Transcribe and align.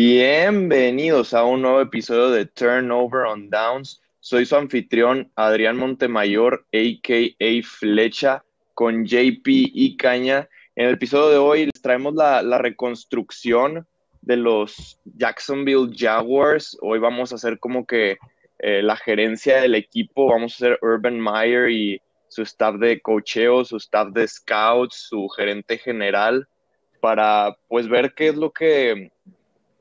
Bienvenidos 0.00 1.34
a 1.34 1.42
un 1.42 1.62
nuevo 1.62 1.80
episodio 1.80 2.30
de 2.30 2.46
Turnover 2.46 3.22
on 3.22 3.50
Downs. 3.50 4.00
Soy 4.20 4.46
su 4.46 4.54
anfitrión 4.54 5.32
Adrián 5.34 5.76
Montemayor, 5.76 6.64
a.k.a. 6.72 7.62
Flecha, 7.64 8.44
con 8.74 9.04
JP 9.04 9.42
y 9.44 9.96
Caña. 9.96 10.48
En 10.76 10.86
el 10.86 10.94
episodio 10.94 11.30
de 11.30 11.36
hoy 11.38 11.64
les 11.64 11.82
traemos 11.82 12.14
la, 12.14 12.58
reconstrucción 12.58 13.88
de 14.22 14.36
los 14.36 15.00
Jacksonville 15.16 15.90
Jaguars. 15.92 16.78
Hoy 16.80 17.00
vamos 17.00 17.32
a 17.32 17.34
hacer 17.34 17.58
como 17.58 17.84
que 17.84 18.18
eh, 18.60 18.82
la 18.84 18.94
gerencia 18.96 19.60
del 19.62 19.74
equipo. 19.74 20.28
Vamos 20.28 20.52
a 20.52 20.54
hacer 20.54 20.78
Urban 20.80 21.18
Meyer 21.18 21.70
y 21.70 22.00
su 22.28 22.42
staff 22.42 22.76
de 22.76 23.00
cocheo, 23.00 23.64
su 23.64 23.78
staff 23.78 24.12
de 24.12 24.28
scouts, 24.28 25.08
su 25.08 25.28
gerente 25.30 25.76
general, 25.76 26.46
para 27.00 27.58
pues 27.66 27.88
ver 27.88 28.14
qué 28.14 28.28
es 28.28 28.36
lo 28.36 28.52
que 28.52 29.10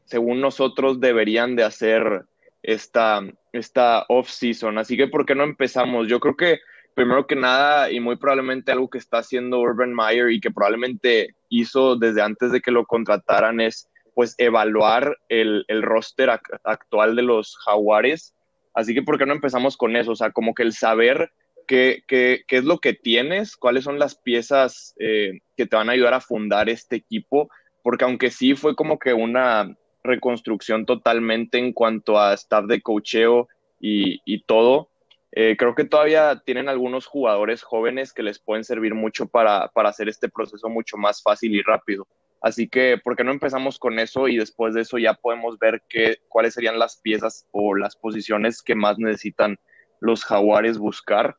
según 0.08 0.42
nosotros 0.42 1.00
deberían 1.00 1.56
de 1.56 1.64
hacer 1.64 2.24
esta, 2.64 3.22
esta 3.54 4.06
off-season. 4.10 4.78
Así 4.78 4.98
que, 4.98 5.08
¿por 5.08 5.26
qué 5.26 5.36
no 5.36 5.44
empezamos? 5.44 6.08
Yo 6.08 6.20
creo 6.20 6.36
que, 6.36 6.60
primero 6.96 7.28
que 7.28 7.36
nada, 7.36 7.92
y 7.92 8.00
muy 8.00 8.16
probablemente 8.16 8.72
algo 8.72 8.90
que 8.90 8.98
está 8.98 9.20
haciendo 9.20 9.60
Urban 9.60 9.94
Meyer 9.94 10.32
y 10.32 10.40
que 10.40 10.52
probablemente 10.52 11.36
hizo 11.50 11.96
desde 11.96 12.22
antes 12.22 12.52
de 12.52 12.62
que 12.62 12.72
lo 12.72 12.86
contrataran 12.86 13.62
es, 13.62 13.88
pues, 14.16 14.34
evaluar 14.38 15.16
el, 15.30 15.64
el 15.68 15.84
roster 15.84 16.30
actual 16.64 17.16
de 17.16 17.22
los 17.22 17.56
Jaguares. 17.58 18.34
Así 18.74 18.94
que, 18.94 19.04
¿por 19.04 19.18
qué 19.18 19.26
no 19.26 19.34
empezamos 19.34 19.78
con 19.78 19.96
eso? 19.96 20.12
O 20.12 20.16
sea, 20.16 20.32
como 20.32 20.54
que 20.54 20.64
el 20.64 20.74
saber 20.74 21.32
qué, 21.68 22.04
qué, 22.08 22.44
qué 22.48 22.58
es 22.58 22.64
lo 22.64 22.80
que 22.80 22.94
tienes, 22.94 23.58
cuáles 23.58 23.84
son 23.84 24.00
las 24.00 24.16
piezas 24.16 24.96
eh, 25.00 25.40
que 25.56 25.68
te 25.68 25.76
van 25.76 25.90
a 25.90 25.94
ayudar 25.94 26.14
a 26.14 26.22
fundar 26.22 26.70
este 26.70 26.96
equipo, 26.96 27.50
porque 27.84 28.06
aunque 28.06 28.32
sí 28.32 28.56
fue 28.56 28.76
como 28.76 28.98
que 28.98 29.14
una 29.14 29.76
reconstrucción 30.08 30.86
totalmente 30.86 31.58
en 31.58 31.74
cuanto 31.74 32.20
a 32.20 32.34
staff 32.34 32.66
de 32.66 32.82
cocheo 32.82 33.48
y, 33.80 34.42
todo. 34.44 34.90
Eh, 35.32 35.56
creo 35.58 35.76
que 35.76 35.84
todavía 35.84 36.42
tienen 36.46 36.70
algunos 36.70 37.06
jugadores 37.06 37.62
jóvenes 37.62 38.14
que 38.14 38.24
les 38.24 38.40
pueden 38.40 38.64
servir 38.64 38.96
mucho 38.96 39.28
para, 39.28 39.70
hacer 39.76 40.10
este 40.10 40.30
proceso 40.30 40.70
mucho 40.70 40.98
más 40.98 41.22
fácil 41.22 41.54
y 41.54 41.62
rápido. 41.62 42.08
Así 42.42 42.68
que, 42.68 42.98
¿por 43.04 43.16
qué 43.16 43.24
no 43.24 43.32
empezamos 43.32 43.78
con 43.78 44.00
eso 44.00 44.28
y 44.28 44.38
después 44.38 44.74
de 44.74 44.82
eso 44.82 44.98
ya 44.98 45.14
podemos 45.14 45.58
ver 45.60 45.84
qué, 45.90 46.18
cuáles 46.30 46.54
serían 46.54 46.80
las 46.80 46.98
piezas 46.98 47.48
o 47.52 47.76
las 47.76 47.96
posiciones 47.96 48.62
que 48.62 48.76
más 48.76 48.98
necesitan 49.00 49.58
los 50.00 50.24
jaguares 50.24 50.78
buscar? 50.78 51.36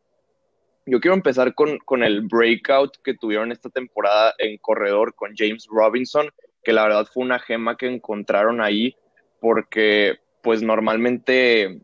Yo 0.86 1.00
quiero 1.00 1.14
empezar 1.14 1.54
con, 1.54 1.78
con 1.78 2.02
el 2.02 2.22
breakout 2.22 2.96
que 3.04 3.14
tuvieron 3.14 3.52
esta 3.52 3.68
temporada 3.68 4.34
en 4.38 4.58
corredor 4.58 5.14
con 5.14 5.34
James 5.36 5.66
Robinson 5.70 6.30
que 6.68 6.74
la 6.74 6.82
verdad 6.82 7.06
fue 7.10 7.24
una 7.24 7.38
gema 7.38 7.78
que 7.78 7.86
encontraron 7.86 8.60
ahí 8.60 8.94
porque 9.40 10.18
pues 10.42 10.62
normalmente 10.62 11.80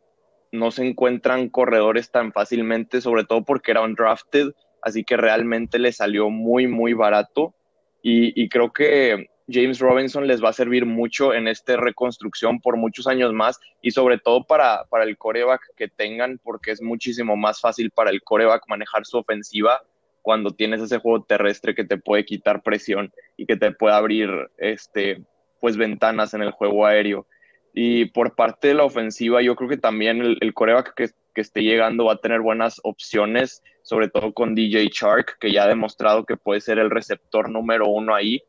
no 0.52 0.70
se 0.72 0.86
encuentran 0.86 1.48
corredores 1.48 2.10
tan 2.10 2.34
fácilmente, 2.34 3.00
sobre 3.00 3.24
todo 3.24 3.46
porque 3.46 3.70
era 3.70 3.80
undrafted, 3.80 4.48
así 4.82 5.02
que 5.02 5.16
realmente 5.16 5.78
le 5.78 5.90
salió 5.90 6.28
muy, 6.28 6.66
muy 6.66 6.92
barato. 6.92 7.55
Y, 8.02 8.46
creo 8.50 8.74
que 8.74 9.30
James 9.48 9.78
Robinson 9.78 10.27
les 10.27 10.44
va 10.44 10.50
a 10.50 10.52
servir 10.52 10.84
mucho 10.84 11.32
en 11.32 11.48
esta 11.48 11.78
reconstrucción 11.78 12.60
por 12.60 12.77
muchos 12.77 13.06
años 13.06 13.32
más 13.32 13.58
y 13.80 13.90
sobre 13.92 14.18
todo 14.18 14.44
para, 14.44 14.84
para 14.90 15.05
el 15.05 15.16
coreback 15.16 15.62
que 15.78 15.88
tengan 15.88 16.38
porque 16.44 16.72
es 16.72 16.82
muchísimo 16.82 17.36
más 17.36 17.58
fácil 17.58 17.90
para 17.90 18.10
el 18.10 18.22
coreback 18.22 18.64
manejar 18.68 19.06
su 19.06 19.16
ofensiva 19.16 19.80
cuando 20.25 20.53
tienes 20.53 20.80
ese 20.80 21.00
juego 21.00 21.22
terrestre 21.22 21.75
que 21.75 21.84
te 21.84 21.98
puede 21.98 22.25
quitar 22.25 22.62
presión 22.62 23.12
y 23.36 23.44
que 23.44 23.56
te 23.56 23.72
puede 23.72 23.94
abrir 23.94 24.30
este, 24.56 25.22
pues 25.61 25.77
ventanas 25.77 26.33
en 26.33 26.41
el 26.41 26.50
juego 26.50 26.86
aéreo. 26.86 27.27
Y 27.75 28.06
por 28.06 28.35
parte 28.35 28.68
de 28.68 28.74
la 28.74 28.85
ofensiva, 28.85 29.42
yo 29.42 29.55
creo 29.55 29.68
que 29.68 29.77
también 29.77 30.23
el, 30.40 30.55
coreback 30.55 30.95
que, 30.95 31.11
que, 31.35 31.42
esté 31.42 31.62
llegando 31.62 32.07
va 32.07 32.14
a 32.14 32.20
tener 32.23 32.40
buenas 32.40 32.80
opciones, 32.85 33.62
sobre 33.83 34.08
todo 34.08 34.33
con 34.33 34.55
DJ 34.55 34.89
Shark, 34.90 35.36
que 35.39 35.52
ya 35.52 35.64
ha 35.64 35.68
demostrado 35.68 36.24
que 36.24 36.39
puede 36.39 36.62
ser 36.62 36.79
el 36.79 36.89
receptor 36.89 37.51
número 37.51 37.86
uno 37.86 38.14
ahí. 38.14 38.42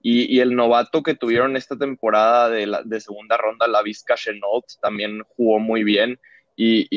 Y, 0.00 0.34
y 0.34 0.40
el 0.40 0.56
novato 0.56 1.02
que 1.02 1.14
tuvieron 1.14 1.56
esta 1.56 1.76
temporada 1.76 2.48
de, 2.48 2.66
la, 2.66 2.82
de 2.82 3.00
segunda 3.02 3.36
ronda, 3.36 3.68
la 3.68 3.82
Vizca 3.82 4.14
Chenault, 4.14 4.64
también 4.80 5.20
jugó 5.36 5.58
muy 5.58 5.84
bien. 5.84 6.18
Y, 6.60 6.88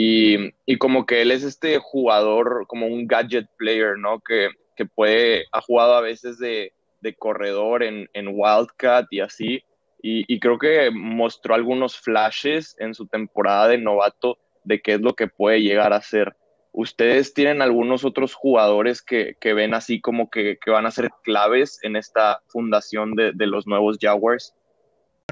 y, 0.66 0.78
como 0.80 1.06
que 1.06 1.22
él 1.22 1.30
es 1.30 1.44
este 1.44 1.78
jugador, 1.78 2.66
como 2.68 2.88
un 2.88 3.06
gadget 3.06 3.46
player, 3.60 3.96
¿no? 3.96 4.20
Que, 4.20 4.50
que 4.76 4.88
puede, 4.88 5.46
ha 5.52 5.62
jugado 5.62 5.94
a 5.94 6.02
veces 6.02 6.40
de, 6.40 6.74
de 7.00 7.14
corredor 7.14 7.84
en, 7.84 8.10
en, 8.14 8.30
Wildcat 8.30 9.06
y 9.12 9.20
así. 9.20 9.64
Y, 10.02 10.26
y, 10.34 10.40
creo 10.40 10.58
que 10.58 10.90
mostró 10.90 11.54
algunos 11.54 11.96
flashes 11.96 12.76
en 12.80 12.96
su 12.96 13.06
temporada 13.06 13.68
de 13.68 13.78
novato 13.78 14.40
de 14.64 14.82
qué 14.82 14.94
es 14.94 15.02
lo 15.02 15.14
que 15.14 15.28
puede 15.28 15.62
llegar 15.62 15.94
a 15.94 16.02
ser. 16.02 16.36
¿Ustedes 16.72 17.36
tienen 17.36 17.62
algunos 17.62 18.04
otros 18.04 18.34
jugadores 18.34 19.04
que, 19.04 19.36
que 19.40 19.54
ven 19.54 19.76
así 19.76 20.02
como 20.02 20.32
que, 20.32 20.58
que, 20.58 20.72
van 20.72 20.88
a 20.88 20.92
ser 20.92 21.12
claves 21.22 21.78
en 21.84 21.98
esta 21.98 22.42
fundación 22.48 23.14
de, 23.14 23.32
de 23.34 23.46
los 23.46 23.68
nuevos 23.68 24.00
Jaguars? 24.02 24.56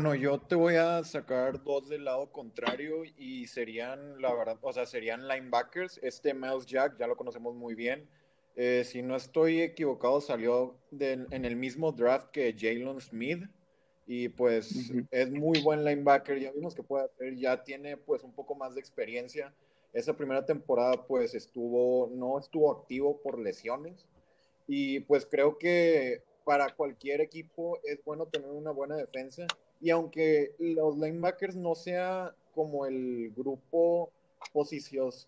Bueno, 0.01 0.15
yo 0.15 0.39
te 0.39 0.55
voy 0.55 0.75
a 0.75 1.03
sacar 1.03 1.61
dos 1.61 1.89
del 1.89 2.05
lado 2.05 2.31
contrario 2.31 3.03
y 3.17 3.47
serían, 3.47 4.21
la 4.21 4.33
verdad, 4.33 4.57
o 4.61 4.71
sea, 4.71 4.85
serían 4.85 5.27
linebackers. 5.27 5.99
Este 6.01 6.33
Miles 6.33 6.65
Jack 6.65 6.97
ya 6.97 7.05
lo 7.05 7.17
conocemos 7.17 7.53
muy 7.53 7.75
bien. 7.75 8.07
Eh, 8.55 8.85
si 8.85 9.01
no 9.01 9.17
estoy 9.17 9.59
equivocado, 9.59 10.21
salió 10.21 10.77
en 11.01 11.43
el 11.43 11.57
mismo 11.57 11.91
draft 11.91 12.31
que 12.31 12.55
Jalen 12.57 13.01
Smith 13.01 13.43
y 14.07 14.29
pues 14.29 14.89
es 15.11 15.31
muy 15.31 15.61
buen 15.61 15.83
linebacker. 15.83 16.39
Ya 16.39 16.53
vimos 16.53 16.73
que 16.73 16.81
puede 16.81 17.03
hacer, 17.03 17.35
ya 17.35 17.61
tiene 17.65 17.97
pues 17.97 18.23
un 18.23 18.31
poco 18.31 18.55
más 18.55 18.75
de 18.75 18.79
experiencia. 18.79 19.53
Esa 19.91 20.15
primera 20.15 20.45
temporada 20.45 21.05
pues 21.07 21.35
estuvo, 21.35 22.09
no 22.15 22.39
estuvo 22.39 22.71
activo 22.71 23.21
por 23.21 23.37
lesiones 23.37 24.07
y 24.65 25.01
pues 25.01 25.25
creo 25.25 25.57
que 25.57 26.23
para 26.45 26.73
cualquier 26.73 27.19
equipo 27.19 27.77
es 27.83 28.01
bueno 28.05 28.27
tener 28.27 28.49
una 28.49 28.71
buena 28.71 28.95
defensa 28.95 29.45
y 29.81 29.89
aunque 29.89 30.55
los 30.59 30.97
linebackers 30.97 31.55
no 31.55 31.75
sea 31.75 32.35
como 32.53 32.85
el 32.85 33.31
grupo 33.35 34.11
posiciones, 34.51 35.27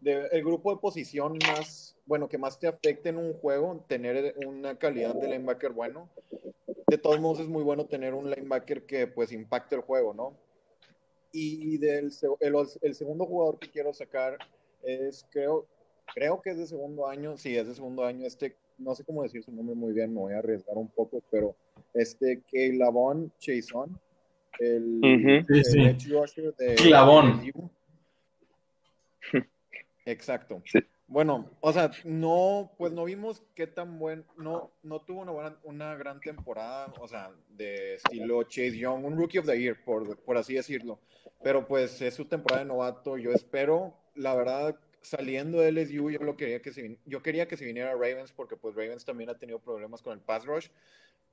de, 0.00 0.26
el 0.32 0.44
grupo 0.44 0.74
de 0.74 0.80
posición 0.80 1.38
más, 1.46 1.96
bueno, 2.06 2.28
que 2.28 2.38
más 2.38 2.58
te 2.58 2.66
afecte 2.66 3.08
en 3.08 3.16
un 3.16 3.32
juego, 3.34 3.84
tener 3.88 4.34
una 4.46 4.78
calidad 4.78 5.14
de 5.14 5.28
linebacker 5.28 5.72
bueno, 5.72 6.08
de 6.86 6.98
todos 6.98 7.20
modos 7.20 7.40
es 7.40 7.48
muy 7.48 7.62
bueno 7.62 7.86
tener 7.86 8.14
un 8.14 8.30
linebacker 8.30 8.84
que 8.84 9.06
pues 9.06 9.32
impacte 9.32 9.76
el 9.76 9.82
juego, 9.82 10.12
¿no? 10.12 10.36
Y 11.32 11.78
del 11.78 12.12
el, 12.40 12.54
el 12.82 12.94
segundo 12.94 13.26
jugador 13.26 13.58
que 13.58 13.70
quiero 13.70 13.92
sacar 13.92 14.38
es, 14.82 15.26
creo, 15.30 15.66
creo 16.14 16.40
que 16.40 16.50
es 16.50 16.58
de 16.58 16.66
segundo 16.66 17.08
año, 17.08 17.36
sí, 17.36 17.56
es 17.56 17.66
de 17.66 17.74
segundo 17.74 18.04
año, 18.04 18.26
este, 18.26 18.56
no 18.78 18.94
sé 18.94 19.04
cómo 19.04 19.22
decir 19.22 19.42
su 19.42 19.52
nombre 19.52 19.74
muy 19.74 19.92
bien, 19.92 20.12
me 20.12 20.20
voy 20.20 20.32
a 20.34 20.38
arriesgar 20.38 20.76
un 20.76 20.88
poco, 20.88 21.22
pero 21.30 21.56
este 21.92 22.42
Lavon 22.52 23.32
Chason, 23.38 23.98
el, 24.58 25.00
uh 25.02 25.54
edge 25.54 26.08
rusher 26.08 26.54
de 26.56 26.74
Clavón. 26.74 27.42
Exacto. 30.06 30.62
Bueno, 31.06 31.50
o 31.60 31.72
sea, 31.72 31.90
no, 32.04 32.72
pues 32.78 32.92
no 32.92 33.04
vimos 33.04 33.42
qué 33.54 33.66
tan 33.66 33.98
buen, 33.98 34.24
no, 34.38 34.70
no 34.82 35.00
tuvo 35.00 35.20
una 35.20 35.32
buena, 35.32 35.56
una 35.62 35.94
gran 35.96 36.18
temporada, 36.18 36.92
o 36.98 37.06
sea, 37.06 37.30
de 37.50 37.96
estilo 37.96 38.42
Chase 38.44 38.78
Young, 38.78 39.04
un 39.04 39.16
rookie 39.16 39.38
of 39.38 39.46
the 39.46 39.58
year, 39.58 39.76
por, 39.84 40.16
por 40.24 40.36
así 40.38 40.54
decirlo. 40.54 40.98
Pero 41.42 41.66
pues 41.66 42.00
es 42.00 42.14
su 42.14 42.24
temporada 42.24 42.62
de 42.62 42.68
novato. 42.68 43.18
Yo 43.18 43.30
espero, 43.32 43.94
la 44.14 44.34
verdad, 44.34 44.76
saliendo 45.04 45.60
de 45.60 45.70
LSU, 45.70 46.10
yo 46.10 46.18
lo 46.20 46.36
quería 46.36 46.60
que 46.60 46.72
se, 46.72 46.98
yo 47.06 47.22
quería 47.22 47.46
que 47.46 47.56
se 47.56 47.64
viniera 47.64 47.92
Ravens, 47.92 48.32
porque 48.32 48.56
pues 48.56 48.74
Ravens 48.74 49.04
también 49.04 49.30
ha 49.30 49.38
tenido 49.38 49.58
problemas 49.60 50.02
con 50.02 50.12
el 50.12 50.20
pass 50.20 50.44
rush 50.44 50.68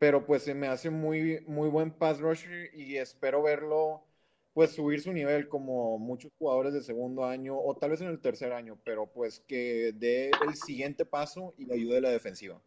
pero 0.01 0.25
pues 0.25 0.41
se 0.41 0.55
me 0.55 0.65
hace 0.65 0.89
muy, 0.89 1.43
muy 1.45 1.69
buen 1.69 1.91
pass 1.91 2.19
rusher 2.19 2.71
y 2.73 2.97
espero 2.97 3.43
verlo 3.43 4.01
pues 4.51 4.73
subir 4.73 4.99
su 4.99 5.13
nivel 5.13 5.47
como 5.47 5.99
muchos 5.99 6.31
jugadores 6.39 6.73
de 6.73 6.81
segundo 6.81 7.23
año 7.23 7.55
o 7.55 7.75
tal 7.75 7.91
vez 7.91 8.01
en 8.01 8.07
el 8.07 8.19
tercer 8.19 8.51
año, 8.51 8.79
pero 8.83 9.05
pues 9.05 9.43
que 9.47 9.93
dé 9.93 10.31
el 10.47 10.55
siguiente 10.55 11.05
paso 11.05 11.53
y 11.55 11.71
ayude 11.71 11.99
a 11.99 12.01
la 12.01 12.09
defensiva. 12.09 12.59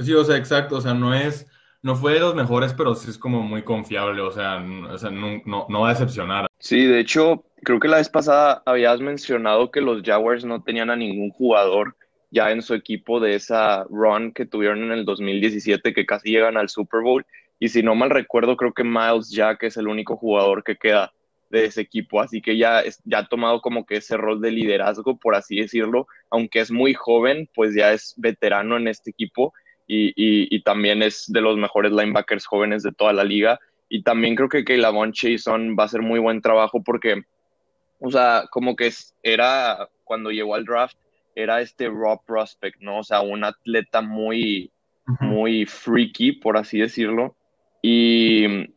Sí, 0.00 0.14
o 0.14 0.22
sea, 0.22 0.36
exacto, 0.36 0.76
o 0.76 0.80
sea, 0.80 0.94
no 0.94 1.12
es, 1.12 1.48
no 1.82 1.96
fue 1.96 2.12
de 2.12 2.20
los 2.20 2.36
mejores, 2.36 2.72
pero 2.72 2.94
sí 2.94 3.10
es 3.10 3.18
como 3.18 3.42
muy 3.42 3.64
confiable, 3.64 4.22
o 4.22 4.30
sea, 4.30 4.60
no, 4.60 5.42
no, 5.46 5.66
no 5.68 5.80
va 5.80 5.90
a 5.90 5.94
decepcionar. 5.94 6.46
Sí, 6.60 6.86
de 6.86 7.00
hecho, 7.00 7.44
creo 7.62 7.80
que 7.80 7.88
la 7.88 7.98
vez 7.98 8.08
pasada 8.08 8.62
habías 8.66 9.00
mencionado 9.00 9.70
que 9.70 9.80
los 9.80 10.02
Jaguars 10.02 10.44
no 10.44 10.62
tenían 10.62 10.90
a 10.90 10.96
ningún 10.96 11.30
jugador 11.30 11.96
ya 12.30 12.50
en 12.50 12.62
su 12.62 12.74
equipo 12.74 13.20
de 13.20 13.34
esa 13.34 13.84
run 13.84 14.32
que 14.32 14.46
tuvieron 14.46 14.82
en 14.84 14.92
el 14.92 15.04
2017 15.04 15.94
que 15.94 16.06
casi 16.06 16.30
llegan 16.30 16.56
al 16.56 16.68
Super 16.68 17.00
Bowl. 17.00 17.24
Y 17.58 17.68
si 17.68 17.82
no 17.82 17.94
mal 17.94 18.10
recuerdo, 18.10 18.56
creo 18.56 18.72
que 18.72 18.84
Miles 18.84 19.30
Jack 19.30 19.64
es 19.64 19.76
el 19.76 19.88
único 19.88 20.16
jugador 20.16 20.62
que 20.62 20.76
queda 20.76 21.12
de 21.50 21.64
ese 21.64 21.80
equipo, 21.80 22.20
así 22.20 22.42
que 22.42 22.58
ya, 22.58 22.82
ya 23.04 23.18
ha 23.18 23.26
tomado 23.26 23.62
como 23.62 23.86
que 23.86 23.96
ese 23.96 24.16
rol 24.16 24.40
de 24.40 24.50
liderazgo, 24.50 25.18
por 25.18 25.34
así 25.34 25.58
decirlo, 25.58 26.06
aunque 26.30 26.60
es 26.60 26.70
muy 26.70 26.92
joven, 26.92 27.48
pues 27.54 27.74
ya 27.74 27.92
es 27.92 28.12
veterano 28.18 28.76
en 28.76 28.86
este 28.86 29.10
equipo 29.10 29.54
y, 29.86 30.12
y, 30.14 30.62
también 30.62 31.02
es 31.02 31.24
de 31.28 31.40
los 31.40 31.56
mejores 31.56 31.92
linebackers 31.92 32.44
jóvenes 32.44 32.82
de 32.82 32.92
toda 32.92 33.14
la 33.14 33.24
liga. 33.24 33.58
y 33.88 34.02
también 34.02 34.36
creo 34.36 34.50
que 34.50 34.64
Kayla 34.64 34.92
Chason 35.12 35.74
va 35.78 35.84
a 35.84 35.86
hacer 35.86 36.02
muy 36.02 36.18
buen 36.20 36.42
trabajo 36.42 36.82
porque, 36.84 37.22
o 38.00 38.10
sea, 38.10 38.44
como 38.50 38.76
que 38.76 38.90
era 39.22 39.88
cuando 40.04 40.30
llegó 40.30 40.54
al 40.54 40.64
draft, 40.64 40.96
era 41.34 41.60
este 41.60 41.88
raw 41.88 42.20
prospect, 42.24 42.80
¿no? 42.80 43.00
O 43.00 43.04
sea, 43.04 43.20
un 43.20 43.44
atleta 43.44 44.00
muy, 44.00 44.72
muy 45.20 45.66
freaky, 45.66 46.32
por 46.32 46.56
así 46.56 46.78
decirlo. 46.78 47.36
Y 47.82 48.72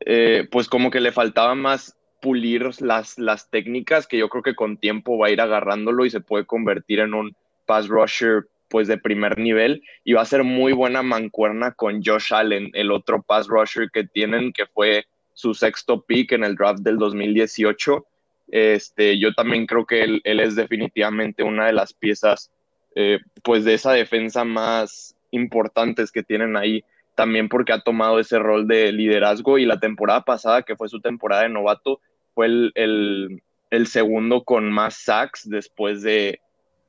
eh, 0.00 0.48
pues 0.50 0.68
como 0.68 0.90
que 0.90 1.00
le 1.00 1.12
faltaba 1.12 1.54
más 1.54 1.96
pulir 2.20 2.70
las, 2.80 3.18
las 3.18 3.50
técnicas 3.50 4.06
que 4.06 4.18
yo 4.18 4.28
creo 4.28 4.42
que 4.42 4.54
con 4.54 4.78
tiempo 4.78 5.18
va 5.18 5.28
a 5.28 5.30
ir 5.30 5.40
agarrándolo 5.40 6.04
y 6.04 6.10
se 6.10 6.20
puede 6.20 6.46
convertir 6.46 7.00
en 7.00 7.14
un 7.14 7.36
pass 7.66 7.88
rusher 7.88 8.48
pues 8.68 8.88
de 8.88 8.98
primer 8.98 9.38
nivel 9.38 9.82
y 10.04 10.12
va 10.12 10.22
a 10.22 10.26
ser 10.26 10.44
muy 10.44 10.72
buena 10.72 11.02
mancuerna 11.02 11.72
con 11.72 12.02
Josh 12.02 12.34
Allen, 12.34 12.70
el 12.74 12.90
otro 12.90 13.22
pass 13.22 13.46
rusher 13.46 13.90
que 13.90 14.04
tienen 14.04 14.52
que 14.52 14.66
fue 14.66 15.06
su 15.32 15.54
sexto 15.54 16.02
pick 16.02 16.32
en 16.32 16.44
el 16.44 16.56
draft 16.56 16.80
del 16.80 16.98
2018. 16.98 18.04
Este, 18.50 19.18
yo 19.18 19.32
también 19.34 19.66
creo 19.66 19.84
que 19.84 20.02
él, 20.02 20.22
es 20.24 20.56
definitivamente 20.56 21.42
una 21.42 21.66
de 21.66 21.72
las 21.72 21.92
piezas 21.92 22.50
eh, 22.94 23.18
pues 23.42 23.64
de 23.64 23.74
esa 23.74 23.92
defensa 23.92 24.44
más 24.44 25.14
importantes 25.30 26.10
que 26.10 26.22
tienen 26.22 26.56
ahí 26.56 26.82
también 27.18 27.48
porque 27.48 27.72
ha 27.72 27.80
tomado 27.80 28.20
ese 28.20 28.38
rol 28.38 28.68
de 28.68 28.92
liderazgo 28.92 29.58
y 29.58 29.66
la 29.66 29.80
temporada 29.80 30.22
pasada, 30.22 30.62
que 30.62 30.76
fue 30.76 30.88
su 30.88 31.00
temporada 31.00 31.42
de 31.42 31.48
novato, 31.48 32.00
fue 32.32 32.46
el, 32.46 33.42
segundo 33.86 34.44
con 34.44 34.70
más 34.70 35.02
sacks 35.02 35.50
después 35.50 36.02
de, 36.02 36.40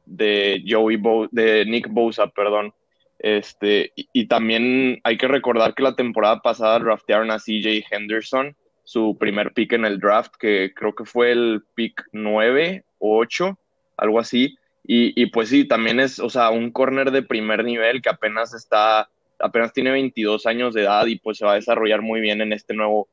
de, 0.06 0.64
Joey 0.68 1.02
de 1.32 1.66
Nick 1.66 1.88
Bosa, 1.90 2.28
perdón. 2.28 2.72
Este, 3.18 3.92
y, 3.96 4.28
también 4.28 5.02
hay 5.04 5.18
que 5.18 5.28
recordar 5.28 5.74
que 5.74 5.82
la 5.82 5.96
temporada 5.96 6.42
pasada 6.42 6.78
draftearon 6.78 7.32
a 7.32 7.40
CJ 7.40 7.86
Henderson, 7.90 8.56
su 8.90 9.16
primer 9.20 9.54
pick 9.54 9.74
en 9.74 9.86
el 9.86 10.00
draft, 10.00 10.34
que 10.40 10.74
creo 10.76 10.96
que 10.96 11.06
fue 11.06 11.32
el 11.32 11.62
pick 11.76 12.06
9 12.12 12.84
o 12.98 13.20
8, 13.20 13.56
algo 13.98 14.20
así. 14.20 14.58
Y, 14.84 15.14
y 15.22 15.28
pues 15.28 15.50
sí, 15.50 15.68
también 15.68 16.00
es, 16.00 16.18
o 16.18 16.28
sea, 16.28 16.50
un 16.50 16.72
corner 16.72 17.12
de 17.12 17.22
primer 17.22 17.64
nivel 17.64 18.02
que 18.02 18.10
apenas 18.10 18.56
está 18.56 19.08
apenas 19.38 19.74
tiene 19.74 19.92
22 19.92 20.48
años 20.48 20.74
de 20.74 20.82
edad 20.82 21.06
y 21.06 21.20
pues 21.20 21.38
se 21.38 21.46
va 21.46 21.52
a 21.52 21.56
desarrollar 21.56 22.02
muy 22.02 22.20
bien 22.20 22.42
en 22.42 22.52
este 22.52 22.74
nuevo 22.74 23.08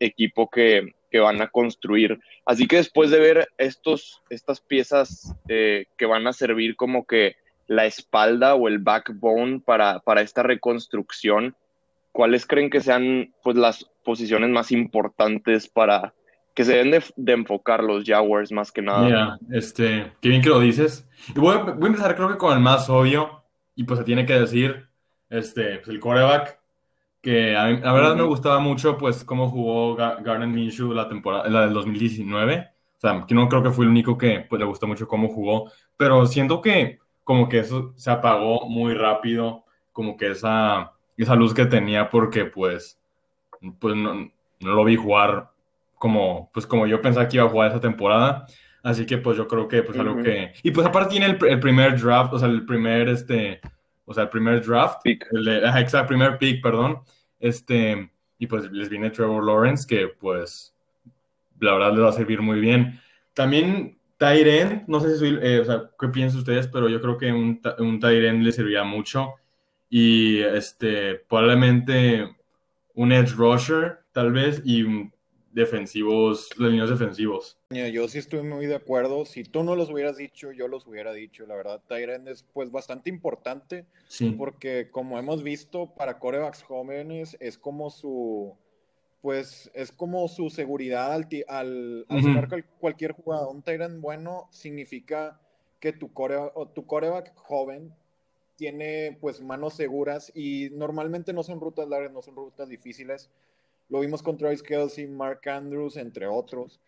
equipo 0.00 0.50
que, 0.50 0.94
van 1.12 1.42
a 1.42 1.48
construir. 1.48 2.18
Así 2.44 2.66
que 2.66 2.76
después 2.76 3.10
de 3.10 3.20
ver 3.20 3.48
estos, 3.56 4.22
estas 4.30 4.60
piezas 4.60 5.34
eh, 5.48 5.86
que 5.96 6.06
van 6.06 6.26
a 6.26 6.32
servir 6.32 6.74
como 6.74 7.06
que 7.06 7.36
la 7.68 7.86
espalda 7.86 8.56
o 8.56 8.66
el 8.66 8.78
backbone 8.78 9.60
para, 9.60 10.00
para 10.00 10.22
esta 10.22 10.42
reconstrucción, 10.42 11.54
¿cuáles 12.12 12.46
creen 12.46 12.70
que 12.70 12.80
sean 12.80 13.32
pues 13.42 13.56
las 13.56 13.84
posiciones 14.04 14.50
más 14.50 14.72
importantes 14.72 15.68
para 15.68 16.14
que 16.54 16.64
se 16.64 16.74
deben 16.76 17.02
de, 17.16 17.32
enfocar 17.32 17.82
los 17.82 18.04
Jaguars 18.04 18.52
más 18.52 18.72
que 18.72 18.82
nada? 18.82 19.04
Mira, 19.04 19.38
este, 19.50 20.12
qué 20.20 20.28
bien 20.28 20.42
que 20.42 20.48
lo 20.48 20.60
dices. 20.60 21.08
Y 21.34 21.38
voy, 21.38 21.56
voy 21.56 21.84
a 21.84 21.86
empezar 21.86 22.14
creo 22.16 22.28
que 22.28 22.38
con 22.38 22.52
el 22.52 22.60
más 22.60 22.88
obvio 22.90 23.44
y 23.74 23.84
pues 23.84 23.98
se 23.98 24.04
tiene 24.04 24.26
que 24.26 24.38
decir 24.38 24.90
este, 25.30 25.76
pues 25.78 25.88
el 25.88 26.00
coreback, 26.00 26.60
que 27.22 27.56
a 27.56 27.66
mí, 27.66 27.80
la 27.80 27.92
verdad 27.92 28.16
me 28.16 28.24
gustaba 28.24 28.58
mucho, 28.58 28.98
pues, 28.98 29.24
cómo 29.24 29.48
jugó 29.48 29.94
Garnet 29.94 30.48
Minshew 30.48 30.92
la 30.92 31.08
temporada, 31.08 31.48
la 31.48 31.62
del 31.62 31.72
2019. 31.72 32.68
O 32.96 33.00
sea, 33.00 33.24
que 33.26 33.34
no 33.34 33.48
creo 33.48 33.62
que 33.62 33.70
fue 33.70 33.84
el 33.84 33.90
único 33.90 34.18
que 34.18 34.44
pues, 34.48 34.58
le 34.58 34.66
gustó 34.66 34.86
mucho 34.86 35.08
cómo 35.08 35.28
jugó, 35.28 35.70
pero 35.96 36.26
siento 36.26 36.60
que 36.60 36.98
como 37.24 37.48
que 37.48 37.60
eso 37.60 37.94
se 37.96 38.10
apagó 38.10 38.68
muy 38.68 38.92
rápido, 38.94 39.64
como 39.92 40.16
que 40.16 40.32
esa, 40.32 40.92
esa 41.22 41.34
luz 41.34 41.54
que 41.54 41.66
tenía, 41.66 42.08
porque 42.08 42.44
pues, 42.44 42.98
pues 43.78 43.94
no, 43.94 44.14
no 44.14 44.74
lo 44.74 44.84
vi 44.84 44.96
jugar 44.96 45.50
como, 45.96 46.50
pues 46.52 46.66
como 46.66 46.86
yo 46.86 47.02
pensaba 47.02 47.28
que 47.28 47.36
iba 47.36 47.46
a 47.46 47.50
jugar 47.50 47.70
esa 47.70 47.80
temporada. 47.80 48.46
Así 48.82 49.04
que 49.04 49.18
pues 49.18 49.36
yo 49.36 49.46
creo 49.46 49.68
que 49.68 49.82
pues 49.82 49.98
algo 49.98 50.22
que... 50.22 50.54
Y 50.62 50.70
pues 50.70 50.86
aparte 50.86 51.10
tiene 51.10 51.26
el, 51.26 51.38
el, 51.44 51.60
primer 51.60 52.00
draft, 52.00 52.32
o 52.32 52.38
sea, 52.38 52.48
el 52.48 52.64
primer, 52.64 53.08
este, 53.10 53.60
o 54.06 54.14
sea, 54.14 54.24
el 54.24 54.30
primer 54.30 54.64
draft, 54.64 55.00
el 55.04 55.48
exacto, 55.48 56.08
primer 56.08 56.38
pick, 56.38 56.62
perdón, 56.62 57.00
este, 57.38 58.10
y 58.38 58.46
pues 58.46 58.70
les 58.72 58.88
viene 58.88 59.10
Trevor 59.10 59.44
Lawrence, 59.44 59.86
que 59.86 60.08
pues 60.08 60.74
la 61.60 61.74
verdad 61.74 61.92
les 61.92 62.02
va 62.02 62.08
a 62.08 62.12
servir 62.12 62.40
muy 62.40 62.58
bien. 62.58 62.98
También 63.34 63.98
Tyren, 64.16 64.84
no 64.86 65.00
sé 65.00 65.12
si 65.12 65.18
soy, 65.18 65.38
eh, 65.42 65.60
o 65.60 65.64
sea, 65.66 65.90
qué 65.98 66.08
piensan 66.08 66.38
ustedes, 66.38 66.66
pero 66.68 66.88
yo 66.88 67.02
creo 67.02 67.18
que 67.18 67.30
un, 67.30 67.60
un 67.78 68.00
Tyren 68.00 68.42
le 68.42 68.52
serviría 68.52 68.82
mucho. 68.82 69.34
Y 69.90 70.40
este, 70.40 71.16
probablemente 71.16 72.34
un 72.94 73.12
edge 73.12 73.32
rusher, 73.32 73.98
tal 74.12 74.32
vez, 74.32 74.62
y 74.64 75.10
defensivos, 75.52 76.48
los 76.56 76.70
niños 76.70 76.90
defensivos. 76.90 77.58
Yo 77.70 78.08
sí 78.08 78.18
estoy 78.18 78.42
muy 78.42 78.66
de 78.66 78.76
acuerdo. 78.76 79.24
Si 79.24 79.42
tú 79.42 79.64
no 79.64 79.74
los 79.74 79.90
hubieras 79.90 80.16
dicho, 80.16 80.52
yo 80.52 80.68
los 80.68 80.86
hubiera 80.86 81.12
dicho. 81.12 81.46
La 81.46 81.56
verdad, 81.56 81.82
Tyrend 81.88 82.28
es 82.28 82.44
pues 82.52 82.70
bastante 82.70 83.10
importante. 83.10 83.84
Sí. 84.06 84.30
Porque 84.30 84.88
como 84.90 85.18
hemos 85.18 85.42
visto, 85.42 85.92
para 85.94 86.18
corebacks 86.18 86.62
jóvenes 86.62 87.36
es 87.40 87.58
como 87.58 87.90
su 87.90 88.56
pues 89.22 89.70
es 89.74 89.92
como 89.92 90.26
su 90.28 90.48
seguridad 90.48 91.12
al, 91.12 91.28
al, 91.48 92.06
al 92.08 92.64
cualquier 92.78 93.12
jugador. 93.12 93.54
Un 93.54 93.62
Tyrant 93.62 94.00
bueno 94.00 94.48
significa 94.50 95.38
que 95.78 95.92
tu, 95.92 96.12
core, 96.12 96.36
o 96.54 96.68
tu 96.68 96.86
coreback 96.86 97.34
joven 97.36 97.92
tiene 98.60 99.16
pues 99.22 99.40
manos 99.40 99.72
seguras 99.72 100.30
y 100.34 100.68
normalmente 100.72 101.32
no 101.32 101.42
son 101.42 101.60
rutas 101.60 101.88
largas, 101.88 102.12
no 102.12 102.20
son 102.20 102.36
rutas 102.36 102.68
difíciles 102.68 103.30
lo 103.90 104.00
vimos 104.00 104.22
con 104.22 104.38
Travis 104.38 104.62
Kelsey, 104.62 105.08
Mark 105.08 105.46
Andrews, 105.48 105.96
entre 105.96 106.28
otros. 106.28 106.80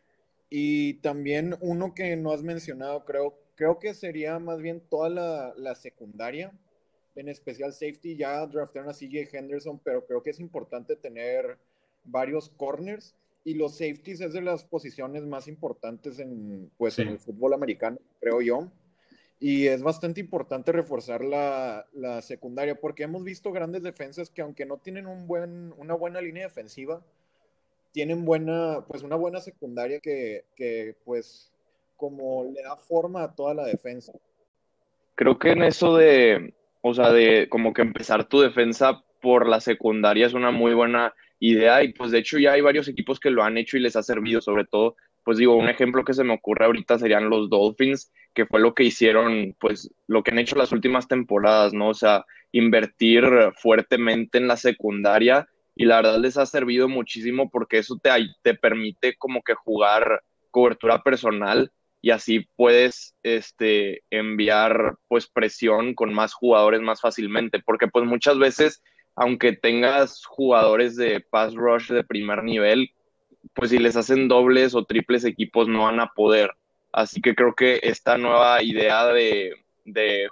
Y 0.49 0.95
también 0.95 1.57
uno 1.61 1.95
que 1.95 2.15
no 2.17 2.31
has 2.31 2.45
mencionado, 2.45 3.05
creo, 3.05 3.37
creo 3.57 3.81
que 3.81 3.93
sería 3.93 4.39
más 4.39 4.61
bien 4.61 4.81
toda 4.89 5.09
la, 5.57 5.75
secundaria, 5.75 6.53
en 7.17 7.29
especial 7.29 7.73
safety. 7.73 8.17
Ya 8.17 8.47
draftearon 8.47 8.89
a 8.89 8.95
CJ 8.95 9.35
Henderson, 9.37 9.81
pero 9.83 10.07
creo 10.07 10.23
que 10.23 10.31
es 10.31 10.39
importante 10.39 10.95
tener 10.95 11.59
varios 12.05 12.49
corners. 12.51 13.17
Y 13.45 13.55
los 13.55 13.73
safeties 13.73 14.21
es 14.21 14.33
de 14.33 14.41
las 14.41 14.63
posiciones 14.63 15.25
más 15.25 15.49
importantes 15.49 16.21
en, 16.21 16.71
pues, 16.79 17.01
en 17.01 17.09
el 17.09 17.19
fútbol 17.19 17.53
americano, 17.53 17.99
creo 18.21 18.41
yo. 18.41 18.71
Y 19.43 19.67
es 19.67 19.83
bastante 19.83 20.21
importante 20.21 20.71
reforzar 20.71 21.25
la, 21.25 21.85
secundaria 22.23 22.77
porque 22.77 23.03
hemos 23.03 23.25
visto 23.25 23.51
grandes 23.51 23.83
defensas 23.83 24.31
que 24.31 24.41
aunque 24.41 24.65
no 24.65 24.77
tienen 24.77 25.09
un 25.09 25.27
buen, 25.27 25.75
una 25.79 25.95
buena 25.95 26.21
línea 26.21 26.45
defensiva, 26.45 27.03
tienen 27.91 28.25
buena, 28.25 28.85
pues 28.87 29.03
una 29.03 29.17
buena 29.17 29.41
secundaria 29.41 29.99
que, 29.99 30.45
que 30.55 30.95
pues 31.05 31.51
como 31.97 32.45
le 32.55 32.63
da 32.63 32.77
forma 32.77 33.25
a 33.25 33.35
toda 33.35 33.53
la 33.53 33.67
defensa. 33.67 34.13
Creo 35.17 35.37
que 35.41 35.51
en 35.51 35.65
eso 35.65 35.97
de, 35.97 36.55
o 36.81 36.95
sea, 36.95 37.11
de 37.11 37.49
como 37.49 37.73
que 37.73 37.83
empezar 37.83 38.29
tu 38.29 38.43
defensa 38.43 39.03
por 39.21 39.49
la 39.49 39.59
secundaria 39.59 40.25
es 40.25 40.35
una 40.35 40.53
muy 40.53 40.73
buena 40.73 41.15
idea 41.41 41.83
y 41.83 41.93
pues 41.93 42.13
de 42.13 42.19
hecho 42.19 42.39
ya 42.39 42.53
hay 42.53 42.61
varios 42.61 42.87
equipos 42.87 43.19
que 43.19 43.31
lo 43.31 43.43
han 43.43 43.59
hecho 43.59 43.77
y 43.77 43.81
les 43.81 43.97
ha 43.97 44.05
servido, 44.05 44.41
sobre 44.41 44.67
todo 44.67 44.95
pues 45.25 45.39
digo, 45.39 45.57
un 45.57 45.69
ejemplo 45.69 46.05
que 46.05 46.15
se 46.15 46.25
me 46.25 46.35
ocurre 46.35 46.65
ahorita 46.65 46.99
serían 46.99 47.31
los 47.31 47.49
Dolphins, 47.49 48.13
que 48.35 48.47
fue 48.47 48.61
lo 48.61 48.75
que 48.75 48.85
hicieron, 48.85 49.55
pues 49.61 49.93
lo 50.07 50.23
que 50.23 50.31
han 50.31 50.39
hecho 50.39 50.57
las 50.57 50.73
últimas 50.73 51.09
temporadas, 51.09 51.73
¿no? 51.73 51.89
O 51.89 51.95
sea, 51.95 52.25
invertir 52.51 53.25
fuertemente 53.57 54.39
en 54.39 54.49
la 54.49 54.57
secundaria 54.57 55.49
y 55.75 55.85
la 55.85 55.97
verdad 55.97 56.19
les 56.19 56.37
ha 56.37 56.47
servido 56.47 56.89
muchísimo 56.89 57.51
porque 57.51 57.79
eso 57.79 57.99
te, 58.03 58.11
te 58.43 58.55
permite 58.55 59.17
como 59.17 59.43
que 59.43 59.55
jugar 59.55 60.23
cobertura 60.51 61.03
personal 61.03 61.71
y 62.03 62.11
así 62.11 62.49
puedes 62.57 63.15
este, 63.23 64.03
enviar 64.11 64.97
pues 65.09 65.29
presión 65.29 65.95
con 65.95 66.13
más 66.13 66.35
jugadores 66.35 66.81
más 66.81 67.01
fácilmente, 67.01 67.61
porque 67.65 67.87
pues 67.87 68.05
muchas 68.05 68.39
veces, 68.39 68.83
aunque 69.15 69.53
tengas 69.53 70.25
jugadores 70.27 70.97
de 70.97 71.21
pass 71.21 71.55
rush 71.55 71.91
de 71.93 72.03
primer 72.03 72.43
nivel, 72.43 72.91
pues 73.55 73.71
si 73.71 73.79
les 73.79 73.97
hacen 73.97 74.29
dobles 74.29 74.75
o 74.75 74.85
triples 74.85 75.25
equipos 75.25 75.69
no 75.69 75.83
van 75.83 76.01
a 76.01 76.13
poder. 76.13 76.51
Así 76.93 77.21
que 77.21 77.35
creo 77.35 77.55
que 77.55 77.81
esta 77.83 78.19
nueva 78.19 78.63
idea 78.63 79.07
de, 79.07 79.55
de 79.85 80.29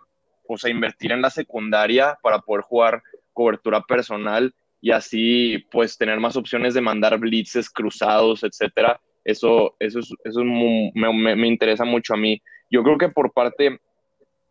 o 0.46 0.58
sea, 0.58 0.70
invertir 0.70 1.12
en 1.12 1.22
la 1.22 1.30
secundaria 1.30 2.18
para 2.22 2.40
poder 2.40 2.62
jugar 2.62 3.02
cobertura 3.32 3.82
personal 3.82 4.54
y 4.80 4.90
así 4.90 5.64
pues 5.70 5.96
tener 5.96 6.18
más 6.20 6.36
opciones 6.36 6.74
de 6.74 6.80
mandar 6.80 7.18
blitzes 7.18 7.70
cruzados, 7.70 8.42
etcétera. 8.42 9.00
Eso, 9.24 9.76
eso, 9.78 10.00
eso 10.24 10.44
me, 10.44 10.92
me, 11.36 11.46
interesa 11.46 11.84
mucho 11.84 12.14
a 12.14 12.16
mí. 12.16 12.40
Yo 12.70 12.82
creo 12.82 12.96
que 12.96 13.10
por 13.10 13.32
parte, 13.32 13.78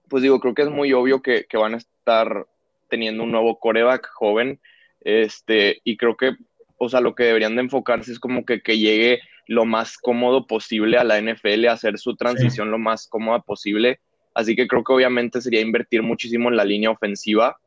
pues 0.08 0.24
digo, 0.24 0.40
creo 0.40 0.54
que 0.54 0.62
es 0.62 0.70
muy 0.70 0.94
obvio 0.94 1.22
que, 1.22 1.46
que 1.46 1.58
van 1.58 1.74
a 1.74 1.78
estar 1.78 2.46
teniendo 2.88 3.24
un 3.24 3.32
nuevo 3.32 3.60
coreback 3.60 4.08
joven, 4.14 4.60
este, 5.02 5.80
y 5.84 5.98
creo 5.98 6.18
que 6.18 6.34
o 6.80 6.90
sea, 6.90 7.02
lo 7.02 7.14
que 7.14 7.26
deberían 7.26 7.56
de 7.56 7.62
enfocarse 7.62 8.12
es 8.12 8.20
como 8.20 8.46
que, 8.46 8.62
que 8.62 8.80
llegue 8.80 9.20
lo 9.48 9.66
más 9.66 9.98
cómodo 9.98 10.48
posible 10.48 10.98
a 10.98 11.04
la 11.04 11.22
NFL, 11.22 11.68
hacer 11.68 12.00
su 12.00 12.16
transición 12.16 12.72
lo 12.72 12.80
más 12.80 13.08
cómoda 13.08 13.40
posible. 13.40 14.00
Así 14.34 14.56
que 14.56 14.68
creo 14.68 14.84
que 14.84 14.94
obviamente 14.94 15.42
sería 15.42 15.62
invertir 15.62 16.02
muchísimo 16.04 16.50
en 16.50 16.56
la 16.56 16.64
línea 16.64 16.90
ofensiva. 16.90 17.58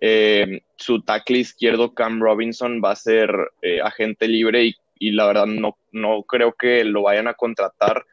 Eh, 0.00 0.62
su 0.76 1.02
tackle 1.02 1.38
izquierdo, 1.38 1.94
Cam 1.94 2.20
Robinson, 2.20 2.80
va 2.84 2.92
a 2.92 2.96
ser 2.96 3.34
eh, 3.62 3.80
agente 3.80 4.28
libre 4.28 4.64
y, 4.64 4.76
y, 4.98 5.10
la 5.12 5.26
verdad 5.26 5.46
no, 5.46 5.76
no 5.90 6.22
creo 6.22 6.52
que 6.52 6.84
lo 6.84 7.02
vayan 7.02 7.28
a 7.28 7.34
contratar 7.34 8.04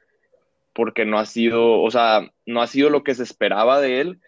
porque 0.74 1.06
no 1.06 1.20
ha 1.20 1.25
sido, 1.25 1.82
o 1.82 1.91
sea, 1.91 2.32
no 2.46 2.62
ha 2.62 2.68
sido 2.68 2.89
lo 2.89 3.03
que 3.03 3.13
se 3.13 3.24
esperaba 3.24 3.82
de 3.82 4.01
él. 4.01 4.20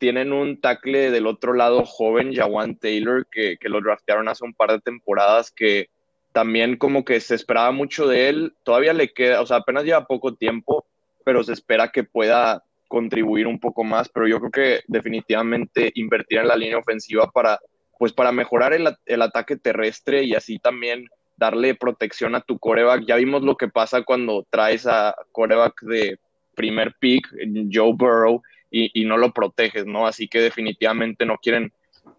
Tienen 0.00 0.32
un 0.32 0.60
tackle 0.60 1.12
del 1.12 1.28
otro 1.28 1.52
lado 1.52 1.84
joven, 1.84 2.34
Jawan 2.34 2.76
Taylor, 2.76 3.26
que, 3.30 3.56
que 3.58 3.68
lo 3.68 3.80
draftearon 3.80 4.28
hace 4.28 4.44
un 4.44 4.54
par 4.54 4.72
de 4.72 4.80
temporadas, 4.80 5.52
que 5.52 5.88
también 6.32 6.76
como 6.76 7.04
que 7.04 7.20
se 7.20 7.34
esperaba 7.34 7.70
mucho 7.70 8.08
de 8.08 8.30
él. 8.30 8.54
Todavía 8.64 8.94
le 8.94 9.12
queda, 9.12 9.42
o 9.42 9.46
sea, 9.46 9.58
apenas 9.58 9.84
lleva 9.84 10.06
poco 10.06 10.34
tiempo, 10.34 10.86
pero 11.22 11.44
se 11.44 11.52
espera 11.52 11.92
que 11.92 12.02
pueda 12.02 12.64
contribuir 12.88 13.46
un 13.46 13.60
poco 13.60 13.84
más, 13.84 14.08
pero 14.08 14.26
yo 14.26 14.40
creo 14.40 14.50
que 14.50 14.80
definitivamente 14.88 15.92
invertir 15.94 16.38
en 16.38 16.48
la 16.48 16.56
línea 16.56 16.78
ofensiva 16.78 17.30
para, 17.30 17.60
pues 17.98 18.12
para 18.12 18.32
mejorar 18.32 18.72
el, 18.72 18.88
el 19.06 19.22
ataque 19.22 19.56
terrestre 19.56 20.24
y 20.24 20.34
así 20.34 20.58
también 20.58 21.06
darle 21.36 21.74
protección 21.74 22.34
a 22.34 22.40
tu 22.40 22.58
coreback. 22.58 23.04
Ya 23.06 23.16
vimos 23.16 23.42
lo 23.42 23.56
que 23.56 23.68
pasa 23.68 24.02
cuando 24.02 24.46
traes 24.50 24.86
a 24.86 25.14
coreback 25.30 25.80
de 25.82 26.18
primer 26.54 26.94
pick, 26.98 27.26
Joe 27.72 27.92
Burrow, 27.94 28.42
y, 28.70 28.90
y, 29.00 29.04
no 29.04 29.16
lo 29.16 29.32
proteges, 29.32 29.86
¿no? 29.86 30.06
Así 30.06 30.28
que 30.28 30.40
definitivamente 30.40 31.26
no 31.26 31.36
quieren 31.38 31.72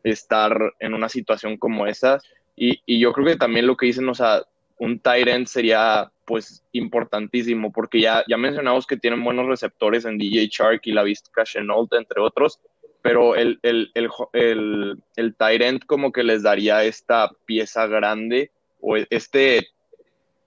estar 0.03 0.73
en 0.79 0.93
una 0.93 1.09
situación 1.09 1.57
como 1.57 1.87
esa. 1.87 2.19
Y, 2.55 2.81
y 2.85 2.99
yo 2.99 3.13
creo 3.13 3.25
que 3.25 3.37
también 3.37 3.67
lo 3.67 3.77
que 3.77 3.85
dicen, 3.87 4.07
o 4.09 4.15
sea, 4.15 4.43
un 4.77 4.99
tight 4.99 5.27
end 5.27 5.47
sería 5.47 6.11
pues 6.25 6.63
importantísimo, 6.71 7.71
porque 7.71 8.01
ya, 8.01 8.23
ya 8.27 8.37
mencionamos 8.37 8.87
que 8.87 8.97
tienen 8.97 9.23
buenos 9.23 9.47
receptores 9.47 10.05
en 10.05 10.17
DJ 10.17 10.47
Shark 10.51 10.81
y 10.85 10.91
la 10.91 11.03
Vista 11.03 11.43
Chenault, 11.43 11.93
entre 11.93 12.21
otros, 12.21 12.59
pero 13.01 13.35
el, 13.35 13.59
el, 13.63 13.91
el, 13.93 14.09
el, 14.33 15.03
el 15.15 15.35
tight 15.35 15.61
end 15.61 15.85
como 15.85 16.11
que 16.11 16.23
les 16.23 16.43
daría 16.43 16.83
esta 16.83 17.31
pieza 17.45 17.87
grande 17.87 18.51
o 18.79 18.95
este 18.95 19.67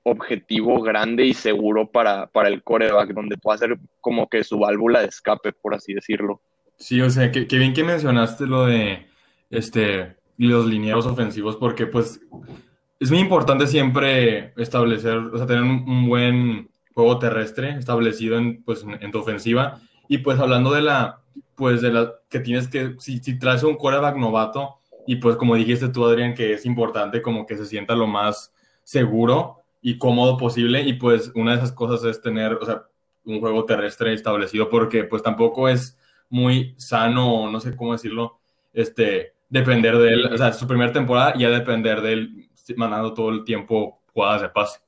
objetivo 0.05 0.81
grande 0.83 1.27
y 1.27 1.35
seguro 1.35 1.91
para, 1.91 2.27
para 2.29 2.49
el 2.49 2.63
coreback, 2.63 3.13
donde 3.13 3.37
pueda 3.37 3.59
ser 3.59 3.79
como 4.01 4.29
que 4.29 4.45
su 4.45 4.59
válvula 4.59 5.01
de 5.01 5.09
escape, 5.09 5.53
por 5.53 5.75
así 5.75 5.95
decirlo. 5.95 6.41
Sí, 6.77 7.01
o 7.01 7.11
sea, 7.11 7.33
que, 7.33 7.47
que 7.47 7.59
bien 7.59 7.73
que 7.73 7.85
mencionaste 7.85 8.47
lo 8.47 8.67
de 8.67 9.07
este 9.51 10.17
los 10.37 10.67
linieros 10.67 11.07
ofensivos, 11.07 11.57
porque 11.57 11.87
pues 11.87 12.21
es 13.01 13.11
muy 13.11 13.21
importante 13.21 13.67
siempre 13.67 14.53
establecer, 14.57 15.17
o 15.17 15.37
sea, 15.37 15.47
tener 15.47 15.63
un, 15.63 15.89
un 15.89 16.09
buen 16.09 16.69
juego 16.93 17.19
terrestre 17.19 17.77
establecido 17.79 18.37
en, 18.39 18.63
pues, 18.63 18.83
en, 18.83 19.03
en, 19.03 19.11
tu 19.11 19.19
ofensiva. 19.21 19.81
Y 20.09 20.19
pues 20.19 20.39
hablando 20.39 20.73
de 20.73 20.83
la, 20.83 21.21
pues 21.55 21.81
de 21.83 21.93
la 21.93 22.15
que 22.29 22.41
tienes 22.41 22.69
que, 22.69 22.95
si, 22.99 23.19
si 23.19 23.39
traes 23.39 23.63
un 23.63 23.77
quarterback 23.77 24.17
novato, 24.17 24.81
y 25.07 25.17
pues 25.17 25.37
como 25.37 25.55
dijiste 25.55 25.89
tú, 25.89 26.05
Adrián, 26.05 26.35
que 26.35 26.55
es 26.55 26.67
importante 26.67 27.23
como 27.23 27.47
que 27.47 27.57
se 27.57 27.67
sienta 27.67 27.95
lo 27.95 28.07
más 28.07 28.53
seguro 28.83 29.64
y 29.85 29.99
cómodo 29.99 30.39
posible. 30.39 30.81
Y 30.81 30.95
pues 30.95 31.31
una 31.35 31.53
de 31.53 31.59
esas 31.59 31.73
cosas 31.73 32.03
es 32.05 32.21
tener, 32.23 32.55
o 32.55 32.65
sea, 32.65 32.85
un 33.27 33.39
juego 33.39 33.67
terrestre 33.67 34.15
establecido, 34.15 34.71
porque 34.71 35.05
pues 35.05 35.23
tampoco 35.23 35.69
es 35.69 35.99
muy 36.31 36.75
sano, 36.79 37.51
no 37.51 37.61
sé 37.61 37.77
cómo 37.77 37.93
decirlo, 37.93 38.39
este, 38.73 39.35
depender 39.51 39.99
de 39.99 40.15
él, 40.15 40.25
o 40.33 40.39
sea, 40.39 40.55
su 40.55 40.67
primera 40.67 40.91
temporada 40.91 41.35
ya 41.37 41.51
depender 41.51 42.01
de 42.01 42.13
él 42.15 42.49
mandando 42.77 43.13
todo 43.13 43.29
el 43.29 43.45
tiempo 43.45 44.01
jugadas 44.15 44.41
de 44.41 44.49
pase. 44.49 44.81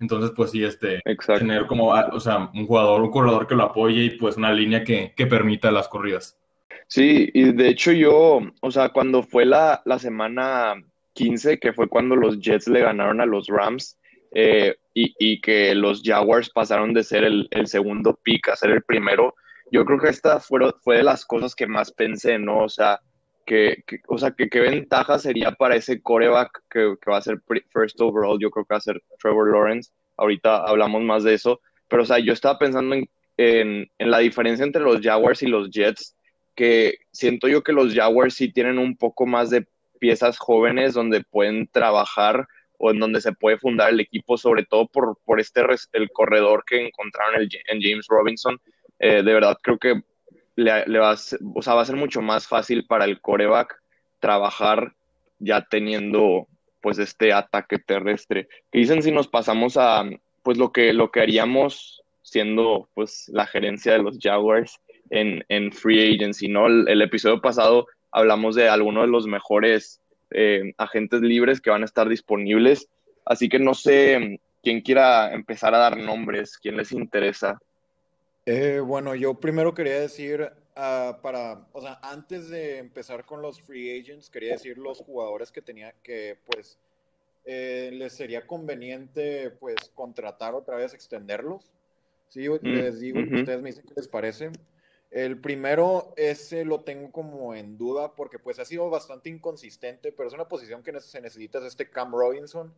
Entonces, 0.00 0.32
pues 0.34 0.50
sí, 0.50 0.64
este, 0.64 1.00
Exacto. 1.04 1.38
tener 1.38 1.66
como, 1.66 1.90
o 1.90 2.20
sea, 2.20 2.50
un 2.52 2.66
jugador, 2.66 3.02
un 3.02 3.12
corredor 3.12 3.46
que 3.46 3.54
lo 3.54 3.62
apoye 3.62 4.02
y 4.02 4.10
pues 4.10 4.36
una 4.36 4.52
línea 4.52 4.82
que, 4.82 5.14
que 5.16 5.28
permita 5.28 5.70
las 5.70 5.86
corridas. 5.86 6.36
Sí, 6.88 7.30
y 7.32 7.52
de 7.52 7.68
hecho 7.68 7.92
yo, 7.92 8.40
o 8.60 8.70
sea, 8.72 8.88
cuando 8.88 9.22
fue 9.22 9.44
la, 9.44 9.80
la 9.84 10.00
semana 10.00 10.74
15, 11.12 11.60
que 11.60 11.72
fue 11.72 11.88
cuando 11.88 12.16
los 12.16 12.40
Jets 12.40 12.66
le 12.66 12.80
ganaron 12.80 13.20
a 13.20 13.26
los 13.26 13.46
Rams, 13.46 13.96
eh, 14.34 14.76
y, 14.92 15.14
y, 15.18 15.40
que 15.40 15.74
los 15.74 16.02
Jaguars 16.04 16.50
pasaron 16.50 16.92
de 16.92 17.04
ser 17.04 17.24
el, 17.24 17.48
el, 17.50 17.66
segundo 17.66 18.18
pick 18.22 18.48
a 18.48 18.56
ser 18.56 18.70
el 18.70 18.82
primero, 18.82 19.34
yo 19.70 19.84
creo 19.84 19.98
que 19.98 20.08
esta 20.08 20.40
fue, 20.40 20.60
fue 20.82 20.98
de 20.98 21.02
las 21.02 21.24
cosas 21.24 21.54
que 21.54 21.66
más 21.66 21.92
pensé, 21.92 22.38
¿no? 22.38 22.64
O 22.64 22.68
sea, 22.68 23.00
que, 23.46 23.82
que, 23.86 24.00
o 24.08 24.18
sea, 24.18 24.32
que 24.32 24.48
qué 24.48 24.60
ventaja 24.60 25.18
sería 25.18 25.52
para 25.52 25.76
ese 25.76 26.00
coreback 26.00 26.62
que, 26.70 26.94
que, 27.00 27.10
va 27.10 27.18
a 27.18 27.22
ser 27.22 27.40
first 27.72 28.00
overall, 28.00 28.38
yo 28.40 28.50
creo 28.50 28.64
que 28.64 28.74
va 28.74 28.78
a 28.78 28.80
ser 28.80 29.02
Trevor 29.20 29.52
Lawrence, 29.52 29.90
ahorita 30.16 30.64
hablamos 30.64 31.02
más 31.02 31.24
de 31.24 31.34
eso, 31.34 31.60
pero 31.88 32.02
o 32.02 32.06
sea, 32.06 32.18
yo 32.18 32.32
estaba 32.32 32.58
pensando 32.58 32.94
en, 32.94 33.08
en, 33.36 33.90
en, 33.98 34.10
la 34.10 34.18
diferencia 34.18 34.64
entre 34.64 34.82
los 34.82 35.00
Jaguars 35.00 35.42
y 35.42 35.46
los 35.46 35.70
Jets, 35.70 36.16
que 36.54 36.98
siento 37.12 37.48
yo 37.48 37.62
que 37.62 37.72
los 37.72 37.94
Jaguars 37.94 38.34
sí 38.34 38.52
tienen 38.52 38.78
un 38.78 38.96
poco 38.96 39.26
más 39.26 39.50
de 39.50 39.66
piezas 39.98 40.38
jóvenes 40.38 40.94
donde 40.94 41.22
pueden 41.22 41.66
trabajar 41.68 42.46
o 42.78 42.90
en 42.90 42.98
donde 42.98 43.20
se 43.20 43.32
puede 43.32 43.58
fundar 43.58 43.90
el 43.90 44.00
equipo, 44.00 44.36
sobre 44.36 44.64
todo 44.64 44.86
por, 44.86 45.18
por 45.24 45.40
este 45.40 45.62
el 45.92 46.10
corredor 46.10 46.64
que 46.66 46.86
encontraron 46.86 47.40
el, 47.40 47.48
en 47.68 47.80
James 47.80 48.06
Robinson. 48.08 48.60
Eh, 48.98 49.22
de 49.22 49.34
verdad 49.34 49.58
creo 49.62 49.78
que 49.78 50.02
le, 50.56 50.86
le 50.86 50.98
va, 50.98 51.10
a 51.10 51.16
ser, 51.16 51.40
o 51.54 51.62
sea, 51.62 51.74
va 51.74 51.82
a 51.82 51.86
ser 51.86 51.96
mucho 51.96 52.22
más 52.22 52.46
fácil 52.46 52.86
para 52.86 53.04
el 53.04 53.20
coreback 53.20 53.80
trabajar 54.20 54.94
ya 55.38 55.62
teniendo 55.62 56.46
pues 56.80 56.98
este 56.98 57.32
ataque 57.32 57.78
terrestre. 57.78 58.48
¿Qué 58.70 58.78
dicen 58.78 59.02
si 59.02 59.10
nos 59.10 59.28
pasamos 59.28 59.76
a 59.76 60.04
pues 60.42 60.58
lo 60.58 60.70
que, 60.72 60.92
lo 60.92 61.10
que 61.10 61.20
haríamos 61.20 62.02
siendo 62.22 62.88
pues 62.94 63.30
la 63.32 63.46
gerencia 63.46 63.92
de 63.92 64.02
los 64.02 64.18
Jaguars 64.20 64.80
en, 65.10 65.44
en 65.48 65.72
Free 65.72 66.14
Agency, 66.14 66.48
¿no? 66.48 66.66
El, 66.66 66.88
el, 66.88 67.02
episodio 67.02 67.40
pasado 67.40 67.86
hablamos 68.12 68.54
de 68.54 68.68
algunos 68.68 69.04
de 69.04 69.10
los 69.10 69.26
mejores 69.26 70.00
eh, 70.34 70.74
agentes 70.76 71.20
libres 71.22 71.60
que 71.60 71.70
van 71.70 71.82
a 71.82 71.86
estar 71.86 72.08
disponibles, 72.08 72.88
así 73.24 73.48
que 73.48 73.58
no 73.58 73.72
sé 73.72 74.40
quién 74.62 74.80
quiera 74.80 75.32
empezar 75.32 75.74
a 75.74 75.78
dar 75.78 75.96
nombres, 75.96 76.58
quién 76.58 76.76
les 76.76 76.92
interesa. 76.92 77.58
Eh, 78.46 78.80
bueno, 78.80 79.14
yo 79.14 79.34
primero 79.34 79.72
quería 79.72 80.00
decir, 80.00 80.42
uh, 80.76 81.20
para, 81.22 81.66
o 81.72 81.80
sea, 81.80 81.98
antes 82.02 82.48
de 82.50 82.78
empezar 82.78 83.24
con 83.24 83.40
los 83.40 83.60
free 83.62 83.98
agents, 84.00 84.28
quería 84.28 84.52
decir 84.52 84.76
los 84.76 84.98
jugadores 84.98 85.50
que 85.50 85.62
tenía 85.62 85.94
que, 86.02 86.36
pues, 86.46 86.78
eh, 87.46 87.90
les 87.92 88.12
sería 88.12 88.46
conveniente, 88.46 89.50
pues, 89.50 89.76
contratar 89.94 90.54
otra 90.54 90.76
vez, 90.76 90.92
extenderlos. 90.92 91.72
Sí, 92.28 92.48
mm. 92.48 92.58
les 92.62 93.00
digo, 93.00 93.20
uh 93.20 93.22
-huh. 93.22 93.38
ustedes 93.40 93.62
me 93.62 93.70
dicen 93.70 93.84
qué 93.86 93.94
les 93.96 94.08
parece. 94.08 94.50
El 95.14 95.40
primero, 95.40 96.12
ese 96.16 96.64
lo 96.64 96.80
tengo 96.80 97.12
como 97.12 97.54
en 97.54 97.78
duda 97.78 98.16
porque, 98.16 98.40
pues, 98.40 98.58
ha 98.58 98.64
sido 98.64 98.90
bastante 98.90 99.28
inconsistente, 99.28 100.10
pero 100.10 100.26
es 100.26 100.34
una 100.34 100.48
posición 100.48 100.82
que 100.82 101.00
se 101.00 101.20
necesita, 101.20 101.60
es 101.60 101.66
este 101.66 101.88
Cam 101.88 102.10
Robinson. 102.10 102.74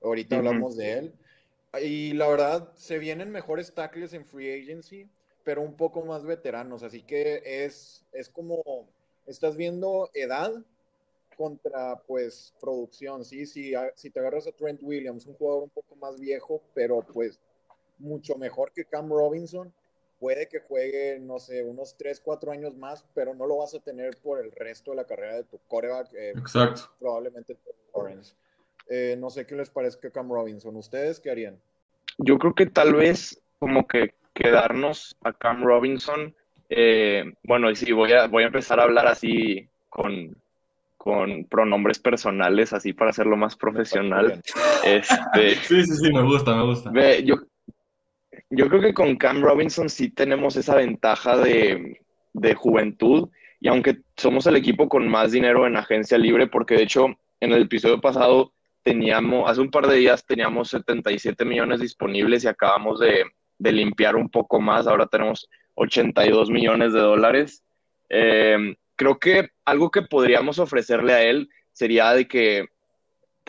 Ahorita 0.00 0.36
uh 0.36 0.38
-huh. 0.38 0.46
hablamos 0.46 0.76
de 0.76 0.92
él. 0.92 1.14
Y 1.82 2.12
la 2.12 2.28
verdad, 2.28 2.72
se 2.76 3.00
vienen 3.00 3.32
mejores 3.32 3.74
tackles 3.74 4.12
en 4.12 4.24
free 4.24 4.62
agency, 4.62 5.08
pero 5.42 5.62
un 5.62 5.76
poco 5.76 6.04
más 6.04 6.24
veteranos. 6.24 6.84
Así 6.84 7.02
que 7.02 7.42
es, 7.44 8.04
es 8.12 8.28
como, 8.28 8.62
estás 9.26 9.56
viendo 9.56 10.10
edad 10.14 10.52
contra, 11.36 11.96
pues, 12.06 12.54
producción. 12.60 13.24
Sí, 13.24 13.46
sí, 13.46 13.72
si 13.96 14.10
te 14.10 14.20
agarras 14.20 14.46
a 14.46 14.52
Trent 14.52 14.80
Williams, 14.80 15.26
un 15.26 15.34
jugador 15.34 15.64
un 15.64 15.70
poco 15.70 15.96
más 15.96 16.20
viejo, 16.20 16.62
pero 16.72 17.00
pues 17.02 17.40
mucho 17.98 18.36
mejor 18.36 18.70
que 18.70 18.84
Cam 18.84 19.08
Robinson, 19.08 19.74
puede 20.20 20.46
que 20.48 20.60
juegue, 20.60 21.18
no 21.18 21.38
sé, 21.38 21.64
unos 21.64 21.96
3, 21.96 22.20
4 22.20 22.52
años 22.52 22.76
más, 22.76 23.04
pero 23.14 23.34
no 23.34 23.46
lo 23.46 23.56
vas 23.56 23.74
a 23.74 23.80
tener 23.80 24.16
por 24.22 24.38
el 24.38 24.52
resto 24.52 24.92
de 24.92 24.98
la 24.98 25.06
carrera 25.06 25.34
de 25.34 25.44
tu 25.44 25.58
coreback. 25.66 26.12
Eh, 26.12 26.34
Exacto. 26.36 26.82
Probablemente 27.00 27.56
Lawrence. 27.96 28.34
Eh, 28.88 29.16
no 29.18 29.30
sé 29.30 29.46
qué 29.46 29.56
les 29.56 29.70
parece 29.70 29.98
Cam 30.12 30.30
Robinson. 30.30 30.76
¿Ustedes 30.76 31.18
qué 31.18 31.30
harían? 31.30 31.58
Yo 32.18 32.38
creo 32.38 32.54
que 32.54 32.66
tal 32.66 32.94
vez 32.94 33.40
como 33.58 33.86
que 33.86 34.14
quedarnos 34.34 35.16
a 35.22 35.32
Cam 35.32 35.64
Robinson. 35.64 36.34
Eh, 36.68 37.24
bueno, 37.42 37.70
y 37.70 37.76
sí, 37.76 37.90
voy 37.92 38.12
a, 38.12 38.26
voy 38.26 38.44
a 38.44 38.46
empezar 38.46 38.78
a 38.78 38.84
hablar 38.84 39.06
así 39.06 39.68
con, 39.88 40.36
con 40.96 41.44
pronombres 41.44 41.98
personales, 41.98 42.72
así 42.72 42.92
para 42.92 43.10
hacerlo 43.10 43.36
más 43.36 43.56
profesional. 43.56 44.42
Este, 44.84 45.54
sí, 45.66 45.84
sí, 45.84 45.96
sí, 45.96 46.12
me 46.12 46.22
gusta, 46.22 46.54
me 46.54 46.64
gusta. 46.64 46.90
Ve, 46.90 47.24
yo, 47.24 47.36
yo 48.50 48.68
creo 48.68 48.80
que 48.80 48.94
con 48.94 49.16
Cam 49.16 49.42
Robinson 49.42 49.88
sí 49.88 50.10
tenemos 50.10 50.56
esa 50.56 50.74
ventaja 50.74 51.36
de, 51.36 52.00
de 52.32 52.54
juventud. 52.54 53.28
Y 53.60 53.68
aunque 53.68 53.98
somos 54.16 54.46
el 54.46 54.56
equipo 54.56 54.88
con 54.88 55.08
más 55.08 55.32
dinero 55.32 55.66
en 55.66 55.76
agencia 55.76 56.18
libre, 56.18 56.46
porque 56.46 56.76
de 56.76 56.82
hecho 56.82 57.06
en 57.40 57.52
el 57.52 57.62
episodio 57.62 58.00
pasado 58.00 58.52
teníamos, 58.82 59.48
hace 59.50 59.60
un 59.60 59.70
par 59.70 59.86
de 59.86 59.96
días 59.96 60.24
teníamos 60.26 60.70
77 60.70 61.44
millones 61.44 61.80
disponibles 61.80 62.44
y 62.44 62.48
acabamos 62.48 63.00
de, 63.00 63.24
de 63.58 63.72
limpiar 63.72 64.16
un 64.16 64.30
poco 64.30 64.60
más, 64.60 64.86
ahora 64.86 65.06
tenemos 65.06 65.48
82 65.74 66.50
millones 66.50 66.92
de 66.92 67.00
dólares. 67.00 67.62
Eh, 68.08 68.74
creo 68.96 69.18
que 69.18 69.50
algo 69.64 69.90
que 69.90 70.02
podríamos 70.02 70.58
ofrecerle 70.58 71.12
a 71.12 71.22
él 71.22 71.48
sería 71.72 72.12
de 72.12 72.26
que, 72.26 72.66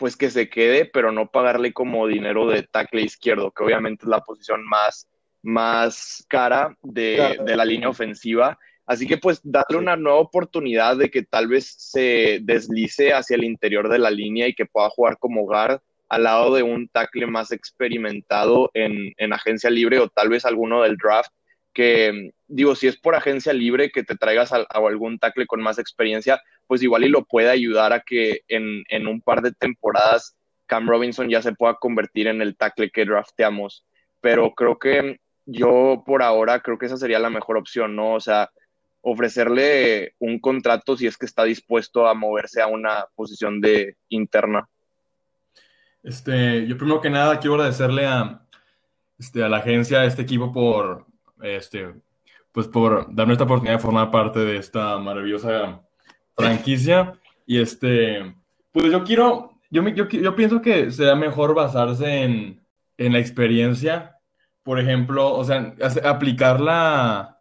pues 0.02 0.16
que 0.16 0.30
se 0.30 0.50
quede, 0.50 0.84
pero 0.84 1.12
no 1.12 1.30
pagarle 1.30 1.72
como 1.72 2.08
dinero 2.08 2.48
de 2.48 2.64
tackle 2.64 3.02
izquierdo, 3.02 3.52
que 3.52 3.62
obviamente 3.62 4.04
es 4.04 4.08
la 4.08 4.18
posición 4.18 4.64
más, 4.64 5.08
más 5.42 6.26
cara 6.28 6.76
de, 6.82 7.14
claro. 7.14 7.44
de 7.44 7.54
la 7.56 7.64
línea 7.64 7.88
ofensiva. 7.88 8.58
Así 8.84 9.06
que 9.06 9.16
pues 9.16 9.40
darle 9.44 9.76
una 9.76 9.94
nueva 9.94 10.18
oportunidad 10.18 10.96
de 10.96 11.08
que 11.08 11.22
tal 11.22 11.46
vez 11.46 11.76
se 11.78 12.40
deslice 12.42 13.12
hacia 13.12 13.36
el 13.36 13.44
interior 13.44 13.88
de 13.88 14.00
la 14.00 14.10
línea 14.10 14.48
y 14.48 14.54
que 14.54 14.66
pueda 14.66 14.90
jugar 14.90 15.18
como 15.20 15.42
guard 15.42 15.78
al 16.08 16.24
lado 16.24 16.52
de 16.52 16.64
un 16.64 16.88
tackle 16.88 17.28
más 17.28 17.52
experimentado 17.52 18.72
en, 18.74 19.14
en 19.18 19.32
agencia 19.32 19.70
libre 19.70 20.00
o 20.00 20.08
tal 20.08 20.30
vez 20.30 20.44
alguno 20.44 20.82
del 20.82 20.96
draft 20.96 21.30
que 21.72 22.32
digo, 22.48 22.74
si 22.74 22.86
es 22.86 22.96
por 22.96 23.14
agencia 23.14 23.52
libre 23.52 23.90
que 23.90 24.04
te 24.04 24.16
traigas 24.16 24.52
a, 24.52 24.66
algún 24.70 25.18
tackle 25.18 25.46
con 25.46 25.62
más 25.62 25.78
experiencia, 25.78 26.40
pues 26.66 26.82
igual 26.82 27.04
y 27.04 27.08
lo 27.08 27.24
puede 27.24 27.50
ayudar 27.50 27.92
a 27.92 28.00
que 28.00 28.42
en, 28.48 28.84
en, 28.88 29.06
un 29.06 29.20
par 29.20 29.42
de 29.42 29.52
temporadas 29.52 30.36
Cam 30.66 30.88
Robinson 30.88 31.28
ya 31.28 31.42
se 31.42 31.52
pueda 31.52 31.74
convertir 31.74 32.26
en 32.28 32.42
el 32.42 32.56
tackle 32.56 32.90
que 32.90 33.04
drafteamos. 33.04 33.84
Pero 34.20 34.52
creo 34.54 34.78
que 34.78 35.20
yo 35.46 36.02
por 36.06 36.22
ahora 36.22 36.60
creo 36.60 36.78
que 36.78 36.86
esa 36.86 36.96
sería 36.96 37.18
la 37.18 37.30
mejor 37.30 37.56
opción, 37.56 37.96
¿no? 37.96 38.14
O 38.14 38.20
sea, 38.20 38.50
ofrecerle 39.00 40.14
un 40.18 40.38
contrato 40.38 40.96
si 40.96 41.06
es 41.06 41.18
que 41.18 41.26
está 41.26 41.44
dispuesto 41.44 42.06
a 42.06 42.14
moverse 42.14 42.62
a 42.62 42.68
una 42.68 43.06
posición 43.14 43.60
de 43.60 43.96
interna. 44.08 44.68
Este, 46.02 46.66
yo 46.66 46.76
primero 46.76 47.00
que 47.00 47.10
nada 47.10 47.38
quiero 47.38 47.54
agradecerle 47.54 48.06
a, 48.06 48.42
este, 49.18 49.42
a 49.42 49.48
la 49.48 49.58
agencia, 49.58 50.00
a 50.00 50.04
este 50.04 50.22
equipo 50.22 50.52
por, 50.52 51.06
este, 51.42 51.94
pues 52.52 52.68
por 52.68 53.14
darme 53.14 53.32
esta 53.32 53.44
oportunidad 53.44 53.76
de 53.76 53.82
formar 53.82 54.10
parte 54.10 54.40
de 54.40 54.56
esta 54.56 54.98
maravillosa 54.98 55.82
franquicia. 56.36 57.14
Y 57.46 57.60
este, 57.60 58.34
pues 58.72 58.90
yo 58.90 59.04
quiero, 59.04 59.58
yo, 59.70 59.86
yo, 59.88 60.08
yo 60.08 60.36
pienso 60.36 60.62
que 60.62 60.90
será 60.90 61.14
mejor 61.14 61.54
basarse 61.54 62.22
en, 62.22 62.60
en 62.98 63.12
la 63.12 63.18
experiencia. 63.18 64.18
Por 64.62 64.78
ejemplo, 64.78 65.34
o 65.34 65.44
sea, 65.44 65.74
aplicar 66.04 66.60
la, 66.60 67.40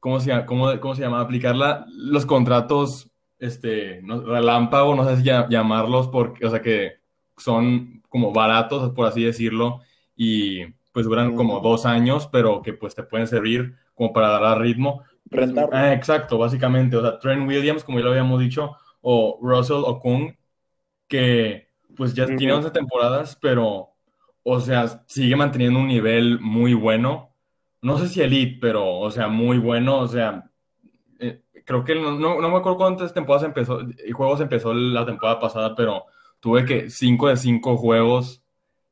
¿cómo 0.00 0.20
se, 0.20 0.44
cómo, 0.46 0.78
cómo 0.80 0.94
se 0.94 1.02
llama? 1.02 1.20
Aplicar 1.20 1.56
los 1.88 2.26
contratos, 2.26 3.10
este, 3.38 4.00
no, 4.02 4.20
relámpago, 4.20 4.94
no 4.94 5.04
sé 5.08 5.16
si 5.16 5.24
llamarlos, 5.24 6.08
porque, 6.08 6.46
o 6.46 6.50
sea, 6.50 6.62
que 6.62 6.98
son 7.36 8.02
como 8.08 8.32
baratos, 8.32 8.92
por 8.92 9.06
así 9.06 9.24
decirlo, 9.24 9.80
y 10.16 10.62
pues 10.96 11.04
duran 11.04 11.36
como 11.36 11.60
dos 11.60 11.84
años, 11.84 12.26
pero 12.32 12.62
que 12.62 12.72
pues 12.72 12.94
te 12.94 13.02
pueden 13.02 13.26
servir 13.26 13.76
como 13.94 14.14
para 14.14 14.40
dar 14.40 14.58
ritmo. 14.58 15.02
Ah, 15.70 15.92
exacto, 15.92 16.38
básicamente. 16.38 16.96
O 16.96 17.02
sea, 17.02 17.18
Trent 17.18 17.46
Williams, 17.46 17.84
como 17.84 17.98
ya 17.98 18.06
lo 18.06 18.12
habíamos 18.12 18.40
dicho, 18.40 18.74
o 19.02 19.38
Russell 19.42 19.82
Okung, 19.84 20.34
que 21.06 21.68
pues 21.94 22.14
ya 22.14 22.24
tiene 22.24 22.54
11 22.54 22.70
temporadas, 22.70 23.36
pero, 23.42 23.90
o 24.42 24.58
sea, 24.58 25.04
sigue 25.06 25.36
manteniendo 25.36 25.80
un 25.80 25.88
nivel 25.88 26.40
muy 26.40 26.72
bueno. 26.72 27.34
No 27.82 27.98
sé 27.98 28.08
si 28.08 28.22
elite, 28.22 28.56
pero, 28.58 28.96
o 28.96 29.10
sea, 29.10 29.28
muy 29.28 29.58
bueno. 29.58 29.98
O 29.98 30.08
sea, 30.08 30.50
eh, 31.18 31.42
creo 31.66 31.84
que 31.84 31.94
no, 31.94 32.12
no, 32.18 32.48
me 32.48 32.56
acuerdo 32.56 32.78
cuántas 32.78 33.12
temporadas 33.12 33.44
empezó, 33.46 33.80
juegos 34.14 34.40
empezó 34.40 34.72
la 34.72 35.04
temporada 35.04 35.40
pasada, 35.40 35.74
pero 35.76 36.06
tuve 36.40 36.64
que 36.64 36.88
5 36.88 37.28
de 37.28 37.36
5 37.36 37.76
juegos 37.76 38.42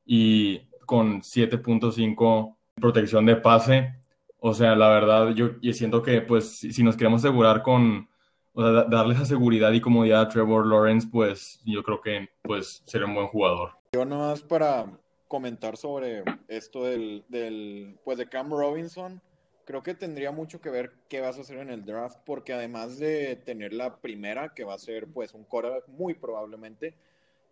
y 0.04 0.68
con 0.84 1.20
7.5 1.22 2.56
protección 2.74 3.26
de 3.26 3.36
pase. 3.36 3.94
O 4.38 4.52
sea, 4.52 4.74
la 4.76 4.88
verdad, 4.88 5.30
yo 5.30 5.50
siento 5.72 6.02
que 6.02 6.20
pues 6.20 6.58
si 6.58 6.82
nos 6.82 6.96
queremos 6.96 7.24
asegurar 7.24 7.62
con, 7.62 8.08
o 8.52 8.62
sea, 8.62 8.84
darle 8.84 9.14
esa 9.14 9.24
seguridad 9.24 9.72
y 9.72 9.80
comodidad 9.80 10.22
a 10.22 10.28
Trevor 10.28 10.66
Lawrence, 10.66 11.08
pues 11.10 11.60
yo 11.64 11.82
creo 11.82 12.00
que 12.00 12.28
pues 12.42 12.82
sería 12.84 13.06
un 13.06 13.14
buen 13.14 13.28
jugador. 13.28 13.72
Yo 13.94 14.04
nomás 14.04 14.42
para 14.42 14.86
comentar 15.28 15.76
sobre 15.76 16.22
esto 16.48 16.84
del, 16.84 17.24
del, 17.28 17.96
pues 18.04 18.18
de 18.18 18.28
Cam 18.28 18.50
Robinson, 18.50 19.20
creo 19.64 19.82
que 19.82 19.94
tendría 19.94 20.30
mucho 20.30 20.60
que 20.60 20.70
ver 20.70 20.92
qué 21.08 21.20
vas 21.20 21.38
a 21.38 21.40
hacer 21.40 21.58
en 21.58 21.70
el 21.70 21.84
draft, 21.84 22.18
porque 22.24 22.52
además 22.52 22.98
de 22.98 23.36
tener 23.36 23.72
la 23.72 23.96
primera, 23.96 24.54
que 24.54 24.64
va 24.64 24.74
a 24.74 24.78
ser 24.78 25.06
pues 25.08 25.34
un 25.34 25.44
quarterback 25.44 25.88
muy 25.88 26.14
probablemente, 26.14 26.94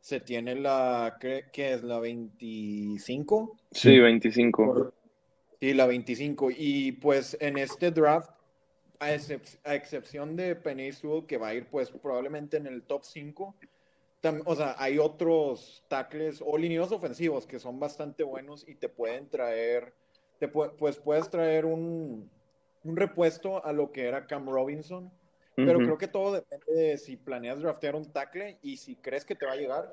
se 0.03 0.19
tiene 0.19 0.57
la, 0.57 1.17
¿qué, 1.21 1.45
es? 1.55 1.85
¿La 1.85 2.01
25? 2.01 3.57
Sí, 3.71 4.01
25. 4.01 4.93
Sí, 5.61 5.75
la 5.75 5.87
25. 5.87 6.51
Y 6.51 6.93
pues 6.93 7.37
en 7.41 7.57
este 7.57 7.93
draft, 7.93 8.31
a, 8.99 9.15
excepción 9.15 10.35
de 10.35 10.57
Penny 10.57 10.91
que 11.29 11.37
va 11.37 11.49
a 11.49 11.55
ir 11.55 11.67
pues 11.69 11.89
probablemente 11.91 12.57
en 12.57 12.67
el 12.67 12.83
top 12.83 13.05
5, 13.05 13.55
o 14.45 14.57
sea, 14.57 14.75
hay 14.77 14.99
otros 14.99 15.85
tackles 15.87 16.43
o 16.45 16.59
lineos 16.59 16.91
ofensivos 16.91 17.47
que 17.47 17.61
son 17.61 17.79
bastante 17.79 18.25
buenos 18.25 18.69
y 18.69 18.75
te 18.75 18.89
pueden 18.89 19.29
traer, 19.29 19.95
te 20.41 20.49
pues 20.49 20.99
puedes 20.99 21.31
traer 21.31 21.65
un, 21.65 22.29
un 22.83 22.97
repuesto 22.97 23.65
a 23.65 23.73
lo 23.73 23.93
que 23.93 24.09
era 24.09 24.27
Cam 24.27 24.49
Robinson 24.49 25.13
pero 25.55 25.79
creo 25.79 25.99
que 25.99 26.09
todo 26.09 26.33
depende 26.33 26.73
de 26.73 26.99
si 26.99 27.17
planeas 27.17 27.61
draftear 27.61 27.95
un 27.95 28.11
tackle 28.11 28.59
y 28.63 28.77
si 28.77 28.97
crees 28.97 29.25
que 29.25 29.35
te 29.35 29.47
va 29.47 29.53
a 29.53 29.57
llegar 29.57 29.91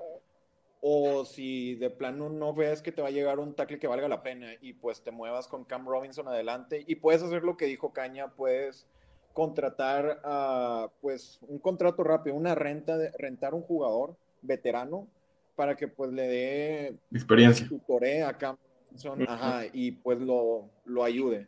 o 0.82 1.26
si 1.26 1.76
de 1.76 1.90
plano 1.90 2.30
no 2.30 2.54
ves 2.54 2.82
que 2.82 2.92
te 2.92 3.02
va 3.02 3.10
a 3.10 3.12
llegar 3.12 3.40
un 3.40 3.54
tackle 3.54 3.80
que 3.80 3.88
valga 3.88 4.08
la 4.08 4.24
pena 4.24 4.54
y 4.62 4.74
pues 4.74 5.02
te 5.02 5.12
muevas 5.12 5.48
con 5.48 5.66
Cam 5.66 5.86
Robinson 5.86 6.28
adelante. 6.28 6.84
Y 6.88 6.96
puedes 6.96 7.22
hacer 7.22 7.44
lo 7.44 7.58
que 7.58 7.66
dijo 7.66 7.92
Caña, 7.92 8.30
puedes 8.30 8.88
contratar 9.34 10.22
a 10.24 10.90
pues 11.02 11.40
un 11.48 11.60
contrato 11.60 12.04
rápido, 12.04 12.36
una 12.36 12.56
renta 12.56 12.98
de 12.98 13.12
rentar 13.18 13.54
un 13.54 13.62
jugador 13.62 14.16
veterano 14.42 15.08
para 15.56 15.76
que 15.76 15.88
pues 15.90 16.12
le 16.12 16.28
dé 16.28 16.96
experiencia, 17.12 17.68
tutore 17.68 18.24
a 18.24 18.38
Cam 18.38 18.56
Robinson, 18.90 19.26
ajá, 19.28 19.64
y 19.74 19.92
pues 19.92 20.20
lo, 20.20 20.70
lo 20.86 21.04
ayude. 21.04 21.48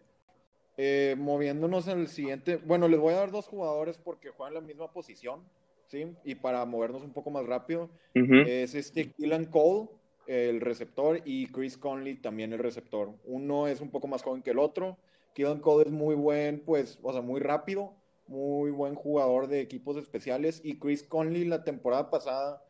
Eh, 0.77 1.15
moviéndonos 1.17 1.87
al 1.87 2.07
siguiente, 2.07 2.55
bueno, 2.55 2.87
les 2.87 2.99
voy 2.99 3.13
a 3.13 3.17
dar 3.17 3.31
dos 3.31 3.47
jugadores 3.47 3.97
porque 3.97 4.29
juegan 4.29 4.53
la 4.53 4.61
misma 4.61 4.91
posición, 4.91 5.41
¿sí? 5.87 6.15
Y 6.23 6.35
para 6.35 6.65
movernos 6.65 7.03
un 7.03 7.11
poco 7.11 7.29
más 7.29 7.45
rápido, 7.45 7.89
es 8.13 8.73
este 8.73 9.11
Killan 9.11 9.45
Cole, 9.45 9.89
el 10.27 10.61
receptor, 10.61 11.21
y 11.25 11.47
Chris 11.47 11.77
Conley 11.77 12.15
también 12.15 12.53
el 12.53 12.59
receptor. 12.59 13.13
Uno 13.25 13.67
es 13.67 13.81
un 13.81 13.89
poco 13.91 14.07
más 14.07 14.23
joven 14.23 14.41
que 14.41 14.51
el 14.51 14.59
otro. 14.59 14.97
Killan 15.33 15.59
Cole 15.59 15.85
es 15.87 15.91
muy 15.91 16.15
buen, 16.15 16.61
pues, 16.61 16.99
o 17.03 17.11
sea, 17.11 17.21
muy 17.21 17.41
rápido, 17.41 17.93
muy 18.27 18.71
buen 18.71 18.95
jugador 18.95 19.47
de 19.47 19.59
equipos 19.59 19.97
especiales. 19.97 20.61
Y 20.63 20.79
Chris 20.79 21.03
Conley 21.03 21.45
la 21.45 21.63
temporada 21.63 22.09
pasada, 22.09 22.63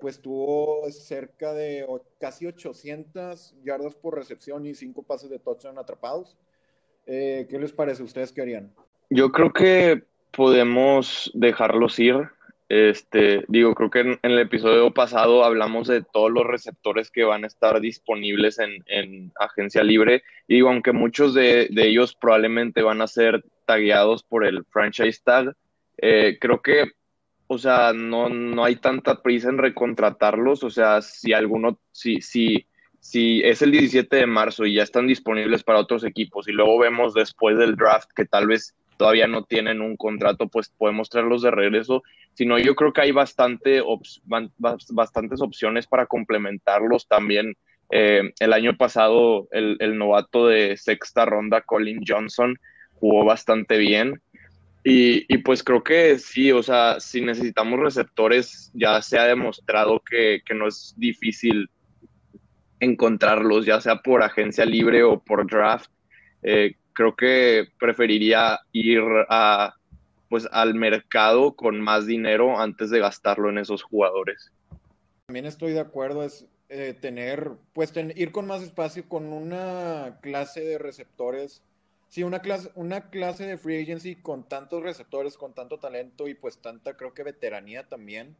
pues 0.00 0.20
tuvo 0.20 0.88
cerca 0.90 1.52
de 1.52 1.84
casi 2.20 2.46
800 2.46 3.56
yardas 3.64 3.96
por 3.96 4.14
recepción 4.14 4.64
y 4.64 4.74
5 4.74 5.02
pases 5.02 5.28
de 5.28 5.40
touchdown 5.40 5.78
atrapados. 5.78 6.36
Eh, 7.08 7.46
¿Qué 7.48 7.58
les 7.58 7.72
parece? 7.72 8.02
¿Ustedes 8.02 8.32
qué 8.32 8.42
harían? 8.42 8.70
Yo 9.08 9.32
creo 9.32 9.52
que 9.52 10.04
podemos 10.30 11.30
dejarlos 11.34 11.98
ir. 11.98 12.28
Este, 12.68 13.46
digo, 13.48 13.74
creo 13.74 13.88
que 13.88 14.00
en, 14.00 14.18
el 14.22 14.38
episodio 14.38 14.92
pasado 14.92 15.42
hablamos 15.42 15.88
de 15.88 16.02
todos 16.02 16.30
los 16.30 16.46
receptores 16.46 17.10
que 17.10 17.24
van 17.24 17.44
a 17.44 17.46
estar 17.46 17.80
disponibles 17.80 18.58
en, 18.58 19.32
agencia 19.40 19.82
libre. 19.82 20.22
Y 20.46 20.60
aunque 20.60 20.92
muchos 20.92 21.32
de, 21.32 21.70
ellos 21.74 22.14
probablemente 22.14 22.82
van 22.82 23.00
a 23.00 23.06
ser 23.06 23.42
tagueados 23.64 24.22
por 24.22 24.44
el 24.44 24.66
franchise 24.66 25.22
tag, 25.24 25.56
eh, 25.96 26.36
creo 26.38 26.60
que, 26.60 26.92
o 27.46 27.56
sea, 27.56 27.94
no, 27.94 28.28
no 28.28 28.64
hay 28.64 28.76
tanta 28.76 29.22
prisa 29.22 29.48
en 29.48 29.56
recontratarlos. 29.56 30.62
O 30.62 30.68
sea, 30.68 31.00
si 31.00 31.32
alguno, 31.32 31.80
si, 31.90 32.20
si, 32.20 32.66
si 33.00 33.40
es 33.42 33.62
el 33.62 33.70
17 33.70 34.16
de 34.16 34.26
marzo 34.26 34.66
y 34.66 34.74
ya 34.74 34.82
están 34.82 35.06
disponibles 35.06 35.62
para 35.62 35.78
otros 35.78 36.04
equipos 36.04 36.48
y 36.48 36.52
luego 36.52 36.78
vemos 36.78 37.14
después 37.14 37.56
del 37.56 37.76
draft 37.76 38.10
que 38.14 38.26
tal 38.26 38.46
vez 38.46 38.74
todavía 38.98 39.26
no 39.26 39.44
tienen 39.44 39.80
un 39.80 39.96
contrato, 39.96 40.48
pues 40.48 40.68
podemos 40.76 41.08
traerlos 41.08 41.42
de 41.42 41.50
regreso. 41.50 42.02
Sino 42.34 42.58
yo 42.58 42.74
creo 42.74 42.92
que 42.92 43.00
hay 43.00 43.12
bastante 43.12 43.82
bastantes 44.90 45.40
opciones 45.40 45.86
para 45.86 46.06
complementarlos 46.06 47.06
también. 47.08 47.56
Eh, 47.90 48.32
el 48.38 48.52
año 48.52 48.76
pasado 48.76 49.48
el, 49.50 49.96
novato 49.96 50.48
de 50.48 50.76
sexta 50.76 51.24
ronda, 51.24 51.62
Colin 51.62 52.00
Johnson, 52.06 52.58
jugó 52.94 53.24
bastante 53.24 53.78
bien. 53.78 54.20
Y, 54.84 55.38
pues 55.38 55.62
creo 55.62 55.82
que 55.82 56.18
sí, 56.18 56.50
o 56.50 56.62
sea, 56.62 56.98
si 56.98 57.20
necesitamos 57.20 57.78
receptores, 57.78 58.70
ya 58.72 59.02
se 59.02 59.18
ha 59.18 59.24
demostrado 59.24 60.00
que 60.00 60.42
no 60.54 60.66
es 60.66 60.94
difícil 60.96 61.68
encontrarlos, 62.80 63.66
ya 63.66 63.80
sea 63.80 63.96
por 63.96 64.22
agencia 64.22 64.64
libre 64.64 65.02
o 65.02 65.18
por 65.20 65.48
draft. 65.48 65.90
Eh, 66.42 66.76
creo 66.92 67.14
que 67.16 67.68
preferiría 67.78 68.60
ir 68.72 69.02
a, 69.28 69.74
pues, 70.28 70.48
al 70.52 70.74
mercado 70.74 71.54
con 71.54 71.80
más 71.80 72.06
dinero 72.06 72.58
antes 72.58 72.90
de 72.90 73.00
gastarlo 73.00 73.50
en 73.50 73.58
esos 73.58 73.82
jugadores. 73.82 74.52
También 75.26 75.46
estoy 75.46 75.72
de 75.72 75.80
acuerdo, 75.80 76.24
es 76.24 76.46
eh, 76.68 76.94
tener, 76.98 77.52
pues 77.72 77.92
ir 78.14 78.32
con 78.32 78.46
más 78.46 78.62
espacio 78.62 79.08
con 79.08 79.32
una 79.32 80.18
clase 80.22 80.60
de 80.60 80.78
receptores. 80.78 81.62
Sí, 82.08 82.22
una 82.22 82.40
clase, 82.40 82.70
una 82.74 83.10
clase 83.10 83.46
de 83.46 83.58
free 83.58 83.82
agency 83.82 84.16
con 84.16 84.48
tantos 84.48 84.82
receptores, 84.82 85.36
con 85.36 85.54
tanto 85.54 85.78
talento 85.78 86.26
y 86.26 86.34
pues 86.34 86.58
tanta, 86.58 86.96
creo 86.96 87.12
que 87.12 87.22
veteranía 87.22 87.86
también 87.86 88.36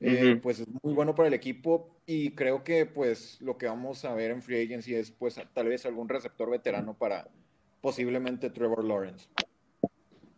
eh, 0.00 0.38
pues 0.42 0.60
es 0.60 0.68
muy 0.82 0.94
bueno 0.94 1.14
para 1.14 1.28
el 1.28 1.34
equipo 1.34 1.96
y 2.06 2.30
creo 2.34 2.64
que 2.64 2.86
pues 2.86 3.40
lo 3.40 3.58
que 3.58 3.66
vamos 3.66 4.04
a 4.04 4.14
ver 4.14 4.30
en 4.30 4.42
Free 4.42 4.64
Agency 4.64 4.94
es 4.94 5.10
pues 5.10 5.40
tal 5.52 5.68
vez 5.68 5.84
algún 5.86 6.08
receptor 6.08 6.50
veterano 6.50 6.94
para 6.94 7.28
posiblemente 7.80 8.50
Trevor 8.50 8.84
Lawrence. 8.84 9.28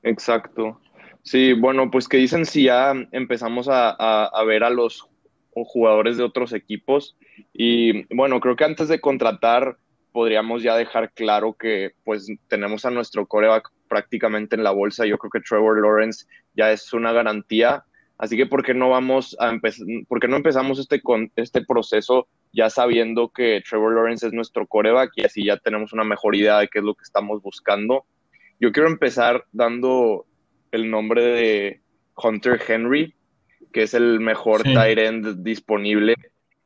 Exacto. 0.02 0.80
Sí, 1.22 1.52
bueno, 1.52 1.90
pues 1.90 2.08
que 2.08 2.16
dicen 2.16 2.44
si 2.44 2.64
ya 2.64 2.92
empezamos 3.12 3.68
a, 3.68 3.90
a, 3.90 4.26
a 4.26 4.44
ver 4.44 4.64
a 4.64 4.70
los 4.70 5.08
jugadores 5.54 6.16
de 6.16 6.24
otros 6.24 6.52
equipos 6.52 7.16
y 7.52 8.04
bueno, 8.14 8.40
creo 8.40 8.56
que 8.56 8.64
antes 8.64 8.88
de 8.88 9.00
contratar 9.00 9.76
podríamos 10.12 10.62
ya 10.62 10.76
dejar 10.76 11.12
claro 11.12 11.54
que 11.54 11.92
pues 12.04 12.26
tenemos 12.48 12.84
a 12.84 12.90
nuestro 12.90 13.26
coreback 13.26 13.70
prácticamente 13.88 14.56
en 14.56 14.64
la 14.64 14.70
bolsa. 14.70 15.06
Yo 15.06 15.18
creo 15.18 15.30
que 15.30 15.40
Trevor 15.40 15.80
Lawrence 15.80 16.26
ya 16.54 16.70
es 16.70 16.92
una 16.92 17.12
garantía. 17.12 17.84
Así 18.18 18.36
que, 18.36 18.46
¿por 18.46 18.62
qué 18.62 18.74
no 18.74 18.90
vamos 18.90 19.36
a 19.40 19.52
por 20.08 20.20
qué 20.20 20.28
no 20.28 20.36
empezamos 20.36 20.78
este, 20.78 21.00
con, 21.00 21.32
este 21.36 21.64
proceso 21.64 22.28
ya 22.52 22.70
sabiendo 22.70 23.30
que 23.30 23.62
Trevor 23.68 23.94
Lawrence 23.94 24.26
es 24.26 24.32
nuestro 24.32 24.66
coreback 24.66 25.12
y 25.16 25.24
así 25.24 25.44
ya 25.44 25.56
tenemos 25.56 25.92
una 25.92 26.04
mejor 26.04 26.36
idea 26.36 26.58
de 26.58 26.68
qué 26.68 26.78
es 26.78 26.84
lo 26.84 26.94
que 26.94 27.02
estamos 27.02 27.42
buscando? 27.42 28.04
Yo 28.60 28.70
quiero 28.70 28.88
empezar 28.88 29.44
dando 29.50 30.26
el 30.70 30.88
nombre 30.88 31.24
de 31.24 31.80
Hunter 32.16 32.60
Henry, 32.66 33.14
que 33.72 33.82
es 33.82 33.94
el 33.94 34.20
mejor 34.20 34.62
sí. 34.62 34.74
tight 34.74 34.98
end 34.98 35.42
disponible. 35.42 36.14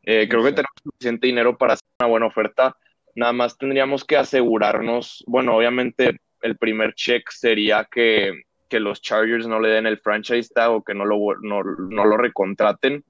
Eh, 0.02 0.28
creo 0.28 0.42
que 0.42 0.50
tenemos 0.50 0.74
suficiente 0.82 1.26
dinero 1.26 1.56
para 1.56 1.74
hacer 1.74 1.88
una 2.00 2.08
buena 2.08 2.26
oferta. 2.26 2.76
Nada 3.14 3.32
más 3.32 3.56
tendríamos 3.56 4.04
que 4.04 4.16
asegurarnos, 4.16 5.24
bueno, 5.26 5.56
obviamente 5.56 6.18
el 6.42 6.56
primer 6.58 6.94
check 6.94 7.30
sería 7.30 7.88
que, 7.90 8.42
que 8.68 8.80
los 8.80 9.00
Chargers 9.02 9.46
no 9.46 9.60
le 9.60 9.68
den 9.70 9.86
el 9.86 9.98
franchise 9.98 10.52
tag 10.54 10.70
o 10.70 10.82
que 10.82 10.94
no 10.94 11.04
lo, 11.04 11.18
no, 11.40 11.62
no 11.62 12.04
lo 12.04 12.16
recontraten. 12.16 13.04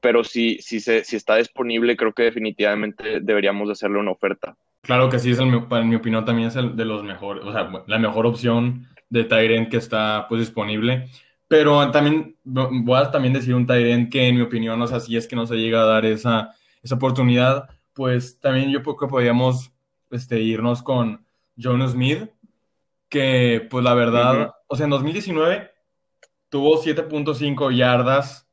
Pero 0.00 0.24
si, 0.24 0.58
si, 0.58 0.80
se, 0.80 1.04
si 1.04 1.16
está 1.16 1.36
disponible, 1.36 1.96
creo 1.96 2.12
que 2.12 2.24
definitivamente 2.24 3.20
deberíamos 3.20 3.68
de 3.68 3.72
hacerle 3.72 3.98
una 3.98 4.12
oferta. 4.12 4.56
Claro 4.82 5.08
que 5.08 5.18
sí, 5.18 5.32
es 5.32 5.38
el, 5.38 5.48
en 5.48 5.88
mi 5.88 5.96
opinión 5.96 6.24
también 6.24 6.48
es 6.48 6.56
el 6.56 6.76
de 6.76 6.84
los 6.84 7.02
mejores, 7.02 7.44
o 7.44 7.52
sea, 7.52 7.68
la 7.86 7.98
mejor 7.98 8.24
opción 8.24 8.86
de 9.10 9.24
Tyrant 9.24 9.68
que 9.68 9.78
está 9.78 10.26
pues 10.28 10.40
disponible. 10.40 11.08
Pero 11.48 11.90
también 11.90 12.36
voy 12.44 12.98
a 12.98 13.10
también 13.10 13.34
decir 13.34 13.54
un 13.54 13.66
Tyrant 13.66 14.10
que 14.10 14.28
en 14.28 14.36
mi 14.36 14.42
opinión, 14.42 14.80
o 14.80 14.86
sea, 14.86 15.00
si 15.00 15.16
es 15.16 15.26
que 15.26 15.36
no 15.36 15.46
se 15.46 15.56
llega 15.56 15.82
a 15.82 15.86
dar 15.86 16.04
esa, 16.04 16.54
esa 16.82 16.94
oportunidad, 16.96 17.68
pues 17.92 18.38
también 18.40 18.70
yo 18.70 18.82
creo 18.82 18.96
que 18.96 19.06
podríamos 19.06 19.72
este, 20.10 20.40
irnos 20.40 20.82
con 20.82 21.24
John 21.60 21.88
Smith, 21.88 22.30
que 23.08 23.66
pues 23.70 23.84
la 23.84 23.94
verdad, 23.94 24.34
uh 24.34 24.44
-huh. 24.44 24.54
O 24.66 24.76
sea, 24.76 24.84
en 24.84 24.90
2019 24.90 25.70
tuvo 26.48 26.82
7.5 26.82 27.76
yardas 27.76 28.48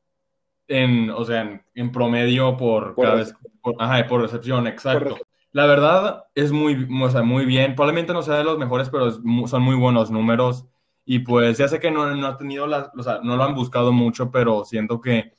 en, 0.68 1.10
o 1.10 1.24
sea, 1.26 1.42
en, 1.42 1.66
en 1.76 1.92
promedio 1.92 2.58
por, 2.58 2.96
por 2.96 3.06
cada 3.06 3.16
vez, 3.16 3.36
por, 3.62 3.76
ajá, 3.80 4.08
por 4.08 4.22
recepción, 4.22 4.68
exacto. 4.68 5.18
Por 5.18 5.28
la 5.54 5.68
verdad 5.68 6.26
es 6.34 6.52
muy, 6.52 6.88
o 7.02 7.10
sea, 7.10 7.22
muy 7.22 7.46
bien. 7.46 7.76
Probablemente 7.76 8.12
no 8.12 8.24
sea 8.24 8.38
de 8.38 8.44
los 8.44 8.58
mejores, 8.58 8.90
pero 8.90 9.08
es, 9.08 9.20
son 9.46 9.62
muy 9.62 9.76
buenos 9.76 10.10
números. 10.12 10.66
Y 11.06 11.20
pues 11.20 11.60
ya 11.60 11.68
sé 11.68 11.80
que 11.80 11.92
no, 11.92 12.14
no 12.16 12.28
ha 12.28 12.38
tenido 12.38 12.66
la, 12.66 12.92
o 12.98 13.04
sea, 13.04 13.20
no 13.24 13.38
lo 13.38 13.44
han 13.44 13.54
buscado 13.54 13.92
mucho, 13.92 14.32
pero 14.32 14.66
siento 14.66 15.00
que 15.00 15.34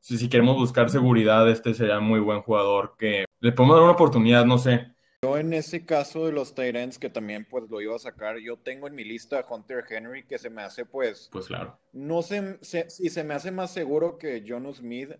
si, 0.00 0.18
si 0.18 0.28
queremos 0.28 0.56
buscar 0.56 0.90
seguridad, 0.90 1.48
este 1.48 1.72
sería 1.74 2.00
muy 2.00 2.18
buen 2.18 2.42
jugador 2.42 2.96
que 2.98 3.26
le 3.38 3.52
podemos 3.52 3.76
dar 3.76 3.84
una 3.84 3.92
oportunidad, 3.92 4.44
no 4.44 4.58
sé. 4.58 4.92
Yo 5.22 5.36
en 5.36 5.52
ese 5.52 5.84
caso 5.84 6.24
de 6.24 6.32
los 6.32 6.54
Tyrants, 6.54 6.98
que 6.98 7.10
también 7.10 7.44
pues 7.44 7.68
lo 7.68 7.82
iba 7.82 7.94
a 7.94 7.98
sacar, 7.98 8.38
yo 8.38 8.56
tengo 8.56 8.86
en 8.86 8.94
mi 8.94 9.04
lista 9.04 9.40
a 9.40 9.46
Hunter 9.46 9.84
Henry, 9.86 10.24
que 10.24 10.38
se 10.38 10.48
me 10.48 10.62
hace 10.62 10.86
pues... 10.86 11.28
Pues 11.30 11.46
claro. 11.46 11.78
No 11.92 12.22
sé 12.22 12.56
si 12.62 12.88
se, 12.88 13.10
se 13.10 13.22
me 13.22 13.34
hace 13.34 13.50
más 13.50 13.70
seguro 13.70 14.16
que 14.16 14.42
John 14.48 14.72
Smith, 14.74 15.10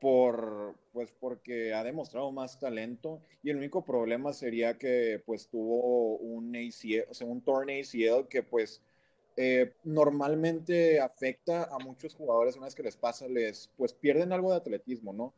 por 0.00 0.76
pues 0.94 1.12
porque 1.20 1.74
ha 1.74 1.84
demostrado 1.84 2.32
más 2.32 2.58
talento 2.58 3.20
y 3.42 3.50
el 3.50 3.58
único 3.58 3.84
problema 3.84 4.32
sería 4.32 4.78
que 4.78 5.22
pues 5.26 5.48
tuvo 5.48 6.16
un 6.16 6.56
ACL, 6.56 7.10
o 7.10 7.12
sea, 7.12 7.26
un 7.26 7.42
torn 7.42 7.68
ACL 7.68 8.26
que 8.30 8.42
pues 8.42 8.80
eh, 9.36 9.74
normalmente 9.84 11.00
afecta 11.00 11.64
a 11.64 11.78
muchos 11.80 12.14
jugadores 12.14 12.56
una 12.56 12.64
vez 12.64 12.74
que 12.74 12.82
les 12.82 12.96
pasa, 12.96 13.28
les 13.28 13.70
pues 13.76 13.92
pierden 13.92 14.32
algo 14.32 14.52
de 14.52 14.56
atletismo, 14.56 15.12
¿no? 15.12 15.34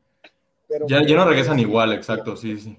Pero, 0.69 0.87
ya, 0.87 1.05
ya 1.05 1.17
no 1.17 1.25
regresan 1.25 1.59
igual, 1.59 1.93
exacto, 1.93 2.37
sí, 2.37 2.57
sí. 2.57 2.79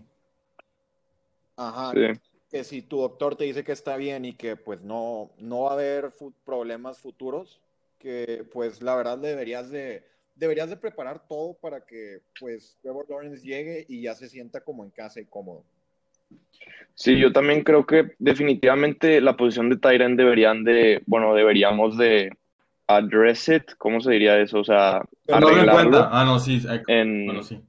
Ajá, 1.58 1.92
sí. 1.92 2.20
que 2.50 2.64
si 2.64 2.82
tu 2.82 3.00
doctor 3.00 3.36
te 3.36 3.44
dice 3.44 3.64
que 3.64 3.72
está 3.72 3.98
bien 3.98 4.24
y 4.24 4.34
que 4.34 4.56
pues 4.56 4.82
no, 4.82 5.32
no 5.40 5.64
va 5.64 5.72
a 5.72 5.74
haber 5.74 6.12
fu 6.12 6.32
problemas 6.46 7.00
futuros, 7.00 7.60
que 8.00 8.46
pues 8.54 8.82
la 8.82 8.96
verdad 8.96 9.18
deberías 9.18 9.70
de 9.70 10.06
deberías 10.36 10.70
de 10.70 10.78
preparar 10.78 11.28
todo 11.28 11.56
para 11.56 11.82
que 11.82 12.22
pues 12.40 12.78
Trevor 12.82 13.08
Lawrence 13.10 13.46
llegue 13.46 13.86
y 13.90 14.04
ya 14.04 14.14
se 14.14 14.30
sienta 14.30 14.62
como 14.62 14.84
en 14.84 14.92
casa 14.92 15.20
y 15.20 15.26
cómodo. 15.26 15.64
Sí, 16.94 17.18
yo 17.20 17.32
también 17.32 17.64
creo 17.64 17.86
que 17.86 18.12
definitivamente 18.20 19.22
la 19.22 19.38
posición 19.38 19.70
de 19.70 19.78
Tyrant 19.78 20.18
deberían 20.18 20.64
de, 20.64 21.02
bueno, 21.06 21.34
deberíamos 21.34 21.98
de 21.98 22.32
address 22.88 23.50
it, 23.50 23.64
¿cómo 23.78 24.02
se 24.02 24.12
diría 24.12 24.40
eso? 24.40 24.60
O 24.60 24.64
sea, 24.64 25.02
arreglarlo. 25.28 25.92
No 25.92 26.10
ah, 26.12 26.26
no, 26.26 26.40
sí. 26.40 26.62
En, 26.88 27.26
bueno, 27.26 27.44
sí. 27.44 27.62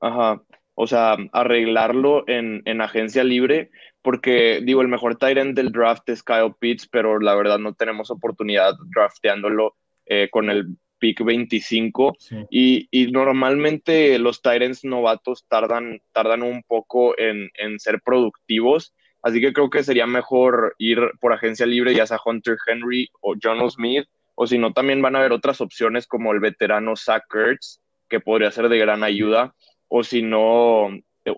Ajá. 0.00 0.42
O 0.74 0.86
sea, 0.86 1.16
arreglarlo 1.32 2.24
en, 2.26 2.62
en 2.64 2.80
agencia 2.80 3.22
libre, 3.22 3.70
porque 4.02 4.60
digo, 4.62 4.82
el 4.82 4.88
mejor 4.88 5.16
Tyrant 5.16 5.56
del 5.56 5.72
draft 5.72 6.08
es 6.08 6.22
Kyle 6.22 6.54
Pitts, 6.58 6.88
pero 6.88 7.18
la 7.20 7.34
verdad 7.34 7.58
no 7.58 7.74
tenemos 7.74 8.10
oportunidad 8.10 8.74
drafteándolo 8.94 9.76
eh, 10.06 10.28
con 10.30 10.50
el 10.50 10.76
pick 10.98 11.24
25 11.24 12.16
sí. 12.18 12.36
y, 12.50 12.88
y, 12.90 13.10
normalmente 13.10 14.18
los 14.18 14.42
Tyrants 14.42 14.84
novatos 14.84 15.44
tardan, 15.48 16.00
tardan 16.12 16.42
un 16.42 16.62
poco 16.62 17.18
en, 17.18 17.50
en, 17.54 17.78
ser 17.78 18.00
productivos, 18.02 18.94
así 19.22 19.40
que 19.40 19.52
creo 19.52 19.70
que 19.70 19.82
sería 19.82 20.06
mejor 20.06 20.74
ir 20.78 20.98
por 21.20 21.32
agencia 21.32 21.66
libre, 21.66 21.94
ya 21.94 22.06
sea 22.06 22.18
Hunter 22.24 22.56
Henry 22.66 23.08
o 23.20 23.34
John 23.42 23.70
Smith, 23.70 24.06
o 24.34 24.46
si 24.46 24.58
no, 24.58 24.72
también 24.72 25.02
van 25.02 25.16
a 25.16 25.20
haber 25.20 25.32
otras 25.32 25.60
opciones 25.60 26.06
como 26.06 26.32
el 26.32 26.40
veterano 26.40 26.96
Zach 26.96 27.24
Ertz, 27.34 27.80
que 28.08 28.20
podría 28.20 28.50
ser 28.50 28.68
de 28.68 28.78
gran 28.78 29.02
ayuda, 29.02 29.54
o 29.96 30.02
si 30.02 30.22
no, 30.22 30.88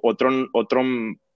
otro, 0.01 0.49
otro 0.55 0.83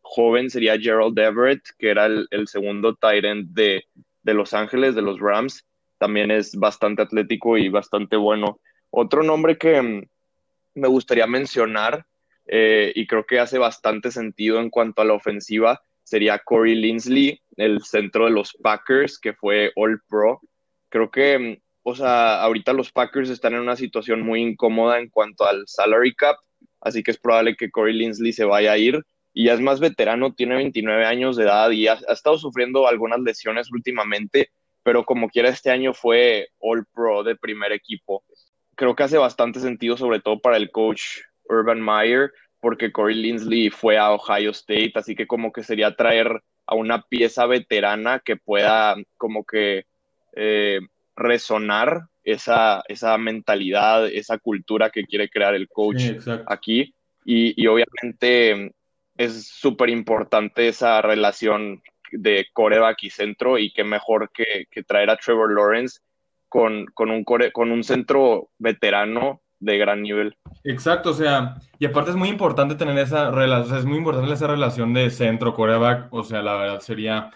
joven 0.00 0.48
sería 0.48 0.78
Gerald 0.78 1.18
Everett, 1.18 1.60
que 1.78 1.90
era 1.90 2.06
el, 2.06 2.48
segundo 2.48 2.94
Tyrant 2.94 3.50
de, 3.50 3.84
de 4.22 4.32
Los 4.32 4.54
Ángeles, 4.54 4.94
de 4.94 5.02
los 5.02 5.20
Rams, 5.20 5.66
también 5.98 6.30
es 6.30 6.56
bastante 6.56 7.02
atlético 7.02 7.58
y 7.58 7.68
bastante 7.68 8.16
bueno. 8.16 8.58
Otro 8.88 9.22
nombre 9.22 9.58
que 9.58 9.82
mm, 9.82 10.02
me 10.76 10.88
gustaría 10.88 11.26
mencionar 11.26 12.06
eh, 12.46 12.90
y 12.94 13.06
creo 13.06 13.26
que 13.26 13.38
hace 13.38 13.58
bastante 13.58 14.10
sentido 14.10 14.58
en 14.58 14.70
cuanto 14.70 15.02
a 15.02 15.04
la 15.04 15.12
ofensiva 15.12 15.82
sería 16.02 16.38
Corey 16.38 16.74
Linsley, 16.74 17.38
el 17.58 17.82
centro 17.82 18.24
de 18.24 18.30
los 18.30 18.56
Packers, 18.62 19.18
que 19.18 19.34
fue 19.34 19.72
All 19.76 20.00
Pro. 20.08 20.40
Creo 20.88 21.10
que, 21.10 21.38
mm, 21.38 21.62
o 21.82 21.94
sea, 21.94 22.40
ahorita 22.40 22.72
los 22.72 22.90
Packers 22.92 23.28
están 23.28 23.52
en 23.52 23.60
una 23.60 23.76
situación 23.76 24.22
muy 24.22 24.40
incómoda 24.40 24.98
en 24.98 25.10
cuanto 25.10 25.44
al 25.44 25.64
salary 25.66 26.14
cap, 26.14 26.36
así 26.80 27.02
que 27.02 27.10
es 27.10 27.18
probable 27.18 27.56
que 27.56 27.70
Corey 27.70 27.94
Linsley 27.94 28.32
se 28.32 28.44
vaya 28.44 28.72
a 28.72 28.78
ir. 28.78 29.02
Y 29.32 29.44
ya 29.44 29.54
es 29.54 29.60
más 29.60 29.78
veterano, 29.78 30.34
tiene 30.34 30.56
29 30.56 31.04
años 31.04 31.36
de 31.36 31.44
edad 31.44 31.70
y 31.70 31.86
ha, 31.86 31.94
estado 32.08 32.36
sufriendo 32.36 32.88
algunas 32.88 33.20
lesiones 33.20 33.70
últimamente, 33.70 34.50
pero 34.82 35.04
como 35.04 35.28
quiera 35.28 35.50
este 35.50 35.70
año 35.70 35.94
fue 35.94 36.48
All 36.58 36.84
Pro 36.92 37.22
de 37.22 37.36
primer 37.36 37.70
equipo. 37.72 38.24
Creo 38.74 38.96
que 38.96 39.04
hace 39.04 39.18
bastante 39.18 39.60
sentido, 39.60 39.96
sobre 39.96 40.20
todo 40.20 40.40
para 40.40 40.56
el 40.56 40.70
coach 40.70 41.20
Urban 41.44 41.80
Meyer, 41.80 42.32
porque 42.60 42.90
Corey 42.92 43.16
Linsley 43.16 43.70
fue 43.70 43.98
a 43.98 44.12
Ohio 44.12 44.50
State, 44.50 44.92
así 44.94 45.14
que 45.14 45.26
como 45.26 45.52
que 45.52 45.62
sería 45.62 45.94
traer 45.94 46.42
a 46.66 46.74
una 46.74 47.02
pieza 47.02 47.46
veterana 47.46 48.20
que 48.24 48.36
pueda 48.36 48.96
como 49.16 49.44
que 49.44 49.84
eh, 50.34 50.80
resonar 51.20 52.06
esa, 52.24 52.82
esa 52.88 53.16
mentalidad, 53.18 54.06
esa 54.06 54.38
cultura 54.38 54.90
que 54.90 55.04
quiere 55.04 55.28
crear 55.28 55.54
el 55.54 55.68
coach 55.68 56.00
sí, 56.00 56.30
aquí. 56.46 56.94
Y, 57.24 57.62
y 57.62 57.66
obviamente 57.66 58.72
es 59.16 59.46
súper 59.46 59.90
importante 59.90 60.68
esa 60.68 61.00
relación 61.02 61.82
de 62.12 62.46
coreback 62.52 63.04
y 63.04 63.10
centro 63.10 63.58
y 63.58 63.72
qué 63.72 63.84
mejor 63.84 64.30
que, 64.32 64.66
que 64.70 64.82
traer 64.82 65.10
a 65.10 65.16
Trevor 65.16 65.54
Lawrence 65.54 66.00
con, 66.48 66.86
con, 66.86 67.10
un 67.10 67.24
core, 67.24 67.52
con 67.52 67.70
un 67.70 67.84
centro 67.84 68.50
veterano 68.58 69.40
de 69.60 69.78
gran 69.78 70.02
nivel. 70.02 70.36
Exacto, 70.64 71.10
o 71.10 71.14
sea, 71.14 71.56
y 71.78 71.86
aparte 71.86 72.10
es 72.10 72.16
muy 72.16 72.28
importante 72.28 72.74
tener 72.74 72.98
esa 72.98 73.30
relación, 73.30 73.66
o 73.66 73.68
sea, 73.68 73.78
es 73.78 73.84
muy 73.84 73.98
importante 73.98 74.32
esa 74.32 74.46
relación 74.46 74.92
de 74.94 75.10
centro 75.10 75.54
coreback, 75.54 76.12
o 76.12 76.24
sea, 76.24 76.42
la 76.42 76.56
verdad 76.56 76.80
sería, 76.80 77.30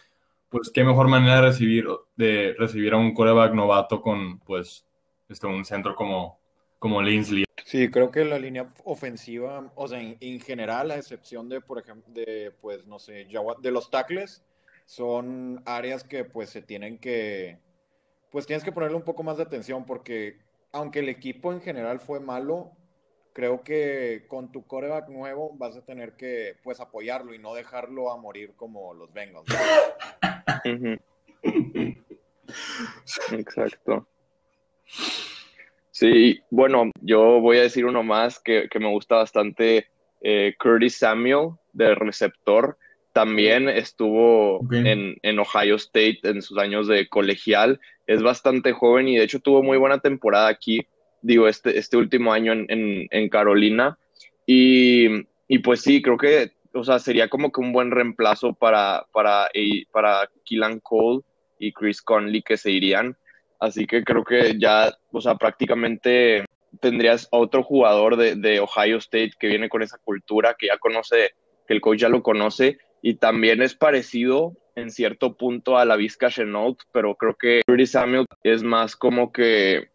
pues, 0.54 0.70
qué 0.70 0.84
mejor 0.84 1.08
manera 1.08 1.34
de 1.34 1.42
recibir, 1.48 1.84
de 2.14 2.54
recibir 2.56 2.92
a 2.92 2.96
un 2.96 3.12
coreback 3.12 3.54
novato 3.54 4.00
con, 4.00 4.38
pues, 4.38 4.86
este, 5.28 5.48
un 5.48 5.64
centro 5.64 5.96
como, 5.96 6.38
como 6.78 7.02
Linsley. 7.02 7.44
Sí, 7.64 7.90
creo 7.90 8.12
que 8.12 8.24
la 8.24 8.38
línea 8.38 8.72
ofensiva, 8.84 9.72
o 9.74 9.88
sea, 9.88 10.00
en, 10.00 10.16
en 10.20 10.38
general, 10.38 10.92
a 10.92 10.96
excepción 10.96 11.48
de, 11.48 11.60
por 11.60 11.80
ejemplo, 11.80 12.12
de, 12.14 12.52
pues, 12.60 12.86
no 12.86 13.00
sé, 13.00 13.26
de 13.62 13.70
los 13.72 13.90
tackles, 13.90 14.44
son 14.86 15.60
áreas 15.66 16.04
que 16.04 16.24
pues 16.24 16.50
se 16.50 16.62
tienen 16.62 16.98
que, 16.98 17.58
pues 18.30 18.46
tienes 18.46 18.62
que 18.62 18.70
ponerle 18.70 18.96
un 18.96 19.02
poco 19.02 19.24
más 19.24 19.38
de 19.38 19.42
atención 19.42 19.84
porque 19.84 20.38
aunque 20.70 21.00
el 21.00 21.08
equipo 21.08 21.52
en 21.52 21.62
general 21.62 21.98
fue 21.98 22.20
malo, 22.20 22.70
creo 23.32 23.64
que 23.64 24.26
con 24.28 24.52
tu 24.52 24.66
coreback 24.66 25.08
nuevo 25.08 25.50
vas 25.54 25.76
a 25.76 25.84
tener 25.84 26.12
que 26.12 26.58
pues 26.62 26.78
apoyarlo 26.78 27.34
y 27.34 27.38
no 27.40 27.54
dejarlo 27.54 28.12
a 28.12 28.16
morir 28.16 28.54
como 28.56 28.94
los 28.94 29.12
Bengals. 29.12 29.46
Exacto. 33.32 34.06
Sí, 35.90 36.40
bueno, 36.50 36.90
yo 37.00 37.40
voy 37.40 37.58
a 37.58 37.62
decir 37.62 37.86
uno 37.86 38.02
más 38.02 38.40
que, 38.40 38.68
me 38.80 38.88
gusta 38.88 39.16
bastante, 39.16 39.86
eh, 40.22 40.54
Curtis 40.58 40.98
Samuel, 40.98 41.50
de 41.72 41.94
receptor. 41.94 42.76
También 43.12 43.68
estuvo 43.68 44.60
en, 44.72 45.16
en, 45.22 45.38
Ohio 45.38 45.76
State 45.76 46.18
en 46.24 46.42
sus 46.42 46.58
años 46.58 46.88
de 46.88 47.08
colegial. 47.08 47.78
Es 48.08 48.22
bastante 48.22 48.72
joven 48.72 49.06
y 49.06 49.16
de 49.16 49.22
hecho 49.24 49.38
tuvo 49.38 49.62
muy 49.62 49.78
buena 49.78 50.00
temporada 50.00 50.48
aquí, 50.48 50.84
digo, 51.22 51.46
este, 51.46 51.78
este 51.78 51.96
último 51.96 52.32
año 52.32 52.52
en, 52.52 53.06
en, 53.08 53.28
Carolina. 53.28 53.96
Y, 54.46 55.06
y, 55.46 55.60
pues 55.60 55.82
sí, 55.82 56.02
creo 56.02 56.16
que, 56.16 56.50
o 56.74 56.84
sea, 56.84 56.98
sería 56.98 57.28
como 57.28 57.50
que 57.50 57.60
un 57.60 57.72
buen 57.72 57.90
reemplazo 57.90 58.52
para, 58.52 59.06
para, 59.12 59.48
para 59.92 60.28
Cole 60.82 61.20
y 61.58 61.72
Chris 61.72 62.02
Conley 62.02 62.42
que 62.42 62.56
se 62.56 62.70
irían. 62.70 63.16
Así 63.60 63.86
que 63.86 64.02
creo 64.02 64.24
que 64.24 64.58
ya, 64.58 64.92
o 65.12 65.20
sea, 65.20 65.36
prácticamente 65.36 66.44
tendrías 66.80 67.28
a 67.30 67.36
otro 67.36 67.62
jugador 67.62 68.16
de, 68.16 68.34
de 68.34 68.60
Ohio 68.60 68.98
State 68.98 69.32
que 69.38 69.46
viene 69.46 69.68
con 69.68 69.82
esa 69.82 69.98
cultura, 69.98 70.56
que 70.58 70.66
ya 70.66 70.78
conoce, 70.78 71.30
que 71.66 71.74
el 71.74 71.80
coach 71.80 72.00
ya 72.00 72.08
lo 72.08 72.22
conoce 72.22 72.78
y 73.00 73.14
también 73.14 73.62
es 73.62 73.74
parecido 73.74 74.56
en 74.74 74.90
cierto 74.90 75.36
punto 75.36 75.78
a 75.78 75.84
la 75.84 75.96
Vizca 75.96 76.30
Chenault, 76.30 76.80
pero 76.90 77.14
creo 77.14 77.36
que 77.36 77.62
Rudy 77.66 77.86
Samuel 77.86 78.26
es 78.42 78.62
más 78.62 78.96
como 78.96 79.30
que, 79.30 79.90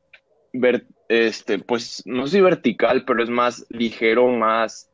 ver, 0.54 0.86
este, 1.10 1.60
pues 1.60 2.04
no 2.06 2.28
sé 2.28 2.42
vertical, 2.42 3.04
pero 3.06 3.24
es 3.24 3.30
más 3.30 3.66
ligero, 3.70 4.30
más 4.30 4.89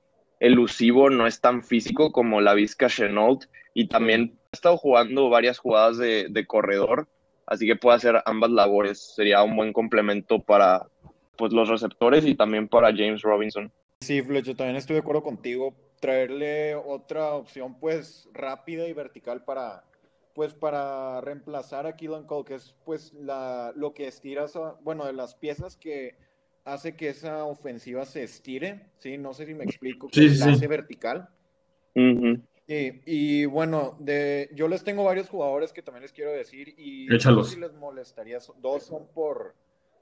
elusivo, 0.45 1.09
no 1.09 1.25
es 1.25 1.41
tan 1.41 1.63
físico 1.63 2.11
como 2.11 2.39
la 2.39 2.53
Vizca 2.53 2.87
Chenault 2.87 3.45
y 3.73 3.87
también 3.87 4.37
ha 4.51 4.55
estado 4.55 4.77
jugando 4.77 5.29
varias 5.29 5.57
jugadas 5.57 5.97
de, 5.97 6.45
corredor, 6.47 7.07
así 7.47 7.65
que 7.65 7.75
puede 7.75 7.97
hacer 7.97 8.21
ambas 8.25 8.51
labores, 8.51 9.15
sería 9.15 9.43
un 9.43 9.55
buen 9.55 9.73
complemento 9.73 10.39
para 10.39 10.87
pues, 11.35 11.51
los 11.51 11.67
receptores 11.67 12.25
y 12.25 12.35
también 12.35 12.67
para 12.67 12.89
James 12.89 13.23
Robinson. 13.23 13.71
Sí, 14.01 14.21
Fletcher, 14.21 14.55
también 14.55 14.77
estoy 14.77 14.95
de 14.95 14.99
acuerdo 14.99 15.23
contigo 15.23 15.73
traerle 15.99 16.75
otra 16.75 17.33
opción 17.33 17.79
pues 17.79 18.29
rápida 18.33 18.87
y 18.87 18.93
vertical 18.93 19.43
para 19.43 19.83
pues 20.35 20.53
para 20.53 21.21
reemplazar 21.21 21.87
a 21.87 21.95
Keelan 21.95 22.25
Cole, 22.25 22.43
que 22.43 22.55
es 22.55 22.75
pues 22.83 23.13
la, 23.13 23.71
lo 23.75 23.93
que 23.93 24.05
estiras, 24.05 24.53
bueno, 24.81 25.05
de 25.05 25.13
las 25.13 25.33
piezas 25.33 25.77
que 25.77 26.17
hace 26.65 26.95
que 26.95 27.09
esa 27.09 27.45
ofensiva 27.45 28.05
se 28.05 28.23
estire, 28.23 28.81
¿sí? 28.97 29.17
No 29.17 29.33
sé 29.33 29.45
si 29.45 29.53
me 29.53 29.63
explico, 29.63 30.09
que 30.09 30.21
la 30.21 30.47
hace 30.47 30.67
vertical. 30.67 31.29
y, 32.67 33.45
bueno, 33.45 33.95
de, 33.99 34.49
yo 34.53 34.67
les 34.67 34.83
tengo 34.83 35.03
varios 35.03 35.29
jugadores 35.29 35.71
que 35.71 35.83
también 35.83 36.01
les 36.01 36.11
quiero 36.11 36.31
decir 36.31 36.73
y 36.77 37.13
Échalos. 37.13 37.51
si 37.51 37.59
les 37.59 37.73
molestaría, 37.73 38.39
dos 38.61 38.83
son 38.83 39.07
por, 39.13 39.53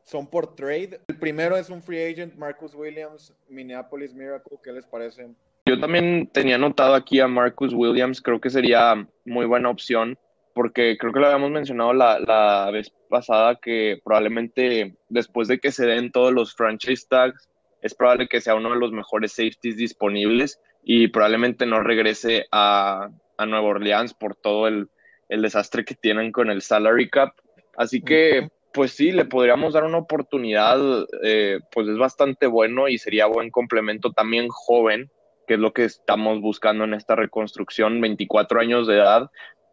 son 0.06 0.26
por 0.28 0.56
trade. 0.56 1.02
El 1.08 1.20
primero 1.20 1.58
es 1.58 1.70
un 1.70 1.82
free 1.82 2.12
agent, 2.12 2.36
Marcus 2.36 2.74
Williams, 2.74 3.34
Minneapolis 3.50 4.14
Miracle, 4.14 4.58
¿qué 4.64 4.72
les 4.72 4.86
parece? 4.86 5.30
Yo 5.66 5.80
también 5.80 6.28
tenía 6.28 6.58
notado 6.58 6.94
aquí 6.94 7.20
a 7.20 7.28
Marcus 7.28 7.74
Williams, 7.74 8.22
creo 8.22 8.40
que 8.40 8.50
sería 8.50 9.08
muy 9.26 9.46
buena 9.46 9.70
opción, 9.70 10.18
porque 10.54 10.98
creo 10.98 11.12
que 11.12 11.20
lo 11.20 11.28
habíamos 11.28 11.52
mencionado 11.52 11.94
la, 11.94 12.70
vez 12.72 12.92
pasada, 13.10 13.60
que 13.62 14.00
probablemente 14.04 14.96
después 15.10 15.48
de 15.48 15.60
que 15.60 15.72
se 15.72 15.86
den 15.86 16.12
todos 16.12 16.34
los 16.34 16.56
franchise 16.56 17.06
tags, 17.10 17.50
es 17.82 17.94
probable 17.94 18.28
que 18.28 18.42
sea 18.42 18.56
uno 18.56 18.70
de 18.70 18.78
los 18.78 18.92
mejores 18.92 19.34
safeties 19.34 19.78
disponibles 19.78 20.60
y 20.84 21.08
probablemente 21.10 21.66
no 21.66 21.82
regrese 21.82 22.46
a, 22.52 23.10
a 23.38 23.46
Nueva 23.46 23.68
Orleans 23.68 24.14
por 24.14 24.36
todo 24.36 24.68
el, 24.68 24.90
desastre 25.30 25.84
que 25.84 25.96
tienen 25.96 26.32
con 26.32 26.52
el 26.52 26.62
salary 26.62 27.10
cap. 27.10 27.34
Así 27.76 28.02
que, 28.02 28.50
pues 28.72 28.92
sí, 28.92 29.12
le 29.12 29.26
podríamos 29.26 29.74
dar 29.74 29.84
una 29.84 29.98
oportunidad, 29.98 30.80
eh, 31.24 31.60
pues 31.72 31.88
es 31.88 31.98
bastante 31.98 32.46
bueno 32.46 32.88
y 32.88 33.00
sería 33.00 33.26
buen 33.26 33.50
complemento 33.50 34.12
también 34.12 34.48
joven 34.50 35.10
que 35.48 35.56
es 35.56 35.60
lo 35.60 35.74
que 35.74 35.86
estamos 35.86 36.42
buscando 36.42 36.84
en 36.84 36.94
esta 36.94 37.16
reconstrucción, 37.16 38.00
24 38.02 38.60
años 38.60 38.88
de 38.88 38.96
edad. 38.96 39.30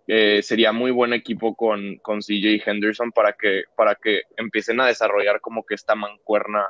Eh, 0.06 0.42
sería 0.42 0.72
muy 0.72 0.90
buen 0.90 1.12
equipo 1.12 1.54
con, 1.54 1.96
con 2.02 2.20
CJ 2.20 2.62
Henderson 2.66 3.12
para 3.12 3.32
que, 3.32 3.64
para 3.76 3.94
que 3.94 4.22
empiecen 4.36 4.80
a 4.80 4.86
desarrollar 4.86 5.40
como 5.40 5.64
que 5.64 5.74
esta 5.74 5.94
mancuerna 5.94 6.66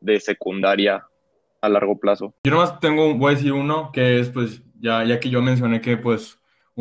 de 0.00 0.20
secundaria 0.20 1.06
a 1.60 1.68
largo 1.68 1.98
plazo. 1.98 2.34
Yo 2.44 2.52
nomás 2.52 2.78
tengo, 2.80 3.14
voy 3.14 3.32
a 3.32 3.36
decir 3.36 3.52
uno, 3.52 3.90
que 3.92 4.20
es 4.20 4.28
pues, 4.28 4.62
ya, 4.78 5.02
ya 5.04 5.18
que 5.18 5.30
yo 5.30 5.40
mencioné 5.40 5.80
que 5.80 5.96
pues 5.96 6.38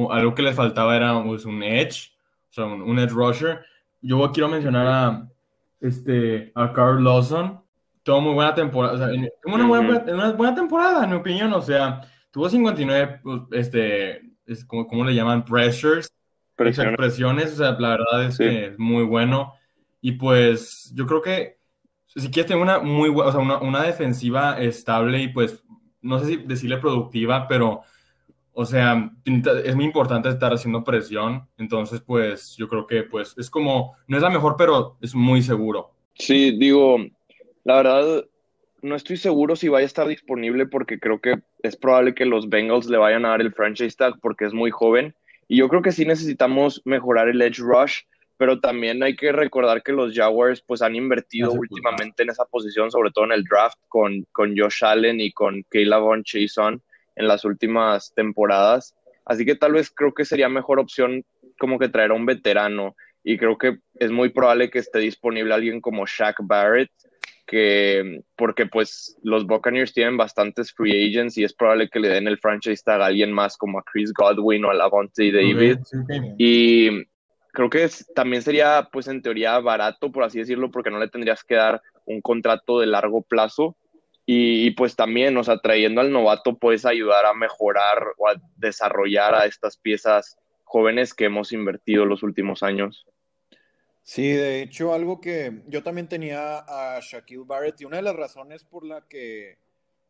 algo 0.10 0.36
que 0.36 0.42
les 0.42 0.56
faltaba 0.56 0.96
era 0.96 1.24
pues, 1.24 1.46
un 1.46 1.64
edge, 1.64 2.12
o 2.50 2.54
sea, 2.54 2.66
un, 2.66 3.00
edge 3.00 3.12
rusher. 3.12 3.62
Yo 4.02 4.30
quiero 4.34 4.50
mencionar 4.50 4.88
a, 4.88 5.30
este, 5.80 6.52
a 6.56 6.74
Carl 6.74 7.04
Lawson, 7.04 7.62
tuvo 8.04 8.22
muy 8.22 8.34
buena 8.34 8.54
temporada, 8.54 8.94
o 8.96 8.98
sea, 8.98 9.08
una, 9.46 9.68
buena, 9.68 10.04
una, 10.06 10.32
buena, 10.34 10.56
temporada, 10.56 11.06
en 11.06 11.12
mi 11.12 11.16
opinión, 11.16 11.54
o 11.54 11.62
sea, 11.62 12.02
tuvo 12.32 12.50
59, 12.50 13.20
pues, 13.24 13.42
este, 13.52 14.33
es 14.46 14.66
como, 14.66 14.88
¿cómo 14.88 15.06
le 15.06 15.16
llaman? 15.16 15.46
Pressures, 15.46 16.12
presiones, 16.56 16.96
presiones 16.96 17.54
o 17.54 17.56
sea, 17.58 17.72
la 17.80 17.90
verdad 17.90 18.26
es 18.26 18.38
que 18.38 18.66
es 18.68 18.80
muy 18.80 19.04
bueno, 19.04 19.54
y 20.02 20.14
pues 20.14 20.92
yo 20.94 21.06
creo 21.06 21.22
que 21.22 21.58
si 22.08 22.30
quieres 22.30 22.48
tener 22.48 22.62
una 22.62 22.80
muy 22.80 23.10
buena, 23.10 23.30
o 23.30 23.32
sea, 23.32 23.42
una, 23.42 23.58
una, 23.60 23.84
defensiva 23.84 24.60
estable 24.60 25.24
y 25.24 25.28
pues, 25.30 25.64
no 26.02 26.20
sé 26.20 26.26
si 26.26 26.38
decirle 26.38 26.78
productiva, 26.78 27.48
pero, 27.48 27.82
o 28.52 28.66
sea, 28.66 29.12
es 29.26 29.76
muy 29.76 29.86
importante 29.86 30.30
estar 30.30 30.54
haciendo 30.54 30.84
presión, 30.84 31.48
entonces 31.58 32.02
pues 32.02 32.56
yo 32.56 32.68
creo 32.68 32.86
que 32.86 33.04
pues 33.04 33.34
es 33.38 33.50
como, 33.50 33.96
no 34.08 34.18
es 34.18 34.24
la 34.24 34.30
mejor, 34.30 34.56
pero 34.58 34.98
es 35.02 35.16
muy 35.16 35.42
seguro. 35.42 35.92
Sí, 36.14 36.56
digo, 36.58 36.98
la 37.64 37.78
verdad, 37.78 38.26
no 38.84 38.96
estoy 38.96 39.18
seguro 39.18 39.56
si 39.56 39.70
vaya 39.70 39.86
a 39.86 39.88
estar 39.88 40.08
disponible 40.08 40.66
porque 40.68 41.00
creo 41.00 41.20
que 41.20 41.42
es 41.64 41.76
probable 41.78 42.14
que 42.14 42.26
los 42.26 42.50
Bengals 42.50 42.88
le 42.88 42.98
vayan 42.98 43.26
a 43.26 43.30
dar 43.30 43.42
el 43.42 43.54
franchise 43.54 43.96
tag 43.96 44.20
porque 44.22 44.46
es 44.46 44.54
muy 44.54 44.72
joven. 44.72 45.16
Y 45.48 45.58
yo 45.58 45.70
creo 45.70 45.82
que 45.82 45.94
sí 45.94 46.06
necesitamos 46.06 46.82
mejorar 46.84 47.30
el 47.30 47.42
edge 47.42 47.60
rush, 47.60 48.02
pero 48.38 48.60
también 48.60 49.02
hay 49.02 49.16
que 49.16 49.32
recordar 49.32 49.84
que 49.84 49.94
los 49.94 50.14
Jaguars 50.14 50.62
pues 50.62 50.82
han 50.82 50.96
invertido 50.96 51.52
últimamente 51.54 52.24
en 52.24 52.30
esa 52.30 52.44
posición, 52.46 52.92
sobre 52.92 53.12
todo 53.12 53.26
en 53.26 53.32
el 53.32 53.46
draft 53.46 53.78
con, 53.88 54.26
con 54.34 54.58
Josh 54.58 54.84
Allen 54.84 55.22
y 55.22 55.32
con 55.32 55.64
Kayla 55.70 56.00
Von 56.00 56.24
Chason 56.24 56.82
en 57.16 57.28
las 57.28 57.46
últimas 57.46 58.14
temporadas. 58.16 58.96
Así 59.26 59.46
que 59.46 59.56
tal 59.56 59.74
vez 59.74 59.92
creo 59.92 60.14
que 60.14 60.26
sería 60.26 60.50
mejor 60.50 60.80
opción 60.80 61.24
como 61.58 61.80
que 61.80 61.88
traer 61.88 62.12
a 62.12 62.16
un 62.16 62.26
veterano 62.26 62.96
y 63.24 63.38
creo 63.38 63.58
que 63.58 63.78
es 63.96 64.12
muy 64.12 64.30
probable 64.30 64.70
que 64.70 64.80
esté 64.80 65.00
disponible 65.00 65.54
alguien 65.54 65.80
como 65.80 66.06
Shaq 66.06 66.38
Barrett 66.42 66.92
que 67.46 68.24
porque 68.38 68.66
pues 68.66 69.18
los 69.22 69.46
Buccaneers 69.46 69.94
tienen 69.94 70.18
bastantes 70.18 70.72
free 70.72 71.10
agents 71.10 71.38
y 71.38 71.44
es 71.44 71.54
probable 71.54 71.90
que 71.90 72.00
le 72.00 72.10
den 72.10 72.28
el 72.28 72.40
franchise 72.40 72.82
tag 72.84 73.02
a 73.02 73.08
alguien 73.08 73.32
más 73.32 73.58
como 73.58 73.80
a 73.80 73.84
Chris 73.84 74.14
Godwin 74.14 74.66
o 74.66 74.70
a 74.70 74.74
Lavonte 74.74 75.32
David. 75.32 75.80
y 76.38 77.06
creo 77.54 77.70
que 77.70 77.90
también 78.16 78.42
sería 78.42 78.90
pues 78.92 79.08
en 79.08 79.22
teoría 79.22 79.60
barato, 79.60 80.12
por 80.12 80.24
así 80.24 80.40
decirlo, 80.40 80.72
porque 80.72 80.90
no 80.90 81.00
le 81.00 81.08
tendrías 81.08 81.44
que 81.44 81.56
dar 81.56 81.82
un 82.06 82.22
contrato 82.22 82.80
de 82.80 82.88
largo 82.88 83.22
plazo. 83.22 83.78
Y, 84.26 84.72
pues 84.72 84.96
también, 84.96 85.36
o 85.36 85.44
sea, 85.44 85.58
trayendo 85.58 86.00
al 86.00 86.12
novato 86.12 86.58
puedes 86.58 86.86
ayudar 86.86 87.26
a 87.26 87.34
mejorar 87.34 88.02
o 88.18 88.30
a 88.30 88.36
desarrollar 88.56 89.36
a 89.36 89.46
estas 89.46 89.78
piezas 89.78 90.38
jóvenes 90.64 91.14
que 91.14 91.26
hemos 91.26 91.52
invertido 91.52 92.06
los 92.06 92.24
últimos 92.24 92.64
años. 92.64 93.06
Sí, 94.04 94.34
de 94.34 94.62
hecho, 94.62 94.94
algo 94.94 95.22
que 95.22 95.64
yo 95.68 95.82
también 95.82 96.10
tenía 96.10 96.60
a 96.68 97.00
Shaquille 97.00 97.46
Barrett 97.46 97.80
y 97.80 97.86
una 97.86 97.98
de 97.98 98.04
las 98.04 98.16
razones 98.16 98.64
por 98.66 98.86
la 98.86 99.08
que 99.08 99.58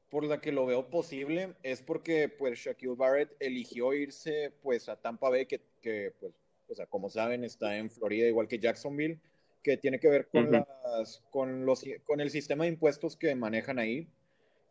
por 0.10 0.26
la 0.26 0.42
que 0.42 0.52
lo 0.52 0.66
veo 0.66 0.90
posible 0.90 1.56
es 1.64 1.82
porque 1.82 2.30
pues 2.30 2.60
Shaquille 2.60 2.96
Barrett 2.96 3.36
eligió 3.40 3.94
irse 3.94 4.54
pues 4.62 4.90
a 4.90 4.96
Tampa 4.96 5.30
Bay 5.30 5.46
que, 5.48 5.62
que 5.82 6.14
pues 6.20 6.34
o 6.70 6.76
sea, 6.76 6.86
como 6.88 7.10
saben 7.10 7.44
está 7.44 7.78
en 7.78 7.90
Florida 7.90 8.28
igual 8.28 8.48
que 8.48 8.60
Jacksonville 8.60 9.20
que 9.64 9.78
tiene 9.78 10.00
que 10.00 10.10
ver 10.10 10.28
con 10.28 10.52
las 10.52 11.24
con 11.32 11.66
los 11.66 11.84
con 12.06 12.20
el 12.20 12.32
sistema 12.32 12.64
de 12.66 12.72
impuestos 12.72 13.16
que 13.16 13.36
manejan 13.36 13.80
ahí. 13.80 14.08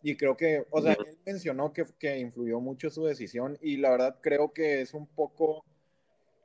Y 0.02 0.16
creo 0.16 0.36
que 0.36 0.66
o 0.70 0.82
sea 0.82 0.92
él 0.94 1.18
mencionó 1.24 1.72
que, 1.72 1.84
que 1.98 2.18
influyó 2.18 2.60
mucho 2.60 2.90
su 2.90 3.04
decisión 3.04 3.56
y 3.62 3.76
la 3.76 3.90
verdad 3.90 4.18
creo 4.20 4.52
que 4.52 4.80
es 4.80 4.94
un 4.94 5.06
poco 5.06 5.64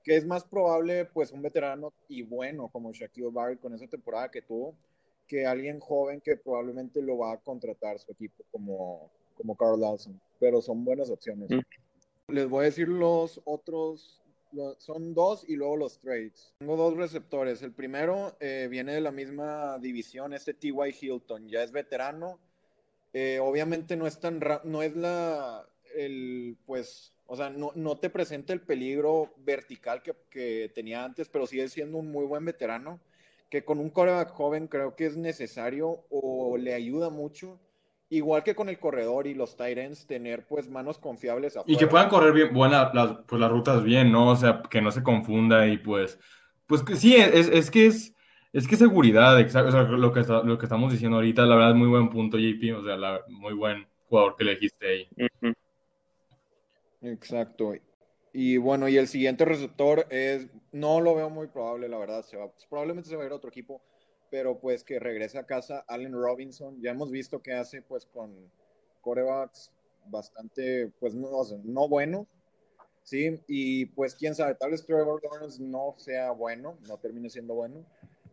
que 0.07 0.15
es 0.15 0.25
más 0.25 0.45
probable 0.45 1.03
pues 1.03 1.33
un 1.33 1.41
veterano 1.41 1.91
y 2.07 2.21
bueno 2.21 2.69
como 2.69 2.93
Shaquille 2.93 3.29
Barrett 3.29 3.59
con 3.59 3.73
esa 3.73 3.87
temporada 3.87 4.31
que 4.31 4.41
tuvo 4.41 4.73
que 5.27 5.45
alguien 5.45 5.81
joven 5.81 6.21
que 6.21 6.37
probablemente 6.37 7.01
lo 7.01 7.17
va 7.17 7.33
a 7.33 7.37
contratar 7.37 7.99
su 7.99 8.13
equipo 8.13 8.45
como, 8.49 9.11
como 9.35 9.57
Carl 9.57 9.81
Lawson, 9.81 10.17
pero 10.39 10.61
son 10.61 10.85
buenas 10.85 11.09
opciones. 11.09 11.49
Mm. 11.49 12.31
Les 12.33 12.47
voy 12.47 12.61
a 12.61 12.65
decir 12.67 12.87
los 12.87 13.41
otros, 13.43 14.23
son 14.77 15.13
dos 15.13 15.43
y 15.45 15.57
luego 15.57 15.75
los 15.75 15.99
trades. 15.99 16.53
Tengo 16.59 16.77
dos 16.77 16.95
receptores. 16.95 17.61
El 17.61 17.73
primero 17.73 18.37
eh, 18.39 18.69
viene 18.71 18.93
de 18.93 19.01
la 19.01 19.11
misma 19.11 19.77
división, 19.79 20.31
este 20.31 20.53
T.Y. 20.53 20.95
Hilton, 21.01 21.49
ya 21.49 21.63
es 21.63 21.73
veterano. 21.73 22.39
Eh, 23.11 23.39
obviamente 23.41 23.97
no 23.97 24.07
es 24.07 24.21
tan 24.21 24.39
no 24.63 24.83
es 24.83 24.95
la 24.95 25.67
el 25.97 26.55
pues 26.65 27.13
O 27.27 27.35
sea, 27.35 27.49
no, 27.49 27.71
no 27.75 27.97
te 27.97 28.09
presenta 28.09 28.53
el 28.53 28.61
peligro 28.61 29.33
vertical 29.37 30.01
que, 30.01 30.13
que, 30.29 30.71
tenía 30.73 31.03
antes, 31.03 31.29
pero 31.29 31.45
sigue 31.45 31.67
siendo 31.67 31.97
un 31.97 32.11
muy 32.11 32.25
buen 32.25 32.45
veterano, 32.45 32.99
que 33.49 33.63
con 33.63 33.79
un 33.79 33.89
coreback 33.89 34.31
joven 34.31 34.67
creo 34.67 34.95
que 34.95 35.05
es 35.05 35.17
necesario 35.17 36.05
o 36.09 36.57
le 36.57 36.73
ayuda 36.73 37.09
mucho, 37.09 37.59
igual 38.09 38.43
que 38.43 38.55
con 38.55 38.69
el 38.69 38.79
corredor 38.79 39.27
y 39.27 39.33
los 39.33 39.55
tight 39.57 39.77
ends, 39.77 40.07
tener 40.07 40.47
pues 40.47 40.69
manos 40.69 40.97
confiables 40.97 41.57
afuera. 41.57 41.73
Y 41.73 41.77
que 41.77 41.87
puedan 41.87 42.09
correr 42.09 42.33
bien, 42.33 42.53
buena, 42.53 42.91
las, 42.93 43.17
pues 43.27 43.39
las 43.39 43.51
rutas 43.51 43.83
bien, 43.83 44.11
¿no? 44.11 44.29
O 44.29 44.35
sea, 44.35 44.61
que 44.69 44.81
no 44.81 44.91
se 44.91 45.03
confunda 45.03 45.67
y 45.67 45.77
pues, 45.77 46.19
pues 46.65 46.83
que 46.83 46.95
sí, 46.95 47.15
es, 47.15 47.49
es 47.49 47.69
que 47.69 47.87
es, 47.87 48.15
es 48.53 48.67
que 48.67 48.75
seguridad, 48.75 49.39
exacto, 49.39 49.69
o 49.69 49.71
sea, 49.71 49.83
lo, 49.83 50.13
que 50.13 50.21
lo 50.21 50.57
que 50.57 50.65
estamos 50.65 50.91
diciendo 50.91 51.17
ahorita, 51.17 51.45
la 51.45 51.55
verdad 51.55 51.71
es 51.71 51.77
muy 51.77 51.89
buen 51.89 52.09
punto, 52.09 52.37
JP, 52.37 52.77
o 52.77 52.83
sea, 52.83 52.95
la, 52.95 53.21
muy 53.27 53.53
buen 53.53 53.85
jugador 54.05 54.35
que 54.35 54.43
elegiste 54.43 54.87
ahí. 54.87 55.09
Exacto. 57.01 57.73
Y 58.33 58.57
bueno, 58.57 58.88
y 58.88 58.97
el 58.97 59.07
siguiente 59.07 59.45
receptor 59.45 60.05
es, 60.10 60.47
no 60.71 61.01
lo 61.01 61.15
veo 61.15 61.29
muy 61.29 61.47
probable, 61.47 61.89
la 61.89 61.97
verdad, 61.97 62.23
se 62.23 62.38
va, 62.38 62.51
probablemente 62.69 63.10
se 63.10 63.15
va 63.15 63.25
a 63.25 63.33
otro 63.33 63.49
equipo, 63.49 63.81
pero 64.29 64.60
pues 64.60 64.83
que 64.83 64.99
regrese 64.99 65.38
a 65.39 65.45
casa 65.45 65.86
Allen 65.88 66.13
Robinson, 66.13 66.79
ya 66.81 66.91
hemos 66.91 67.10
visto 67.10 67.41
que 67.41 67.53
hace 67.53 67.81
pues 67.81 68.05
con 68.05 68.51
corebacks 69.01 69.71
bastante, 70.05 70.91
pues 70.99 71.15
no, 71.15 71.29
no 71.63 71.88
buenos, 71.88 72.27
sí, 73.01 73.41
y 73.47 73.86
pues 73.88 74.13
quién 74.13 74.36
sabe, 74.36 74.55
tal 74.55 74.71
vez 74.71 74.86
Trevor 74.86 75.21
Lawrence 75.23 75.62
no 75.63 75.95
sea 75.97 76.31
bueno, 76.31 76.77
no 76.88 76.97
termine 76.97 77.29
siendo 77.29 77.55
bueno, 77.55 77.86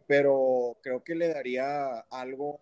pero 0.07 0.77
creo 0.83 1.03
que 1.03 1.15
le 1.15 1.29
daría 1.29 2.01
algo 2.11 2.61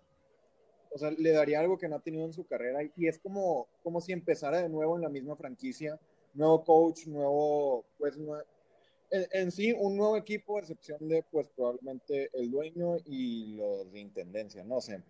o 0.95 0.99
sea, 0.99 1.11
le 1.11 1.33
daría 1.33 1.61
algo 1.61 1.79
que 1.79 1.89
no 1.89 1.97
ha 1.97 2.01
tenido 2.01 2.25
en 2.25 2.33
su 2.33 2.47
carrera 2.47 2.81
y 2.97 3.07
es 3.07 3.19
como, 3.19 3.69
como 3.83 4.01
si 4.01 4.13
empezara 4.13 4.63
de 4.63 4.69
nuevo 4.69 4.97
en 4.97 5.03
la 5.03 5.09
misma 5.09 5.37
franquicia, 5.37 5.99
nuevo 6.35 6.65
coach, 6.65 7.07
nuevo, 7.07 7.85
pues, 7.99 8.19
en, 9.11 9.51
sí, 9.51 9.75
un 9.77 9.97
nuevo 9.97 10.17
equipo, 10.17 10.57
a 10.57 10.61
excepción 10.61 11.07
de, 11.09 11.23
pues, 11.31 11.49
probablemente 11.55 12.31
el 12.33 12.51
dueño 12.51 12.97
y 13.05 13.57
los 13.57 13.93
de 13.93 14.01
intendencia, 14.01 14.65
no 14.65 14.81
sé. 14.81 15.01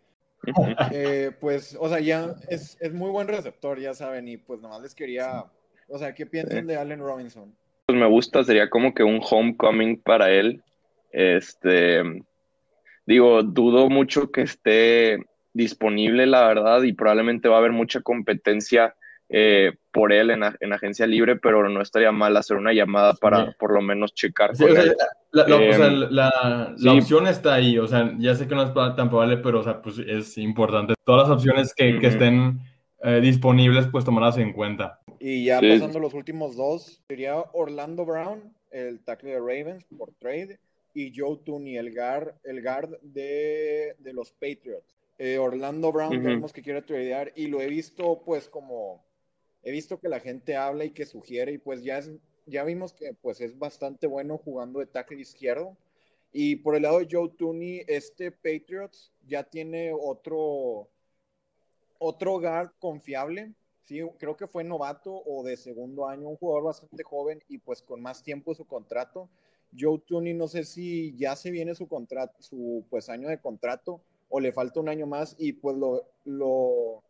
Eh, 0.93 1.31
pues, 1.41 1.77
o 1.79 1.89
sea, 1.89 2.01
ya 2.01 2.35
es, 2.49 2.77
es, 2.81 2.93
muy 2.93 3.11
buen 3.11 3.29
receptor, 3.29 3.79
ya 3.79 3.95
saben, 3.95 4.27
y 4.27 4.39
pues 4.39 4.61
nomás 4.61 4.83
les 4.83 4.93
quería, 4.93 5.45
o 5.87 5.99
sea, 5.99 6.15
¿qué 6.15 6.27
piensan 6.27 6.67
de 6.67 6.77
Allen 6.77 6.99
Robinson? 6.99 7.55
Pues 7.87 7.97
me 7.97 8.09
gusta, 8.09 8.43
sería 8.43 8.69
como 8.69 8.93
que 8.93 9.05
un 9.05 9.21
homecoming 9.23 10.03
para 10.03 10.33
él. 10.33 10.61
Este, 11.13 12.03
digo, 13.07 13.45
dudo 13.45 13.89
mucho 13.89 14.33
que 14.33 14.43
esté 14.43 15.25
disponible, 15.53 16.27
la 16.27 16.47
verdad, 16.47 16.83
y 16.83 16.93
probablemente 16.93 17.49
va 17.49 17.57
a 17.57 17.59
haber 17.59 17.73
mucha 17.73 18.01
competencia 18.01 18.95
eh, 19.35 19.73
por 19.91 20.13
él 20.13 20.31
en, 20.31 20.43
en, 20.61 20.73
agencia 20.75 21.07
libre, 21.07 21.37
pero 21.37 21.67
no 21.69 21.81
estaría 21.81 22.13
mal 22.13 22.37
hacer 22.37 22.59
una 22.59 22.75
llamada 22.75 23.15
para 23.15 23.53
por 23.53 23.73
lo 23.73 23.81
menos 23.81 24.13
checar. 24.15 24.53
La, 25.31 26.93
opción 26.93 27.27
está 27.27 27.55
ahí, 27.55 27.79
o 27.79 27.87
sea, 27.87 28.15
ya 28.19 28.35
sé 28.35 28.47
que 28.47 28.55
no 28.55 28.63
es 28.63 28.75
tan 28.75 29.09
probable, 29.09 29.39
pero 29.39 29.61
o 29.61 29.63
sea, 29.63 29.81
pues 29.81 29.99
es 29.99 30.37
importante. 30.37 30.93
Todas 31.05 31.29
las 31.29 31.39
opciones 31.39 31.73
que, 31.75 31.99
que 31.99 32.09
estén 32.09 32.61
eh, 33.03 33.21
disponibles, 33.23 33.87
pues 33.91 34.05
tomarlas 34.05 34.37
en 34.37 34.53
cuenta. 34.53 35.01
Y 35.19 35.47
ya 35.47 35.61
pasando 35.61 35.99
los 35.99 36.13
últimos 36.15 36.55
dos, 36.57 37.01
sería 37.09 37.37
Orlando 37.53 38.05
Brown, 38.05 38.53
el 38.71 39.01
tackle 39.03 39.31
de 39.31 39.39
Ravens 39.39 39.85
por 39.97 40.13
trade, 40.19 40.59
y 40.95 41.13
Joe 41.17 41.39
Tooney, 41.45 41.79
el 41.79 41.95
guard, 41.95 42.35
el 42.45 42.63
guard 42.63 42.99
de, 43.01 43.97
de 43.99 44.13
los 44.13 44.33
Patriots. 44.33 45.02
Eh, 45.25 45.39
Orlando 45.39 45.93
Brown, 45.93 46.21
vemos 46.21 46.53
que 46.53 46.63
quiere 46.63 46.83
tradear 46.83 47.33
y 47.37 47.47
lo 47.47 47.61
he 47.61 47.69
visto 47.69 48.23
pues 48.25 48.49
como, 48.49 49.05
he 49.63 49.71
visto 49.71 50.01
que 50.01 50.09
la 50.09 50.19
gente 50.19 50.57
habla 50.57 50.85
y 50.85 50.91
que 50.91 51.07
sugiere 51.07 51.53
y 51.53 51.59
pues 51.59 51.85
ya, 51.85 51.99
es, 51.99 52.11
ya 52.47 52.65
vimos 52.65 52.93
que 52.93 53.15
pues 53.15 53.41
es 53.41 53.57
bastante 53.57 54.09
bueno 54.09 54.37
jugando 54.37 54.81
de 54.81 54.87
tackle 54.87 55.21
izquierdo. 55.21 55.77
Y 56.33 56.57
por 56.57 56.75
el 56.75 56.83
lado 56.83 56.99
de 56.99 57.07
Joe 57.09 57.31
Tooney, 57.39 57.85
este 57.87 58.33
Patriots 58.33 59.13
ya 59.25 59.45
tiene 59.45 59.93
otro, 59.97 60.89
otro 62.01 62.41
guard 62.41 62.73
confiable. 62.81 63.53
Sí, 63.85 64.01
creo 64.19 64.37
que 64.37 64.49
fue 64.49 64.65
novato 64.65 65.23
o 65.25 65.45
de 65.45 65.57
segundo 65.57 66.09
año, 66.09 66.31
un 66.31 66.37
jugador 66.37 66.65
bastante 66.65 67.05
joven 67.05 67.41
y 67.47 67.59
pues 67.59 67.81
con 67.81 68.03
más 68.03 68.25
tiempo 68.25 68.57
su 68.57 68.65
contrato. 68.65 69.29
Joe 69.79 70.01
Tooney, 70.05 70.35
no 70.35 70.49
sé 70.49 70.65
si 70.65 71.15
ya 71.15 71.37
se 71.37 71.53
viene 71.53 71.77
su 71.77 71.87
contrato, 71.87 72.43
su 72.43 72.85
pues 72.91 73.09
año 73.09 73.29
de 73.29 73.39
contrato, 73.39 74.03
o 74.33 74.41
le 74.41 74.53
falta 74.53 74.81
un 74.81 74.89
año 74.89 75.07
más 75.07 75.37
y 75.39 75.53
pues 75.53 75.77
lo, 75.77 76.03
lo 76.25 77.03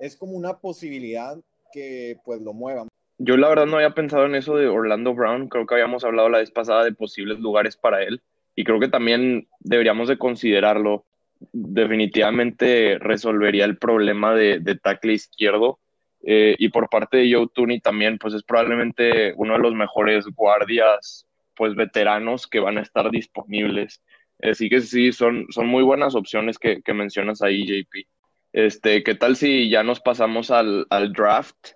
es 0.00 0.16
como 0.16 0.32
una 0.32 0.58
posibilidad 0.58 1.38
que 1.72 2.16
pues 2.24 2.40
lo 2.40 2.54
muevan. 2.54 2.88
Yo 3.18 3.36
la 3.36 3.50
verdad 3.50 3.66
no 3.66 3.76
había 3.76 3.94
pensado 3.94 4.24
en 4.24 4.34
eso 4.34 4.56
de 4.56 4.66
Orlando 4.66 5.14
Brown, 5.14 5.48
creo 5.48 5.66
que 5.66 5.74
habíamos 5.74 6.04
hablado 6.04 6.30
la 6.30 6.38
vez 6.38 6.50
pasada 6.50 6.82
de 6.84 6.92
posibles 6.92 7.38
lugares 7.38 7.76
para 7.76 8.02
él 8.02 8.22
y 8.56 8.64
creo 8.64 8.80
que 8.80 8.88
también 8.88 9.46
deberíamos 9.60 10.08
de 10.08 10.18
considerarlo. 10.18 11.04
Definitivamente 11.52 12.98
resolvería 12.98 13.66
el 13.66 13.76
problema 13.76 14.34
de, 14.34 14.58
de 14.58 14.74
tackle 14.74 15.12
izquierdo 15.12 15.78
eh, 16.22 16.54
y 16.58 16.70
por 16.70 16.88
parte 16.88 17.18
de 17.18 17.32
Joe 17.32 17.48
Tooney 17.54 17.80
también 17.80 18.18
pues 18.18 18.32
es 18.32 18.42
probablemente 18.42 19.34
uno 19.36 19.52
de 19.54 19.60
los 19.60 19.74
mejores 19.74 20.26
guardias 20.34 21.26
pues 21.56 21.74
veteranos 21.74 22.46
que 22.46 22.60
van 22.60 22.78
a 22.78 22.82
estar 22.82 23.10
disponibles. 23.10 24.02
Así 24.42 24.68
que 24.68 24.80
sí, 24.80 25.12
son, 25.12 25.46
son 25.50 25.66
muy 25.66 25.82
buenas 25.82 26.14
opciones 26.14 26.58
que, 26.58 26.82
mencionas 26.94 27.42
ahí, 27.42 27.66
JP. 27.66 28.06
Este, 28.52 29.02
¿qué 29.02 29.14
tal 29.14 29.36
si 29.36 29.70
ya 29.70 29.82
nos 29.82 30.00
pasamos 30.00 30.50
al, 30.50 30.86
draft? 31.14 31.72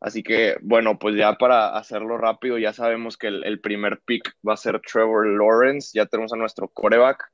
Así 0.00 0.22
que, 0.22 0.56
bueno, 0.62 0.98
pues 0.98 1.16
ya 1.16 1.34
para 1.34 1.76
hacerlo 1.76 2.18
rápido, 2.18 2.58
ya 2.58 2.72
sabemos 2.72 3.16
que 3.16 3.28
el, 3.28 3.60
primer 3.60 4.00
pick 4.04 4.32
va 4.46 4.54
a 4.54 4.56
ser 4.56 4.80
Trevor 4.80 5.26
Lawrence, 5.26 5.90
ya 5.94 6.06
tenemos 6.06 6.32
a 6.32 6.36
nuestro 6.36 6.68
coreback. 6.68 7.24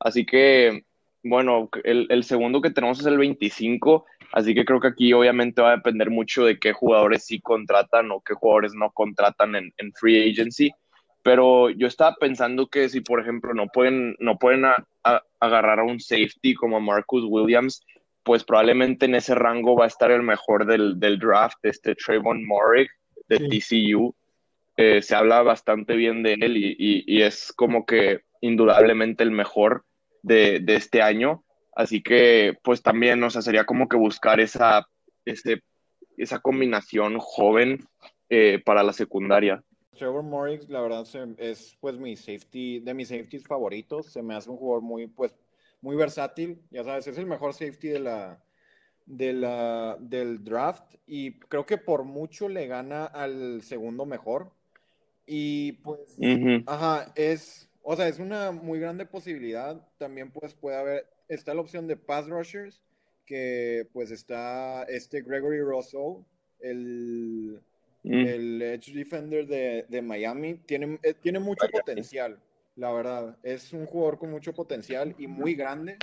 Así 0.00 0.26
que, 0.26 0.84
bueno, 1.22 1.68
el, 1.84 2.24
segundo 2.24 2.60
que 2.60 2.70
tenemos 2.70 3.00
es 3.00 3.06
el 3.06 3.18
25, 3.18 4.06
así 4.32 4.54
que 4.54 4.64
creo 4.64 4.80
que 4.80 4.88
aquí 4.88 5.12
obviamente 5.12 5.62
va 5.62 5.72
a 5.72 5.76
depender 5.76 6.10
mucho 6.10 6.44
de 6.44 6.58
qué 6.58 6.72
jugadores 6.72 7.24
sí 7.24 7.40
contratan 7.40 8.10
o 8.10 8.20
qué 8.20 8.34
jugadores 8.34 8.74
no 8.74 8.90
contratan 8.92 9.54
en, 9.56 9.72
en 9.78 9.92
free 9.92 10.30
agency 10.30 10.72
pero 11.22 11.70
yo 11.70 11.86
estaba 11.86 12.14
pensando 12.16 12.68
que 12.68 12.88
si, 12.88 13.00
por 13.00 13.20
ejemplo, 13.20 13.54
no 13.54 13.66
pueden, 13.68 14.16
no 14.18 14.38
pueden 14.38 14.64
agarrar 15.40 15.80
a 15.80 15.84
un 15.84 16.00
safety 16.00 16.54
como 16.54 16.80
Marcus 16.80 17.24
Williams, 17.26 17.84
pues 18.22 18.44
probablemente 18.44 19.06
en 19.06 19.14
ese 19.14 19.34
rango 19.34 19.76
va 19.76 19.84
a 19.84 19.88
estar 19.88 20.10
el 20.10 20.22
mejor 20.22 20.66
del, 20.66 21.00
del 21.00 21.18
draft, 21.18 21.58
este 21.62 21.94
Trayvon 21.94 22.46
Morig 22.46 22.88
de 23.28 23.38
TCU. 23.38 24.14
Eh, 24.76 25.02
se 25.02 25.14
habla 25.14 25.42
bastante 25.42 25.96
bien 25.96 26.22
de 26.22 26.34
él 26.34 26.56
y, 26.56 27.04
y, 27.06 27.22
es 27.22 27.52
como 27.56 27.84
que 27.84 28.20
indudablemente 28.40 29.24
el 29.24 29.32
mejor 29.32 29.84
de, 30.22 30.60
de, 30.60 30.76
este 30.76 31.02
año. 31.02 31.42
Así 31.74 32.02
que, 32.02 32.56
pues 32.62 32.82
también, 32.82 33.22
o 33.24 33.30
sea, 33.30 33.42
sería 33.42 33.64
como 33.64 33.88
que 33.88 33.96
buscar 33.96 34.40
esa, 34.40 34.86
ese, 35.24 35.62
esa 36.16 36.38
combinación 36.40 37.18
joven 37.18 37.84
eh, 38.28 38.60
para 38.64 38.82
la 38.82 38.92
secundaria. 38.92 39.62
Trevor 39.98 40.22
Morris, 40.22 40.68
la 40.68 40.80
verdad, 40.80 41.06
es 41.38 41.76
pues 41.80 41.98
mi 41.98 42.16
safety, 42.16 42.80
de 42.80 42.94
mis 42.94 43.08
safeties 43.08 43.46
favoritos. 43.46 44.06
Se 44.06 44.22
me 44.22 44.34
hace 44.34 44.48
un 44.48 44.56
jugador 44.56 44.82
muy, 44.82 45.06
pues, 45.08 45.36
muy 45.80 45.96
versátil. 45.96 46.62
Ya 46.70 46.84
sabes, 46.84 47.06
es 47.06 47.18
el 47.18 47.26
mejor 47.26 47.52
safety 47.52 47.88
de 47.88 47.98
la, 47.98 48.42
de 49.04 49.32
la, 49.32 49.96
del 50.00 50.44
draft 50.44 50.94
y 51.06 51.38
creo 51.40 51.66
que 51.66 51.78
por 51.78 52.04
mucho 52.04 52.48
le 52.48 52.66
gana 52.66 53.04
al 53.06 53.62
segundo 53.62 54.06
mejor. 54.06 54.52
Y 55.26 55.72
pues, 55.72 56.16
ajá, 56.66 57.12
es, 57.14 57.68
o 57.82 57.96
sea, 57.96 58.08
es 58.08 58.18
una 58.18 58.52
muy 58.52 58.78
grande 58.78 59.04
posibilidad. 59.04 59.86
También 59.98 60.30
pues 60.30 60.54
puede 60.54 60.76
haber, 60.76 61.06
está 61.28 61.52
la 61.52 61.60
opción 61.60 61.86
de 61.86 61.96
pass 61.96 62.28
rushers, 62.28 62.82
que 63.26 63.86
pues 63.92 64.10
está 64.10 64.84
este 64.84 65.20
Gregory 65.20 65.60
Rosso, 65.60 66.24
el 66.60 67.60
Mm. 68.02 68.26
El 68.26 68.62
edge 68.62 68.92
defender 68.92 69.46
de, 69.46 70.02
Miami 70.02 70.54
tiene, 70.54 70.98
eh, 71.02 71.14
tiene 71.14 71.38
mucho 71.38 71.66
potencial, 71.70 72.38
la 72.76 72.92
verdad. 72.92 73.36
Es 73.42 73.72
un 73.72 73.86
jugador 73.86 74.18
con 74.18 74.30
mucho 74.30 74.52
potencial 74.52 75.14
y 75.18 75.26
muy 75.26 75.54
grande. 75.54 75.96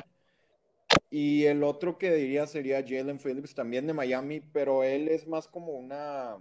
Y 1.09 1.45
el 1.45 1.63
otro 1.63 1.97
que 1.97 2.13
diría 2.13 2.45
sería 2.47 2.83
Jalen 2.85 3.19
Phillips, 3.19 3.55
también 3.55 3.87
de 3.87 3.93
Miami, 3.93 4.41
pero 4.41 4.83
él 4.83 5.07
es 5.07 5.27
más 5.27 5.47
como 5.47 5.73
una... 5.73 6.37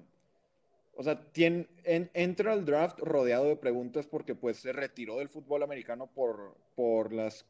O 0.96 1.02
sea, 1.02 1.20
tiene, 1.32 1.66
entra 1.84 2.52
al 2.52 2.64
draft 2.64 3.00
rodeado 3.00 3.46
de 3.46 3.56
preguntas 3.56 4.06
porque 4.06 4.36
pues 4.36 4.58
se 4.58 4.72
retiró 4.72 5.18
del 5.18 5.28
fútbol 5.28 5.64
americano 5.64 6.06
por, 6.06 6.56
por 6.76 7.12
las 7.12 7.44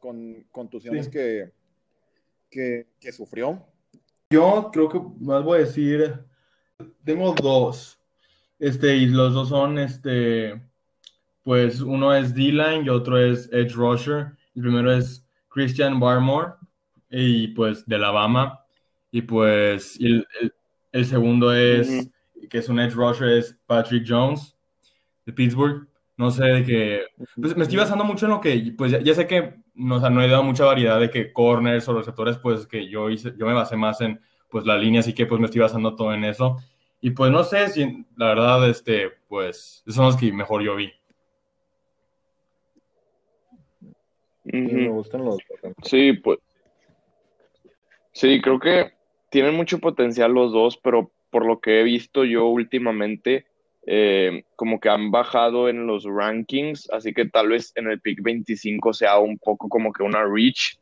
contusiones 0.51 1.09
que, 1.09 1.51
que, 2.49 2.87
que 2.99 3.11
sufrió. 3.11 3.63
Yo 4.31 4.71
creo 4.73 4.89
que 4.89 4.99
más 5.19 5.43
voy 5.43 5.57
a 5.59 5.65
decir, 5.65 6.25
tengo 7.03 7.33
dos. 7.33 7.99
Este, 8.59 8.95
y 8.95 9.05
los 9.05 9.33
dos 9.33 9.49
son, 9.49 9.77
este, 9.77 10.61
pues 11.43 11.81
uno 11.81 12.13
es 12.13 12.33
D-line 12.33 12.83
y 12.85 12.89
otro 12.89 13.17
es 13.17 13.49
Edge 13.51 13.73
Rusher. 13.73 14.31
El 14.55 14.61
primero 14.61 14.91
es 14.91 15.25
Christian 15.49 15.99
Barmore, 15.99 16.53
y 17.09 17.47
pues 17.49 17.85
de 17.85 17.95
Alabama. 17.95 18.61
Y 19.11 19.21
pues 19.21 19.97
el, 19.99 20.27
el, 20.91 21.05
segundo 21.05 21.53
es 21.53 22.09
que 22.49 22.57
es 22.57 22.67
un 22.67 22.79
edge 22.79 22.93
rusher, 22.93 23.29
es 23.29 23.57
Patrick 23.65 24.05
Jones 24.07 24.55
de 25.25 25.31
Pittsburgh. 25.31 25.87
No 26.17 26.31
sé 26.31 26.43
de 26.45 26.63
qué. 26.63 27.01
Pues 27.39 27.55
me 27.55 27.63
estoy 27.63 27.77
basando 27.77 28.03
mucho 28.03 28.25
en 28.25 28.31
lo 28.31 28.41
que. 28.41 28.73
Pues 28.77 28.91
ya, 28.91 29.13
sé 29.13 29.27
que 29.27 29.55
no, 29.73 29.99
no 30.09 30.21
he 30.21 30.27
dado 30.27 30.43
mucha 30.43 30.65
variedad 30.65 30.99
de 30.99 31.09
que 31.09 31.31
corners 31.31 31.87
o 31.87 31.97
receptores, 31.97 32.37
pues 32.37 32.67
que 32.67 32.89
yo 32.89 33.09
hice, 33.09 33.33
yo 33.37 33.45
me 33.45 33.53
basé 33.53 33.77
más 33.77 34.01
en 34.01 34.19
pues 34.55 34.65
la 34.65 34.77
línea, 34.77 35.01
así 35.01 35.13
que 35.13 35.25
pues 35.25 35.41
me 35.41 35.47
estoy 35.47 35.59
basando 35.59 35.97
todo 35.97 36.13
en 36.13 36.23
eso. 36.23 36.55
Y 37.01 37.09
pues 37.09 37.29
no 37.29 37.43
sé 37.43 37.67
si, 37.67 38.05
la 38.15 38.27
verdad, 38.27 38.69
este, 38.69 39.09
pues, 39.27 39.83
esos 39.85 39.95
son 39.95 40.05
los 40.05 40.15
que 40.15 40.31
mejor 40.31 40.63
yo 40.63 40.77
vi. 40.77 40.93
me 44.45 44.87
gustan 44.87 45.25
los 45.25 45.39
Sí, 45.83 46.13
pues. 46.13 46.39
Sí, 48.13 48.39
creo 48.41 48.57
que 48.57 48.93
tienen 49.29 49.55
mucho 49.55 49.79
potencial 49.79 50.31
los 50.31 50.53
dos, 50.53 50.77
pero 50.77 51.11
por 51.31 51.45
lo 51.45 51.59
que 51.59 51.81
he 51.81 51.83
visto 51.83 52.23
yo 52.23 52.45
últimamente, 52.45 53.47
eh, 53.85 54.45
como 54.55 54.79
que 54.79 54.87
han 54.87 55.11
bajado 55.11 55.67
en 55.67 55.85
los 55.85 56.05
rankings, 56.05 56.89
así 56.91 57.13
que 57.13 57.25
tal 57.25 57.49
vez 57.49 57.73
en 57.75 57.87
el 57.87 57.99
pick 57.99 58.23
25 58.23 58.93
sea 58.93 59.19
un 59.19 59.37
poco 59.37 59.67
como 59.67 59.91
que 59.91 60.01
una 60.01 60.23
reach, 60.23 60.79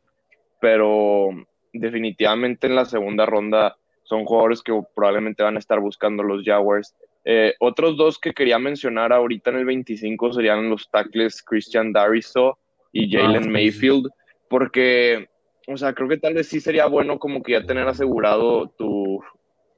pero 0.60 1.30
definitivamente 1.74 2.66
en 2.66 2.74
la 2.74 2.84
segunda 2.84 3.26
ronda 3.26 3.76
son 4.04 4.24
jugadores 4.24 4.62
que 4.62 4.72
probablemente 4.94 5.42
van 5.42 5.56
a 5.56 5.58
estar 5.58 5.80
buscando 5.80 6.22
los 6.22 6.44
Jaguars. 6.44 6.94
Eh, 7.24 7.54
otros 7.58 7.96
dos 7.96 8.18
que 8.18 8.32
quería 8.32 8.58
mencionar 8.58 9.12
ahorita 9.12 9.50
en 9.50 9.56
el 9.56 9.64
25 9.64 10.34
serían 10.34 10.68
los 10.68 10.90
tackles 10.90 11.42
Christian 11.42 11.92
Dariso 11.92 12.58
y 12.92 13.16
ah, 13.16 13.20
Jalen 13.22 13.50
Mayfield, 13.50 14.08
porque, 14.48 15.28
o 15.66 15.76
sea, 15.76 15.94
creo 15.94 16.08
que 16.08 16.18
tal 16.18 16.34
vez 16.34 16.48
sí 16.48 16.60
sería 16.60 16.86
bueno 16.86 17.18
como 17.18 17.42
que 17.42 17.52
ya 17.52 17.64
tener 17.64 17.88
asegurado 17.88 18.68
tu, 18.76 19.22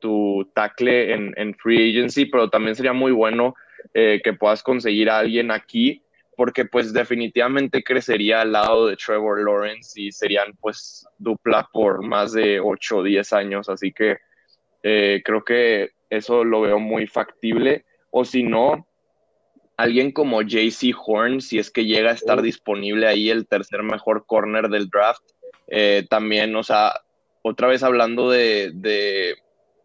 tu 0.01 0.51
tackle 0.55 1.15
en, 1.15 1.33
en 1.37 1.55
free 1.55 1.91
agency, 1.91 2.27
pero 2.27 2.51
también 2.51 2.75
sería 2.75 2.93
muy 2.93 3.13
bueno 3.13 3.55
eh, 3.95 4.21
que 4.23 4.33
puedas 4.33 4.63
conseguir 4.63 5.09
a 5.09 5.19
alguien 5.19 5.51
aquí, 5.51 6.03
porque 6.37 6.67
pues 6.67 6.93
definitivamente 6.93 7.83
crecería 7.83 8.43
al 8.43 8.53
lado 8.53 8.87
de 8.87 8.97
Trevor 8.97 9.43
Lawrence 9.43 10.01
y 10.01 10.13
serían 10.13 10.53
pues 10.61 11.07
dupla 11.19 11.69
por 11.73 12.07
más 12.07 12.33
de 12.33 12.61
8 12.61 12.99
o 12.99 13.03
10 13.03 13.33
años, 13.33 13.69
así 13.69 13.93
que 13.93 14.19
eh, 14.83 15.23
creo 15.25 15.43
que 15.43 15.91
eso 16.11 16.45
lo 16.45 16.61
veo 16.61 16.79
muy 16.79 17.07
factible, 17.07 17.85
o 18.11 18.25
si 18.25 18.43
no, 18.43 18.87
alguien 19.77 20.13
como 20.13 20.43
JC 20.43 20.95
Horn, 20.97 21.41
si 21.41 21.59
es 21.59 21.71
que 21.71 21.85
llega 21.85 22.11
a 22.11 22.15
estar 22.15 22.41
disponible 22.43 23.07
ahí 23.07 23.31
el 23.31 23.47
tercer 23.47 23.83
mejor 23.83 24.25
corner 24.27 24.69
del 24.69 24.89
draft. 24.89 25.23
Eh, 25.69 26.07
también, 26.09 26.55
o 26.55 26.63
sea, 26.63 26.93
otra 27.43 27.69
vez 27.69 27.83
hablando 27.83 28.31
de, 28.31 29.37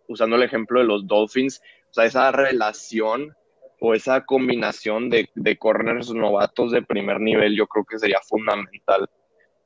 usando 0.08 0.36
el 0.36 0.44
ejemplo 0.44 0.80
de 0.80 0.86
los 0.86 1.08
Dolphins, 1.08 1.62
o 1.90 1.94
sea, 1.94 2.06
esa 2.06 2.32
relación 2.32 3.36
o 3.84 3.96
esa 3.96 4.24
combinación 4.26 5.10
de, 5.10 5.28
de 5.34 5.58
corners 5.58 6.14
novatos 6.14 6.72
de 6.72 6.84
primer 6.84 7.20
nivel, 7.20 7.56
yo 7.56 7.66
creo 7.66 7.84
que 7.84 7.98
sería 7.98 8.20
fundamental. 8.22 9.10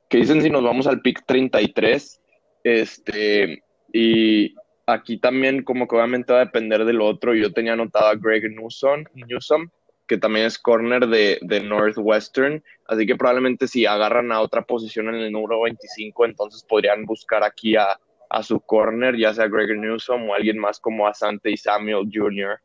¿Qué 0.08 0.16
dicen 0.16 0.40
si 0.40 0.48
nos 0.48 0.62
vamos 0.64 0.86
al 0.86 1.02
pick 1.02 1.26
33? 1.26 2.20
Este, 2.64 3.62
y 3.92 4.54
aquí 4.86 5.18
también 5.18 5.62
como 5.62 5.86
que 5.86 5.96
obviamente 5.96 6.32
va 6.32 6.40
a 6.40 6.44
depender 6.46 6.86
del 6.86 7.02
otro. 7.02 7.34
Yo 7.34 7.52
tenía 7.52 7.74
anotado 7.74 8.06
a 8.06 8.14
Greg 8.14 8.50
Newsom, 8.50 9.04
Newsom 9.14 9.68
que 10.06 10.16
también 10.16 10.46
es 10.46 10.58
corner 10.58 11.06
de, 11.08 11.60
Northwestern, 11.64 12.62
así 12.86 13.06
que 13.06 13.16
probablemente 13.16 13.66
si 13.66 13.86
agarran 13.86 14.32
a 14.32 14.40
otra 14.40 14.62
posición 14.62 15.08
en 15.08 15.16
el 15.16 15.32
número 15.32 15.62
25, 15.62 16.24
entonces 16.24 16.62
podrían 16.62 17.04
buscar 17.04 17.42
aquí 17.42 17.76
a, 17.76 17.98
su 18.42 18.60
corner, 18.60 19.16
ya 19.16 19.32
sea 19.32 19.48
Greg 19.48 19.78
Newsom 19.78 20.28
o 20.28 20.34
alguien 20.34 20.58
más 20.58 20.78
como 20.78 21.06
Asante 21.06 21.50
y 21.50 21.56
Samuel 21.56 22.08
Jr. 22.12 22.60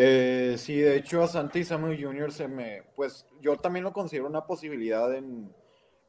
Eh, 0.00 0.54
sí, 0.58 0.80
de 0.80 0.96
hecho 0.96 1.22
Asante 1.22 1.58
y 1.58 1.64
Samuel 1.64 2.02
Jr. 2.02 2.32
se 2.32 2.48
me, 2.48 2.84
pues 2.94 3.26
yo 3.40 3.56
también 3.56 3.84
lo 3.84 3.92
considero 3.92 4.28
una 4.28 4.46
posibilidad 4.46 5.12
en, 5.14 5.52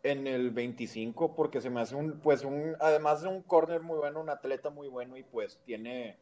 en 0.04 0.28
el 0.28 0.52
25 0.52 1.36
porque 1.36 1.60
se 1.60 1.70
me 1.70 1.82
hace 1.82 1.96
un, 1.96 2.20
pues 2.20 2.46
un, 2.46 2.76
además 2.80 3.24
de 3.24 3.30
un 3.30 3.42
corner 3.42 3.82
muy 3.82 3.98
bueno, 3.98 4.22
un 4.22 4.30
atleta 4.30 4.70
muy 4.70 4.88
bueno 4.88 5.18
y 5.18 5.24
pues 5.24 5.60
tiene, 5.66 6.18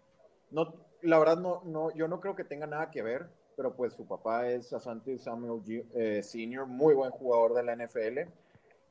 no, 0.50 0.74
la 1.02 1.20
verdad 1.20 1.38
no, 1.38 1.62
no, 1.66 1.94
yo 1.94 2.08
no 2.08 2.22
creo 2.22 2.36
que 2.36 2.46
tenga 2.46 2.68
nada 2.68 2.90
que 2.90 3.04
ver 3.04 3.28
pero 3.58 3.76
pues 3.76 3.94
su 3.94 4.06
papá 4.06 4.48
es 4.48 4.72
Asante 4.72 5.18
Samuel 5.18 5.64
eh, 5.96 6.22
Sr., 6.22 6.68
muy 6.68 6.94
buen 6.94 7.10
jugador 7.10 7.56
de 7.56 7.64
la 7.64 7.76
NFL. 7.76 8.32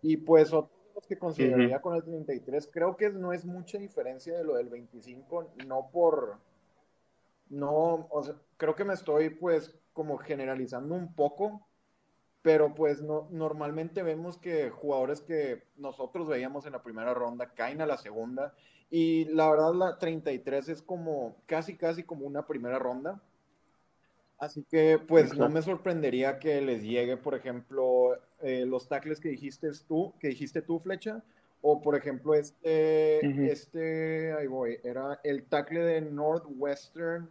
Y 0.02 0.16
pues 0.16 0.52
otros 0.52 1.06
que 1.08 1.16
consideraría 1.16 1.80
con 1.80 1.94
el 1.94 2.02
33, 2.02 2.68
creo 2.72 2.96
que 2.96 3.10
no 3.10 3.32
es 3.32 3.44
mucha 3.44 3.78
diferencia 3.78 4.36
de 4.36 4.42
lo 4.42 4.56
del 4.56 4.68
25, 4.68 5.52
no 5.66 5.88
por, 5.92 6.38
no, 7.49 8.09
o 8.11 8.22
sea, 8.22 8.34
creo 8.57 8.74
que 8.74 8.84
me 8.84 8.94
estoy 8.94 9.30
pues 9.30 9.74
como 9.92 10.18
generalizando 10.18 10.94
un 10.94 11.14
poco, 11.14 11.66
pero 12.42 12.74
pues 12.74 13.03
no, 13.03 13.28
normalmente 13.30 14.03
vemos 14.03 14.38
que 14.38 14.70
jugadores 14.70 15.20
que 15.20 15.64
nosotros 15.76 16.28
veíamos 16.28 16.66
en 16.66 16.72
la 16.72 16.82
primera 16.82 17.14
ronda 17.14 17.55
caen 17.55 17.80
a 17.80 17.86
la 17.86 17.97
segunda 17.97 18.55
y 18.90 19.24
la 19.26 19.51
verdad 19.51 19.74
la 19.74 19.99
33 19.99 20.68
es 20.68 20.82
como 20.82 21.36
casi 21.47 21.76
casi 21.76 22.05
como 22.05 22.26
una 22.26 22.47
primera 22.47 22.78
ronda. 22.78 23.20
Así 24.38 24.64
que, 24.70 24.99
pues, 24.99 25.34
no 25.36 25.49
me 25.49 25.62
sorprendería 25.62 26.38
que 26.38 26.61
les 26.61 26.82
llegue, 26.82 27.16
por 27.16 27.34
ejemplo, 27.34 28.18
eh, 28.42 28.66
los 28.66 28.86
tackles 28.86 29.18
que 29.18 29.30
dijiste 29.30 29.70
tú, 29.88 30.12
que 30.20 30.28
dijiste 30.28 30.61
tú, 30.61 30.78
Flecha, 30.78 31.24
o 31.61 31.80
por 31.80 31.96
ejemplo, 31.96 32.34
este, 32.34 33.50
este, 33.50 34.32
ahí 34.32 34.46
voy, 34.46 34.78
era 34.84 35.20
el 35.24 35.44
tackle 35.44 35.80
de 35.80 36.00
Northwestern, 36.00 37.30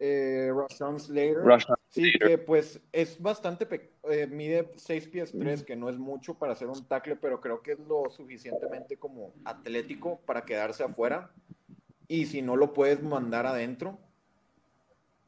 eh, 0.00 0.50
Rashawn 0.54 0.98
Slater. 0.98 1.38
sí, 1.88 2.12
que 2.18 2.38
pues 2.38 2.80
es 2.92 3.20
bastante, 3.20 3.66
eh, 4.10 4.26
mide 4.26 4.70
6 4.76 5.08
pies 5.08 5.32
3, 5.32 5.62
que 5.62 5.76
no 5.76 5.88
es 5.88 5.98
mucho 5.98 6.34
para 6.34 6.52
hacer 6.52 6.68
un 6.68 6.84
tackle, 6.86 7.16
pero 7.16 7.40
creo 7.40 7.62
que 7.62 7.72
es 7.72 7.78
lo 7.80 8.10
suficientemente 8.10 8.96
como 8.96 9.32
atlético 9.44 10.20
para 10.26 10.44
quedarse 10.44 10.82
afuera. 10.82 11.30
Y 12.06 12.26
si 12.26 12.42
no 12.42 12.56
lo 12.56 12.72
puedes 12.72 13.02
mandar 13.02 13.46
adentro, 13.46 13.98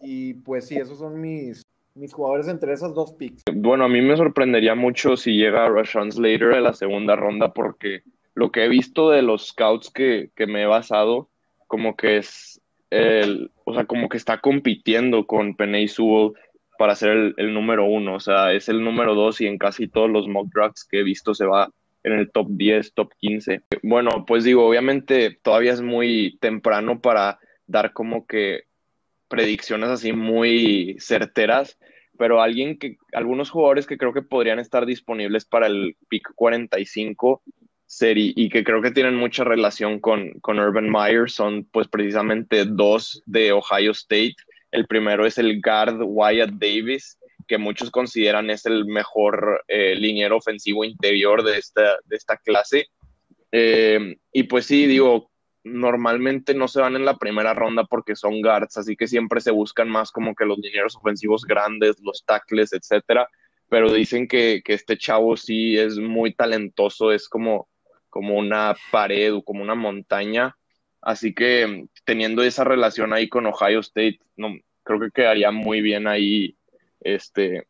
y 0.00 0.34
pues 0.34 0.66
sí, 0.66 0.76
esos 0.76 0.98
son 0.98 1.20
mis, 1.20 1.65
mis 1.97 2.12
jugadores 2.12 2.49
entre 2.49 2.72
esas 2.72 2.94
dos 2.94 3.12
picks. 3.12 3.42
Bueno, 3.53 3.84
a 3.84 3.88
mí 3.88 4.01
me 4.01 4.16
sorprendería 4.16 4.74
mucho 4.74 5.16
si 5.16 5.32
llega 5.32 5.68
Rashawn 5.68 6.12
Slater 6.12 6.53
en 6.53 6.64
la 6.64 6.74
segunda 6.74 7.16
ronda 7.16 7.53
porque 7.53 8.03
lo 8.34 8.53
que 8.53 8.64
he 8.64 8.68
visto 8.68 9.11
de 9.11 9.22
los 9.22 9.49
scouts 9.49 9.90
que, 9.90 10.30
me 10.47 10.62
he 10.62 10.66
basado, 10.66 11.28
como 11.66 11.97
que 11.97 12.18
es 12.18 12.61
el, 12.90 13.51
o 13.64 13.74
sea, 13.74 13.86
como 13.86 14.09
que 14.09 14.18
está 14.18 14.40
compitiendo 14.40 15.26
con 15.26 15.57
Penny 15.57 15.88
Sewell 15.88 16.34
para 16.78 16.94
ser 16.94 17.34
el, 17.36 17.55
número 17.55 17.86
uno, 17.86 18.16
o 18.16 18.20
sea, 18.20 18.53
es 18.53 18.68
el 18.68 18.84
número 18.84 19.14
dos 19.14 19.40
y 19.40 19.47
en 19.47 19.57
casi 19.57 19.88
todos 19.88 20.11
los 20.11 20.28
mock 20.28 20.53
drafts 20.55 20.84
que 20.84 21.01
he 21.01 21.03
visto 21.03 21.34
se 21.34 21.47
va 21.47 21.70
en 22.05 22.12
el 22.12 22.30
top 22.30 22.49
10, 22.51 22.92
top 22.92 23.12
15. 23.18 23.62
Bueno, 23.82 24.24
pues 24.26 24.44
digo, 24.44 24.68
obviamente 24.68 25.38
todavía 25.42 25.72
es 25.72 25.80
muy 25.80 26.36
temprano 26.40 27.01
para 27.01 27.38
dar 27.66 27.94
como 27.94 28.26
que 28.26 28.64
predicciones 29.28 29.90
así 29.90 30.12
muy 30.12 30.96
certeras, 30.98 31.78
pero 32.18 32.40
alguien 32.40 32.78
que, 32.78 32.96
algunos 33.12 33.50
jugadores 33.50 33.86
que 33.86 33.98
creo 33.98 34.12
que 34.12 34.22
podrían 34.22 34.58
estar 34.58 34.86
disponibles 34.86 35.44
para 35.44 35.66
el 35.66 35.96
pick 36.08 36.32
45 36.34 37.42
serie, 37.86 38.32
y 38.34 38.48
que 38.48 38.64
creo 38.64 38.82
que 38.82 38.90
tienen 38.90 39.14
mucha 39.14 39.44
relación 39.44 40.00
con, 40.00 40.32
con 40.40 40.58
Urban 40.58 40.90
Meyer 40.90 41.30
son 41.30 41.64
pues 41.64 41.88
precisamente 41.88 42.64
dos 42.64 43.22
de 43.26 43.52
Ohio 43.52 43.92
State. 43.92 44.34
El 44.72 44.86
primero 44.86 45.24
es 45.24 45.38
el 45.38 45.60
guard 45.60 46.00
Wyatt 46.02 46.50
Davis, 46.50 47.18
que 47.46 47.58
muchos 47.58 47.90
consideran 47.90 48.50
es 48.50 48.66
el 48.66 48.86
mejor 48.86 49.64
eh, 49.68 49.94
liniero 49.94 50.36
ofensivo 50.36 50.84
interior 50.84 51.44
de 51.44 51.58
esta, 51.58 51.96
de 52.04 52.16
esta 52.16 52.36
clase. 52.36 52.86
Eh, 53.52 54.16
y 54.32 54.42
pues 54.44 54.66
sí, 54.66 54.86
digo, 54.86 55.30
normalmente 55.66 56.54
no 56.54 56.68
se 56.68 56.80
van 56.80 56.96
en 56.96 57.04
la 57.04 57.16
primera 57.16 57.52
ronda 57.52 57.84
porque 57.84 58.14
son 58.14 58.40
guards, 58.40 58.78
así 58.78 58.96
que 58.96 59.08
siempre 59.08 59.40
se 59.40 59.50
buscan 59.50 59.88
más 59.88 60.12
como 60.12 60.34
que 60.34 60.44
los 60.44 60.60
dineros 60.60 60.96
ofensivos 60.96 61.44
grandes, 61.44 61.96
los 62.00 62.24
tackles, 62.24 62.72
etcétera. 62.72 63.28
Pero 63.68 63.92
dicen 63.92 64.28
que, 64.28 64.62
este 64.64 64.96
chavo 64.96 65.36
sí 65.36 65.76
es 65.76 65.98
muy 65.98 66.32
talentoso, 66.32 67.12
es 67.12 67.28
como, 67.28 67.68
como 68.08 68.36
una 68.36 68.76
pared 68.92 69.34
o 69.34 69.42
como 69.42 69.62
una 69.62 69.74
montaña. 69.74 70.56
Así 71.02 71.34
que 71.34 71.86
teniendo 72.04 72.42
esa 72.44 72.64
relación 72.64 73.12
ahí 73.12 73.28
con 73.28 73.46
Ohio 73.46 73.80
State, 73.80 74.20
no, 74.36 74.54
creo 74.84 75.00
que 75.00 75.10
quedaría 75.10 75.50
muy 75.50 75.80
bien 75.80 76.06
ahí 76.06 76.56
este, 77.00 77.66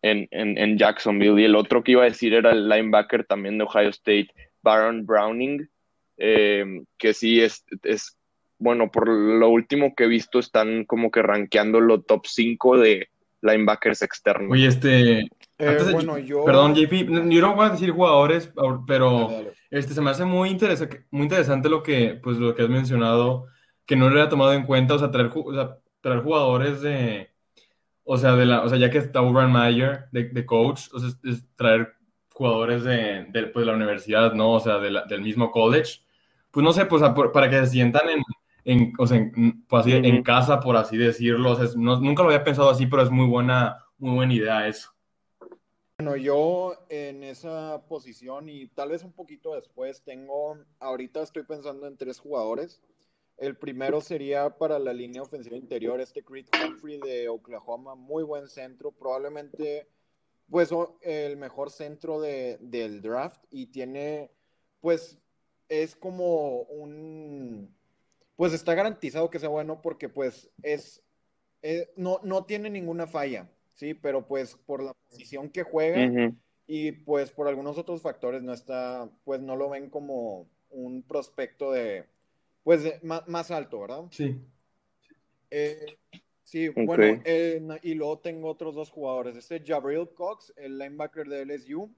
en, 0.00 0.28
en, 0.30 0.56
en 0.56 0.78
Jacksonville. 0.78 1.40
Y 1.40 1.44
el 1.44 1.56
otro 1.56 1.84
que 1.84 1.92
iba 1.92 2.02
a 2.02 2.06
decir 2.06 2.32
era 2.32 2.52
el 2.52 2.68
linebacker 2.68 3.24
también 3.26 3.58
de 3.58 3.64
Ohio 3.64 3.90
State, 3.90 4.28
Baron 4.62 5.04
Browning 5.04 5.68
eh, 6.16 6.82
que 6.98 7.14
sí 7.14 7.40
es, 7.40 7.64
es, 7.82 8.16
bueno, 8.58 8.90
por 8.90 9.08
lo 9.08 9.48
último 9.48 9.94
que 9.94 10.04
he 10.04 10.08
visto, 10.08 10.38
están 10.38 10.84
como 10.84 11.10
que 11.10 11.22
rankeando 11.22 11.80
los 11.80 12.06
top 12.06 12.26
5 12.26 12.78
de 12.78 13.08
linebackers 13.42 14.02
externos. 14.02 14.50
Oye, 14.50 14.66
este... 14.66 15.28
Eh, 15.58 15.78
bueno, 15.92 16.18
yo... 16.18 16.44
Perdón, 16.44 16.74
JP, 16.74 17.30
yo 17.30 17.40
no 17.40 17.54
voy 17.54 17.66
a 17.66 17.70
decir 17.70 17.90
jugadores, 17.90 18.50
pero 18.86 19.30
este 19.70 19.94
se 19.94 20.00
me 20.00 20.10
hace 20.10 20.24
muy 20.24 20.50
interesante, 20.50 21.04
muy 21.10 21.24
interesante 21.24 21.68
lo 21.68 21.82
que, 21.82 22.18
pues, 22.22 22.38
lo 22.38 22.54
que 22.54 22.62
has 22.62 22.68
mencionado 22.68 23.46
que 23.86 23.96
no 23.96 24.08
le 24.08 24.20
había 24.20 24.30
tomado 24.30 24.52
en 24.52 24.64
cuenta, 24.64 24.94
o 24.94 24.98
sea, 24.98 25.10
traer, 25.10 25.30
traer 26.00 26.22
jugadores 26.22 26.80
de, 26.80 27.30
o 28.02 28.16
sea, 28.16 28.34
de 28.34 28.46
la, 28.46 28.62
o 28.62 28.68
sea, 28.68 28.78
ya 28.78 28.90
que 28.90 28.98
está 28.98 29.20
Urban 29.20 29.52
Meyer 29.52 30.06
de, 30.10 30.24
de 30.24 30.46
coach, 30.46 30.88
o 30.92 30.98
sea, 30.98 31.10
es, 31.24 31.44
traer 31.56 31.94
jugadores 32.32 32.84
de, 32.84 33.26
de, 33.30 33.46
pues, 33.46 33.66
la 33.66 33.74
universidad, 33.74 34.32
¿no? 34.32 34.52
O 34.52 34.60
sea, 34.60 34.78
de 34.78 34.90
la, 34.90 35.04
del 35.04 35.20
mismo 35.20 35.50
college. 35.50 36.00
Pues 36.54 36.62
no 36.62 36.72
sé, 36.72 36.86
pues 36.86 37.02
para 37.32 37.50
que 37.50 37.58
se 37.66 37.72
sientan 37.72 38.08
en, 38.08 38.22
en, 38.64 38.92
o 38.96 39.08
sea, 39.08 39.18
en, 39.18 39.66
pues, 39.66 39.80
así, 39.80 39.92
en 39.92 40.22
casa, 40.22 40.60
por 40.60 40.76
así 40.76 40.96
decirlo. 40.96 41.50
O 41.50 41.56
sea, 41.56 41.66
no, 41.76 42.00
nunca 42.00 42.22
lo 42.22 42.28
había 42.28 42.44
pensado 42.44 42.70
así, 42.70 42.86
pero 42.86 43.02
es 43.02 43.10
muy 43.10 43.26
buena, 43.26 43.84
muy 43.98 44.14
buena 44.14 44.34
idea 44.34 44.68
eso. 44.68 44.90
Bueno, 45.98 46.14
yo 46.14 46.76
en 46.88 47.24
esa 47.24 47.82
posición 47.88 48.48
y 48.48 48.68
tal 48.68 48.90
vez 48.90 49.02
un 49.02 49.12
poquito 49.12 49.56
después 49.56 50.04
tengo, 50.04 50.56
ahorita 50.78 51.22
estoy 51.22 51.42
pensando 51.42 51.88
en 51.88 51.96
tres 51.96 52.20
jugadores. 52.20 52.80
El 53.36 53.56
primero 53.56 54.00
sería 54.00 54.56
para 54.56 54.78
la 54.78 54.92
línea 54.92 55.22
ofensiva 55.22 55.56
interior, 55.56 56.00
este 56.00 56.22
Creed 56.22 56.46
Humphrey 56.54 57.00
de 57.00 57.28
Oklahoma, 57.28 57.96
muy 57.96 58.22
buen 58.22 58.46
centro, 58.46 58.92
probablemente 58.92 59.88
pues 60.48 60.70
el 61.00 61.36
mejor 61.36 61.70
centro 61.70 62.20
de, 62.20 62.58
del 62.60 63.02
draft 63.02 63.42
y 63.50 63.66
tiene, 63.66 64.30
pues 64.80 65.18
es 65.68 65.96
como 65.96 66.62
un, 66.62 67.74
pues 68.36 68.52
está 68.52 68.74
garantizado 68.74 69.30
que 69.30 69.38
sea 69.38 69.48
bueno 69.48 69.80
porque 69.82 70.08
pues 70.08 70.50
es, 70.62 71.02
eh, 71.62 71.90
no, 71.96 72.20
no 72.22 72.44
tiene 72.44 72.70
ninguna 72.70 73.06
falla 73.06 73.48
sí, 73.74 73.94
pero 73.94 74.26
pues 74.26 74.56
por 74.66 74.82
la 74.82 74.94
posición 74.94 75.50
que 75.50 75.62
juega 75.62 76.32
y 76.66 76.92
pues 76.92 77.30
por 77.30 77.48
algunos 77.48 77.76
otros 77.76 78.00
factores 78.00 78.42
no 78.42 78.52
está, 78.52 79.10
pues 79.24 79.40
no 79.40 79.56
lo 79.56 79.68
ven 79.68 79.90
como 79.90 80.48
un 80.70 81.02
prospecto 81.02 81.70
de, 81.70 82.06
pues 82.62 83.02
más, 83.02 83.50
alto, 83.50 83.80
¿verdad? 83.80 84.04
Sí. 84.10 84.40
Eh, 85.50 85.98
sí, 86.42 86.68
bueno, 86.68 87.20
eh, 87.24 87.60
y 87.82 87.94
luego 87.94 88.18
tengo 88.20 88.48
otros 88.48 88.74
dos 88.74 88.90
jugadores. 88.90 89.36
Este 89.36 89.62
Jabril 89.64 90.08
Cox, 90.14 90.52
el 90.56 90.78
linebacker 90.78 91.28
de 91.28 91.42
LSU, 91.44 91.90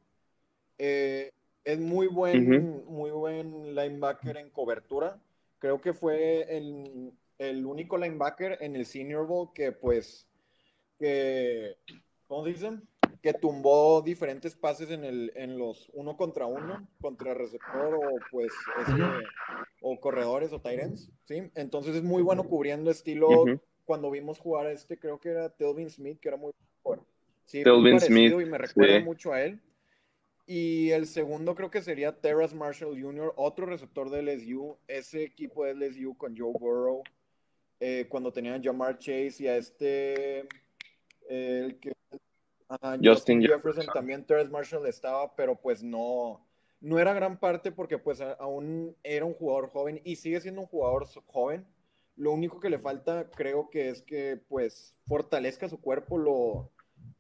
eh, 0.79 1.33
es 1.67 1.81
muy 1.81 2.07
buen, 2.07 2.85
muy 2.87 3.11
buen 3.11 3.75
linebacker 3.75 4.37
en 4.37 4.51
cobertura. 4.51 5.21
Creo 5.59 5.81
que 5.81 5.93
fue 5.93 6.57
el, 6.57 7.13
el 7.39 7.67
único 7.67 7.99
linebacker 7.99 8.59
en 8.61 8.77
el 8.77 8.87
Senior 8.87 9.27
Bowl 9.27 9.53
que 9.53 9.73
pues 9.73 10.29
que, 10.97 11.77
¿cómo 12.29 12.45
dicen? 12.45 12.89
Que 13.21 13.35
tumbó 13.35 14.01
diferentes 14.01 14.55
pases 14.55 14.93
en, 14.93 15.05
el, 15.05 15.33
en 15.35 15.59
los 15.59 15.91
uno 15.93 16.17
contra 16.17 16.47
uno, 16.47 16.89
contra 17.01 17.35
receptor 17.35 17.95
o 17.95 18.17
pues 18.31 18.53
este, 18.87 19.03
o 19.83 19.99
corredores 19.99 20.53
o 20.53 20.61
Tyrants, 20.61 21.11
¿sí? 21.25 21.51
Entonces 21.57 21.97
es 21.97 22.05
muy 22.05 22.23
bueno 22.23 22.45
cubriendo 22.45 22.93
estilo. 22.93 23.45
Cuando 23.85 24.11
vimos 24.11 24.39
jugar 24.39 24.67
a 24.67 24.73
este, 24.73 24.99
creo 24.99 25.19
que 25.19 25.31
era 25.31 25.49
Telvin 25.49 25.91
Smith, 25.91 26.21
que 26.21 26.29
era 26.29 26.37
muy 26.37 26.53
bueno. 26.85 27.05
Sí, 27.45 27.63
Smith. 28.01 28.33
Y 28.41 28.45
me 28.45 28.59
recuerda 28.59 29.01
mucho 29.01 29.33
a 29.33 29.43
él. 29.43 29.61
Y 30.47 30.91
el 30.93 31.07
segundo 31.07 31.57
creo 31.57 31.71
que 31.71 31.83
sería 31.83 32.21
Terrace 32.21 32.55
Marshall 32.55 33.01
Jr., 33.01 33.33
otro 33.37 33.67
receptor 33.67 34.11
de 34.11 34.23
LSU. 34.23 34.79
Ese 34.87 35.25
equipo 35.25 35.65
de 35.65 35.75
LSU 35.75 36.17
con 36.17 36.37
Joe 36.39 36.53
Burrow, 36.53 37.03
eh, 37.81 38.07
cuando 38.09 38.33
tenían 38.33 38.61
a 38.61 38.63
Jamar 38.63 38.97
Chase 38.99 39.37
y 39.41 39.49
a 39.49 39.57
este 39.57 40.47
el 41.29 41.79
que 41.81 41.93
Justin, 43.03 43.43
Jefferson, 43.43 43.87
también 43.93 44.25
Terrence 44.25 44.51
Marshall 44.51 44.87
estaba, 44.87 45.35
pero 45.37 45.57
pues 45.57 45.83
no, 45.83 46.45
no 46.81 46.99
era 46.99 47.13
gran 47.13 47.39
parte 47.39 47.71
porque 47.71 47.99
pues 47.99 48.21
aún 48.21 48.97
era 49.03 49.25
un 49.25 49.35
jugador 49.35 49.69
joven 49.69 50.01
y 50.05 50.17
sigue 50.17 50.41
siendo 50.41 50.63
un 50.63 50.67
jugador 50.67 51.07
joven. 51.27 51.67
Lo 52.17 52.33
único 52.33 52.61
que 52.61 52.71
le 52.71 52.79
falta 52.79 53.31
creo 53.31 53.69
que 53.69 53.91
es 53.91 54.03
que 54.03 54.41
pues 54.49 54.97
fortalezca 55.07 55.69
su 55.69 55.81
cuerpo, 55.81 56.19
lo 56.19 56.71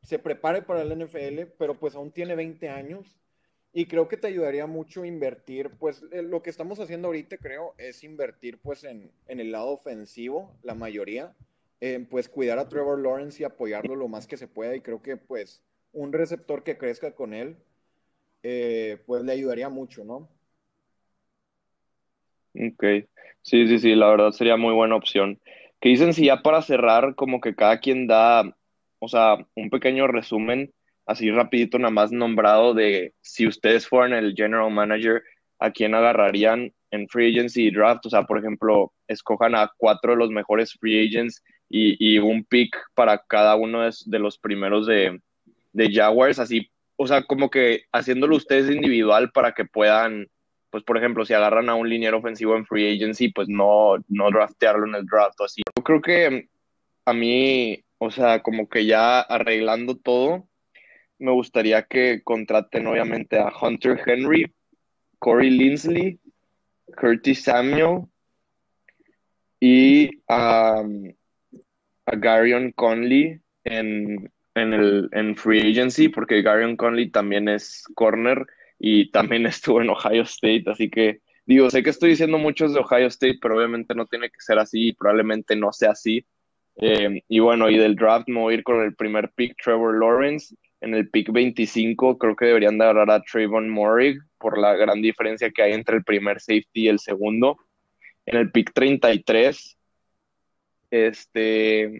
se 0.02 0.18
prepare 0.18 0.62
para 0.62 0.82
el 0.82 0.92
NFL, 0.92 1.46
pero 1.58 1.78
pues 1.78 1.94
aún 1.94 2.12
tiene 2.12 2.34
20 2.34 2.68
años 2.68 3.18
y 3.72 3.86
creo 3.86 4.08
que 4.08 4.16
te 4.16 4.28
ayudaría 4.28 4.66
mucho 4.66 5.04
invertir, 5.04 5.70
pues 5.78 6.02
eh, 6.12 6.22
lo 6.22 6.42
que 6.42 6.50
estamos 6.50 6.80
haciendo 6.80 7.08
ahorita 7.08 7.36
creo 7.38 7.74
es 7.78 8.04
invertir 8.04 8.58
pues 8.58 8.84
en, 8.84 9.10
en 9.28 9.40
el 9.40 9.52
lado 9.52 9.68
ofensivo, 9.68 10.52
la 10.62 10.74
mayoría 10.74 11.34
pues 12.10 12.28
cuidar 12.28 12.58
a 12.58 12.68
Trevor 12.68 13.00
Lawrence 13.00 13.42
y 13.42 13.44
apoyarlo 13.44 13.96
lo 13.96 14.08
más 14.08 14.26
que 14.26 14.36
se 14.36 14.48
pueda 14.48 14.74
y 14.74 14.80
creo 14.80 15.02
que 15.02 15.16
pues 15.16 15.62
un 15.92 16.12
receptor 16.12 16.62
que 16.62 16.78
crezca 16.78 17.14
con 17.14 17.34
él 17.34 17.56
eh, 18.42 18.98
pues 19.06 19.22
le 19.24 19.32
ayudaría 19.32 19.68
mucho, 19.68 20.04
¿no? 20.04 20.28
Ok, 22.54 22.84
sí, 23.42 23.66
sí, 23.66 23.78
sí, 23.78 23.94
la 23.94 24.08
verdad 24.08 24.30
sería 24.30 24.56
muy 24.56 24.72
buena 24.72 24.96
opción. 24.96 25.40
Que 25.80 25.90
dicen 25.90 26.14
si 26.14 26.26
ya 26.26 26.42
para 26.42 26.62
cerrar 26.62 27.14
como 27.14 27.40
que 27.40 27.54
cada 27.54 27.80
quien 27.80 28.06
da, 28.06 28.56
o 28.98 29.08
sea, 29.08 29.36
un 29.54 29.70
pequeño 29.70 30.06
resumen, 30.06 30.72
así 31.06 31.30
rapidito 31.30 31.78
nada 31.78 31.90
más 31.90 32.12
nombrado 32.12 32.74
de 32.74 33.14
si 33.20 33.46
ustedes 33.46 33.86
fueran 33.88 34.12
el 34.12 34.34
general 34.34 34.70
manager, 34.70 35.22
a 35.58 35.70
quién 35.70 35.94
agarrarían 35.94 36.72
en 36.90 37.08
free 37.08 37.30
agency 37.30 37.66
y 37.66 37.70
draft, 37.70 38.06
o 38.06 38.10
sea, 38.10 38.22
por 38.24 38.38
ejemplo, 38.38 38.92
escojan 39.08 39.54
a 39.54 39.70
cuatro 39.76 40.12
de 40.12 40.18
los 40.18 40.30
mejores 40.30 40.74
free 40.78 41.06
agents 41.06 41.42
y, 41.68 42.18
un 42.18 42.44
pick 42.44 42.76
para 42.94 43.18
cada 43.26 43.56
uno 43.56 43.82
de, 43.82 44.18
los 44.18 44.38
primeros 44.38 44.86
de, 44.86 45.20
Jaguars, 45.74 46.38
así, 46.38 46.70
o 46.96 47.06
sea, 47.06 47.22
como 47.22 47.50
que 47.50 47.82
haciéndolo 47.92 48.36
ustedes 48.36 48.74
individual 48.74 49.30
para 49.32 49.52
que 49.52 49.64
puedan, 49.64 50.28
pues 50.70 50.84
por 50.84 50.96
ejemplo, 50.96 51.24
si 51.24 51.34
agarran 51.34 51.68
a 51.68 51.74
un 51.74 51.88
liniero 51.88 52.18
ofensivo 52.18 52.56
en 52.56 52.66
free 52.66 52.94
agency, 52.94 53.30
pues 53.30 53.48
no, 53.48 53.96
no 54.08 54.30
draftearlo 54.30 54.86
en 54.86 54.94
el 54.94 55.06
draft 55.06 55.40
o 55.40 55.44
así. 55.44 55.62
Yo 55.76 55.82
creo 55.82 56.00
que 56.00 56.48
a 57.04 57.12
mí, 57.12 57.84
o 57.98 58.10
sea, 58.10 58.42
como 58.42 58.68
que 58.68 58.86
ya 58.86 59.20
arreglando 59.20 59.96
todo, 59.96 60.48
me 61.18 61.32
gustaría 61.32 61.82
que 61.82 62.22
contraten 62.22 62.86
obviamente 62.86 63.38
a 63.38 63.50
Hunter 63.60 64.00
Henry, 64.06 64.52
Corey 65.18 65.50
Linsley, 65.50 66.20
Curtis 66.94 67.44
Samuel 67.44 68.02
y 69.60 70.10
a 70.28 70.82
a 72.06 72.16
Garion 72.16 72.72
Conley 72.72 73.40
en, 73.64 74.32
el, 74.54 75.08
en 75.12 75.36
Free 75.36 75.70
Agency, 75.72 76.08
porque 76.08 76.42
Garion 76.42 76.76
Conley 76.76 77.10
también 77.10 77.48
es 77.48 77.84
corner 77.94 78.46
y 78.78 79.10
también 79.10 79.44
estuvo 79.46 79.82
en 79.82 79.90
Ohio 79.90 80.22
State, 80.22 80.64
así 80.66 80.88
que 80.88 81.20
digo, 81.44 81.68
sé 81.68 81.82
que 81.82 81.90
estoy 81.90 82.10
diciendo 82.10 82.38
muchos 82.38 82.72
de 82.72 82.80
Ohio 82.80 83.08
State, 83.08 83.38
pero 83.42 83.56
obviamente 83.56 83.94
no 83.94 84.06
tiene 84.06 84.30
que 84.30 84.40
ser 84.40 84.58
así 84.58 84.88
y 84.88 84.92
probablemente 84.92 85.54
no 85.56 85.72
sea 85.72 85.90
así. 85.90 86.24
Eh, 86.76 87.22
y 87.28 87.38
bueno, 87.40 87.70
y 87.70 87.78
del 87.78 87.96
draft 87.96 88.28
me 88.28 88.40
voy 88.40 88.54
a 88.54 88.56
ir 88.58 88.62
con 88.62 88.82
el 88.82 88.94
primer 88.94 89.30
pick, 89.34 89.56
Trevor 89.62 89.98
Lawrence. 89.98 90.54
En 90.80 90.94
el 90.94 91.08
pick 91.08 91.32
25 91.32 92.18
creo 92.18 92.36
que 92.36 92.46
deberían 92.46 92.78
de 92.78 92.84
agarrar 92.84 93.10
a 93.10 93.22
Trayvon 93.22 93.68
Morig 93.70 94.18
por 94.38 94.58
la 94.58 94.74
gran 94.74 95.00
diferencia 95.00 95.50
que 95.50 95.62
hay 95.62 95.72
entre 95.72 95.96
el 95.96 96.04
primer 96.04 96.40
safety 96.40 96.82
y 96.84 96.88
el 96.88 96.98
segundo. 96.98 97.56
En 98.26 98.36
el 98.36 98.50
pick 98.50 98.72
33 98.74 99.76
este, 100.90 101.98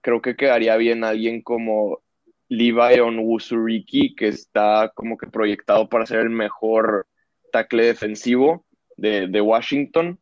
creo 0.00 0.20
que 0.20 0.36
quedaría 0.36 0.76
bien 0.76 1.04
alguien 1.04 1.42
como 1.42 2.00
Levi 2.48 3.00
Onwuzuriki, 3.00 4.14
que 4.14 4.28
está 4.28 4.90
como 4.94 5.16
que 5.16 5.26
proyectado 5.26 5.88
para 5.88 6.06
ser 6.06 6.20
el 6.20 6.30
mejor 6.30 7.06
tackle 7.52 7.84
defensivo 7.84 8.64
de, 8.96 9.40
Washington. 9.40 10.18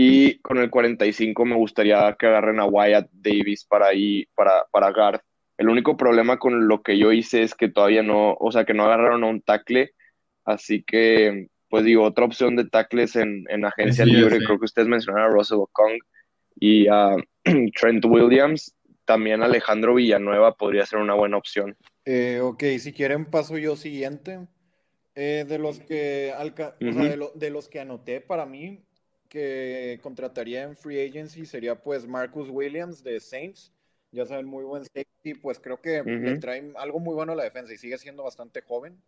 Y 0.00 0.38
con 0.38 0.58
el 0.58 0.70
45 0.70 1.44
me 1.44 1.56
gustaría 1.56 2.14
que 2.16 2.28
agarren 2.28 2.60
a 2.60 2.66
Wyatt 2.66 3.08
Davis 3.10 3.64
para 3.64 3.88
ahí, 3.88 4.28
para, 4.36 4.64
para 4.70 4.92
guard. 4.92 5.20
El 5.56 5.68
único 5.68 5.96
problema 5.96 6.38
con 6.38 6.68
lo 6.68 6.84
que 6.84 6.96
yo 6.96 7.10
hice 7.10 7.42
es 7.42 7.56
que 7.56 7.68
todavía 7.68 8.04
no, 8.04 8.34
o 8.34 8.52
sea, 8.52 8.64
que 8.64 8.74
no 8.74 8.84
agarraron 8.84 9.24
a 9.24 9.26
un 9.26 9.42
tackle. 9.42 9.90
Así 10.44 10.84
que, 10.84 11.48
pues 11.68 11.82
digo, 11.82 12.04
otra 12.04 12.26
opción 12.26 12.54
de 12.54 12.66
tackles 12.66 13.16
en, 13.16 13.44
agencia 13.64 14.04
libre, 14.04 14.38
creo 14.38 14.60
que 14.60 14.66
ustedes 14.66 14.86
mencionaron 14.86 15.32
a 15.32 15.34
Russell 15.34 15.58
Okong 15.58 15.98
y 16.60 16.86
a 16.86 17.16
Trent 17.80 18.04
Williams, 18.04 18.76
también 19.04 19.42
Alejandro 19.42 19.96
Villanueva 19.96 20.54
podría 20.54 20.86
ser 20.86 21.00
una 21.00 21.14
buena 21.14 21.38
opción. 21.38 21.76
Eh, 22.04 22.38
ok, 22.40 22.62
si 22.78 22.92
quieren 22.92 23.24
paso 23.24 23.58
yo 23.58 23.74
siguiente. 23.74 24.46
Eh, 25.16 25.44
de 25.48 25.58
los 25.58 25.80
que 25.80 26.32
de, 27.34 27.50
los 27.50 27.68
que 27.68 27.80
anoté 27.80 28.20
para 28.20 28.46
mí 28.46 28.84
que 29.28 29.98
contrataría 30.02 30.62
en 30.62 30.76
free 30.76 31.06
agency 31.06 31.46
sería 31.46 31.80
pues 31.80 32.06
Marcus 32.06 32.48
Williams 32.50 33.02
de 33.02 33.20
Saints. 33.20 33.72
Ya 34.10 34.24
saben, 34.24 34.46
muy 34.46 34.64
buen 34.64 34.84
safety, 34.84 35.34
pues 35.34 35.60
creo 35.60 35.82
que 35.82 36.02
le 36.02 36.38
trae 36.38 36.72
algo 36.76 36.98
muy 36.98 37.14
bueno 37.14 37.32
a 37.32 37.36
la 37.36 37.44
defensa 37.44 37.74
y 37.74 37.76
sigue 37.76 37.98
siendo 37.98 38.22
bastante 38.22 38.62
joven. 38.62 38.98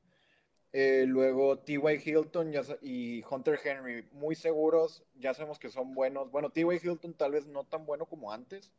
Eh, 0.72 1.04
luego 1.06 1.58
T.Y. 1.58 2.02
Hilton 2.04 2.52
y 2.82 3.24
Hunter 3.28 3.58
Henry, 3.64 4.06
muy 4.12 4.36
seguros, 4.36 5.02
ya 5.18 5.34
sabemos 5.34 5.58
que 5.58 5.68
son 5.68 5.94
buenos. 5.94 6.30
Bueno, 6.30 6.50
T.Y. 6.50 6.80
Hilton 6.82 7.14
tal 7.14 7.32
vez 7.32 7.46
no 7.46 7.64
tan 7.64 7.86
bueno 7.86 8.04
como 8.06 8.30
antes, 8.30 8.72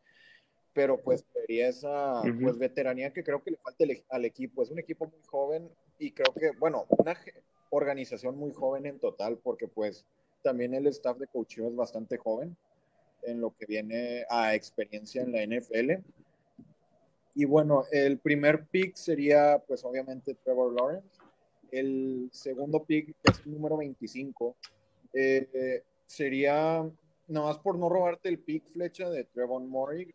pero 0.73 1.01
pues 1.01 1.25
sería 1.33 1.67
esa 1.67 2.21
pues, 2.41 2.57
veteranía 2.57 3.11
que 3.11 3.23
creo 3.23 3.43
que 3.43 3.51
le 3.51 3.57
falta 3.57 3.83
al 4.09 4.25
equipo. 4.25 4.61
Es 4.61 4.69
un 4.69 4.79
equipo 4.79 5.07
muy 5.07 5.21
joven 5.25 5.69
y 5.97 6.11
creo 6.11 6.33
que, 6.33 6.51
bueno, 6.51 6.85
una 6.89 7.17
organización 7.71 8.37
muy 8.37 8.53
joven 8.53 8.85
en 8.85 8.99
total, 8.99 9.37
porque 9.39 9.67
pues 9.67 10.05
también 10.41 10.73
el 10.73 10.87
staff 10.87 11.17
de 11.17 11.27
coaching 11.27 11.63
es 11.63 11.75
bastante 11.75 12.17
joven. 12.17 12.55
en 13.23 13.39
lo 13.39 13.55
que 13.55 13.67
viene 13.67 14.25
a 14.31 14.55
experiencia 14.55 15.21
en 15.21 15.31
la 15.31 15.45
NFL. 15.45 16.01
Y 17.35 17.45
bueno, 17.45 17.85
el 17.91 18.17
primer 18.17 18.65
pick 18.65 18.95
sería, 18.95 19.61
pues 19.67 19.85
obviamente, 19.85 20.33
Trevor 20.43 20.73
Lawrence. 20.73 21.19
El 21.71 22.29
segundo 22.31 22.83
pick, 22.83 23.15
que 23.21 23.31
es 23.31 23.39
el 23.45 23.51
número 23.51 23.77
25, 23.77 24.55
eh, 25.13 25.83
sería, 26.07 26.83
nada 27.27 27.45
más 27.45 27.59
por 27.59 27.77
no 27.77 27.89
robarte 27.89 28.27
el 28.27 28.39
pick 28.39 28.63
flecha 28.73 29.07
de 29.09 29.23
Trevor 29.23 29.61
Murray, 29.61 30.11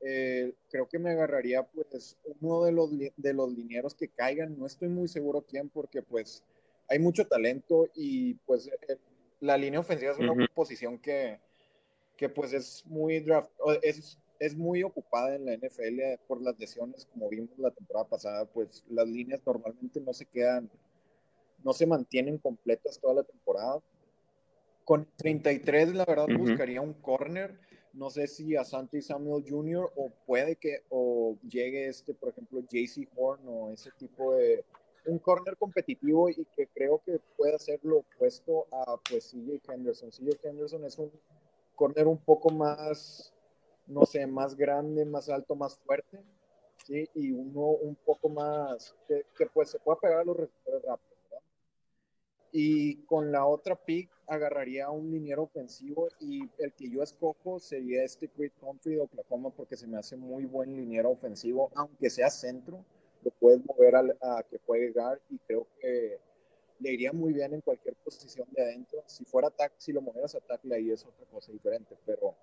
eh, 0.00 0.52
creo 0.70 0.88
que 0.88 0.98
me 0.98 1.10
agarraría 1.10 1.62
pues 1.62 2.16
uno 2.40 2.64
de 2.64 2.72
los, 2.72 2.90
de 2.98 3.34
los 3.34 3.52
linieros 3.52 3.94
que 3.94 4.08
caigan, 4.08 4.58
no 4.58 4.66
estoy 4.66 4.88
muy 4.88 5.08
seguro 5.08 5.44
quién, 5.48 5.68
porque 5.68 6.02
pues 6.02 6.42
hay 6.88 6.98
mucho 6.98 7.26
talento 7.26 7.88
y 7.94 8.34
pues 8.46 8.70
la 9.46 9.56
línea 9.56 9.80
ofensiva 9.80 10.12
es 10.12 10.18
una 10.18 10.34
posición 10.54 10.98
que, 10.98 11.40
que 12.16 12.28
pues 12.28 12.52
es 12.52 12.84
muy 12.86 13.20
draft, 13.20 13.50
es 13.82 14.18
es 14.38 14.56
muy 14.56 14.82
ocupada 14.82 15.34
en 15.34 15.46
la 15.46 15.54
NFL 15.54 16.20
por 16.26 16.42
las 16.42 16.58
lesiones, 16.58 17.06
como 17.06 17.28
vimos 17.28 17.50
la 17.58 17.70
temporada 17.70 18.06
pasada, 18.08 18.44
pues 18.46 18.84
las 18.88 19.08
líneas 19.08 19.40
normalmente 19.46 20.00
no 20.00 20.12
se 20.12 20.26
quedan, 20.26 20.70
no 21.64 21.72
se 21.72 21.86
mantienen 21.86 22.38
completas 22.38 22.98
toda 23.00 23.14
la 23.14 23.22
temporada. 23.22 23.80
Con 24.84 25.08
33, 25.16 25.94
la 25.94 26.04
verdad, 26.04 26.26
buscaría 26.38 26.80
un 26.80 26.94
corner. 26.94 27.58
No 27.92 28.10
sé 28.10 28.26
si 28.26 28.54
a 28.56 28.64
Santi 28.64 29.00
Samuel 29.00 29.44
Jr. 29.48 29.90
o 29.96 30.10
puede 30.26 30.56
que 30.56 30.82
o 30.90 31.36
llegue 31.48 31.88
este, 31.88 32.14
por 32.14 32.28
ejemplo, 32.28 32.60
JC 32.60 33.08
Horn 33.16 33.42
o 33.46 33.70
ese 33.70 33.90
tipo 33.98 34.34
de 34.34 34.64
un 35.06 35.18
corner 35.18 35.56
competitivo 35.56 36.28
y 36.28 36.44
que 36.56 36.66
creo 36.68 37.00
que 37.04 37.20
puede 37.36 37.54
hacer 37.54 37.80
lo 37.82 37.98
opuesto 37.98 38.66
a 38.72 38.96
pues 39.08 39.30
CJ 39.30 39.72
Henderson. 39.72 40.10
CJ 40.10 40.38
Henderson 40.42 40.84
es 40.84 40.98
un 40.98 41.10
corner 41.74 42.06
un 42.06 42.18
poco 42.18 42.50
más 42.50 43.32
no 43.86 44.04
sé, 44.04 44.26
más 44.26 44.56
grande, 44.56 45.04
más 45.04 45.28
alto, 45.28 45.54
más 45.54 45.78
fuerte, 45.78 46.20
¿sí? 46.84 47.08
Y 47.14 47.30
uno 47.30 47.68
un 47.68 47.94
poco 47.96 48.28
más, 48.28 48.94
que, 49.06 49.24
pues 49.52 49.70
se 49.70 49.78
pueda 49.78 49.98
pegar 50.00 50.20
a 50.20 50.24
los 50.24 50.36
receptores 50.36 50.82
¿verdad? 50.82 50.98
Y 52.52 53.04
con 53.04 53.30
la 53.32 53.46
otra 53.46 53.76
pick 53.76 54.10
agarraría 54.26 54.90
un 54.90 55.10
liniero 55.10 55.42
ofensivo 55.42 56.08
y 56.20 56.40
el 56.58 56.72
que 56.72 56.88
yo 56.90 57.02
escojo 57.02 57.60
sería 57.60 58.02
este 58.02 58.28
Creed 58.28 58.52
Country 58.60 58.94
de 58.94 59.00
Oklahoma 59.00 59.50
porque 59.50 59.76
se 59.76 59.86
me 59.86 59.98
hace 59.98 60.16
muy 60.16 60.46
buen 60.46 60.74
liniero 60.74 61.10
ofensivo, 61.10 61.70
aunque 61.74 62.08
sea 62.08 62.30
centro, 62.30 62.84
lo 63.26 63.32
puedes 63.40 63.60
mover 63.66 63.96
a, 63.96 64.42
que 64.48 64.58
juegue 64.64 64.92
guard 64.92 65.18
y 65.30 65.38
creo 65.48 65.66
que 65.80 66.20
le 66.78 66.92
iría 66.92 67.12
muy 67.12 67.32
bien 67.32 67.54
en 67.54 67.60
cualquier 67.60 67.96
posición 67.96 68.46
de 68.52 68.62
adentro. 68.62 69.02
Si 69.06 69.24
fuera 69.24 69.48
ataque, 69.48 69.74
si 69.78 69.92
lo 69.92 70.00
movieras 70.00 70.36
a 70.36 70.40
tackle 70.40 70.76
ahí 70.76 70.92
es 70.92 71.04
otra 71.04 71.26
cosa 71.26 71.50
diferente, 71.50 71.96
pero 72.06 72.36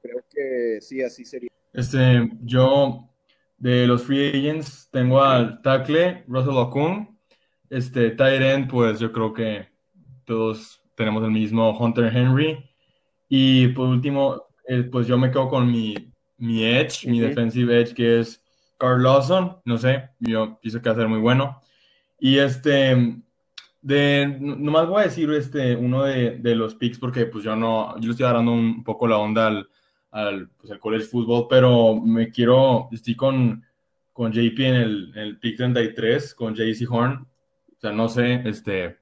creo 0.00 0.24
que 0.34 0.80
sí, 0.80 1.02
así 1.02 1.26
sería. 1.26 1.50
Este, 1.74 2.30
yo 2.42 3.10
de 3.58 3.86
los 3.86 4.04
free 4.04 4.30
agents 4.30 4.88
tengo 4.90 5.20
al 5.20 5.60
tackle 5.60 6.24
Russell 6.26 6.56
Okung, 6.56 7.18
este 7.68 8.12
tight 8.12 8.40
end, 8.40 8.70
pues 8.70 8.98
yo 9.00 9.12
creo 9.12 9.34
que 9.34 9.68
todos 10.24 10.82
tenemos 10.94 11.22
el 11.22 11.32
mismo 11.32 11.76
Hunter 11.78 12.16
Henry 12.16 12.64
y 13.28 13.68
por 13.68 13.88
último, 13.88 14.46
eh, 14.68 14.84
pues 14.84 15.06
yo 15.06 15.18
me 15.18 15.30
quedo 15.30 15.48
con 15.48 15.70
mi, 15.70 15.94
mi 16.38 16.64
edge, 16.64 17.06
mi 17.10 17.20
defensive 17.20 17.78
edge 17.78 17.94
que 17.94 18.20
es 18.20 18.43
Carl 18.84 19.02
Lawson, 19.02 19.56
no 19.64 19.78
sé, 19.78 20.10
yo 20.18 20.58
pienso 20.60 20.82
que 20.82 20.90
va 20.90 20.94
a 20.94 20.98
ser 20.98 21.08
muy 21.08 21.18
bueno. 21.18 21.62
Y 22.18 22.38
este, 22.38 23.16
de, 23.80 24.36
nomás 24.38 24.86
voy 24.88 25.00
a 25.00 25.04
decir 25.04 25.30
este, 25.32 25.74
uno 25.74 26.04
de, 26.04 26.38
los 26.54 26.74
picks 26.74 26.98
porque 26.98 27.24
pues 27.24 27.44
yo 27.44 27.56
no, 27.56 27.98
yo 27.98 28.06
le 28.06 28.10
estoy 28.10 28.24
agarrando 28.24 28.52
un 28.52 28.84
poco 28.84 29.08
la 29.08 29.16
onda 29.16 29.46
al, 29.46 29.68
al, 30.10 30.50
pues, 30.50 30.78
college 30.78 31.06
football, 31.06 31.46
pero 31.48 31.98
me 31.98 32.30
quiero, 32.30 32.88
estoy 32.92 33.16
con, 33.16 33.64
con 34.12 34.32
JP 34.32 34.60
en 34.60 34.74
el, 35.14 35.38
pick 35.40 35.56
33, 35.56 36.34
con 36.34 36.54
JC 36.54 36.86
Horn, 36.90 37.26
o 37.76 37.80
sea, 37.80 37.90
no 37.90 38.08
sé, 38.08 38.42
este, 38.44 38.98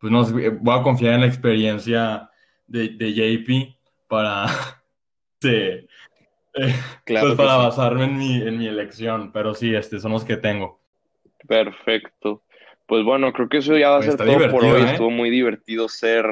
pues 0.00 0.12
no 0.12 0.24
voy 0.24 0.78
a 0.78 0.82
confiar 0.82 1.14
en 1.14 1.20
la 1.20 1.26
experiencia 1.28 2.28
de, 2.66 2.88
de 2.88 3.12
JP 3.12 3.76
para, 4.08 4.46
este, 5.40 5.86
claro 7.04 7.28
pues, 7.28 7.36
para 7.36 7.56
basarme 7.56 8.04
en 8.04 8.18
mi, 8.18 8.42
en 8.42 8.58
mi 8.58 8.66
elección, 8.66 9.32
pero 9.32 9.54
sí, 9.54 9.74
este, 9.74 10.00
son 10.00 10.12
los 10.12 10.24
que 10.24 10.36
tengo. 10.36 10.80
Perfecto. 11.46 12.42
Pues 12.86 13.04
bueno, 13.04 13.32
creo 13.32 13.48
que 13.48 13.58
eso 13.58 13.76
ya 13.76 13.90
va 13.90 13.98
a 13.98 14.02
ser 14.02 14.16
todo 14.16 14.50
por 14.50 14.64
hoy. 14.64 14.82
¿eh? 14.82 14.90
Estuvo 14.92 15.10
muy 15.10 15.30
divertido 15.30 15.88
ser 15.88 16.24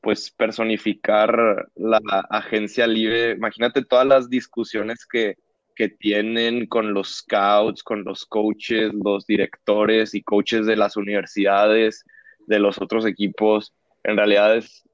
pues 0.00 0.30
personificar 0.30 1.66
la 1.76 1.98
agencia 2.28 2.86
libre. 2.86 3.32
Imagínate 3.32 3.82
todas 3.82 4.06
las 4.06 4.28
discusiones 4.28 5.06
que, 5.06 5.38
que 5.74 5.88
tienen 5.88 6.66
con 6.66 6.92
los 6.92 7.16
scouts, 7.16 7.82
con 7.82 8.04
los 8.04 8.26
coaches, 8.26 8.92
los 8.92 9.26
directores 9.26 10.14
y 10.14 10.22
coaches 10.22 10.66
de 10.66 10.76
las 10.76 10.98
universidades, 10.98 12.04
de 12.46 12.58
los 12.58 12.80
otros 12.82 13.06
equipos. 13.06 13.72
En 14.02 14.18
realidad 14.18 14.56
es, 14.56 14.84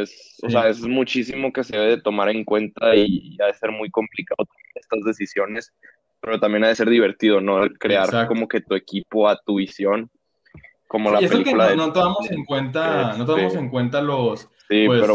es, 0.00 0.38
o 0.42 0.50
sea, 0.50 0.68
es 0.68 0.80
muchísimo 0.80 1.52
que 1.52 1.64
se 1.64 1.76
debe 1.76 1.96
de 1.96 2.02
tomar 2.02 2.28
en 2.28 2.44
cuenta 2.44 2.94
y, 2.94 3.36
ha 3.42 3.46
de 3.46 3.54
ser 3.54 3.70
muy 3.70 3.90
complicado 3.90 4.46
estas 4.74 5.04
decisiones, 5.04 5.72
pero 6.20 6.38
también 6.40 6.64
ha 6.64 6.68
de 6.68 6.74
ser 6.74 6.88
divertido, 6.88 7.40
¿no? 7.40 7.68
Crear 7.78 8.26
como 8.26 8.48
que 8.48 8.60
tu 8.60 8.74
equipo 8.74 9.28
a 9.28 9.38
tu 9.44 9.56
visión 9.56 10.10
como 10.88 11.10
la 11.10 11.18
película 11.18 11.74
no, 11.74 11.92
tomamos 11.92 12.30
en 12.30 12.44
cuenta, 12.44 13.16
no 13.18 13.26
tomamos 13.26 13.54
en 13.54 13.68
cuenta 13.68 14.00
los, 14.00 14.48
pues, 14.68 15.10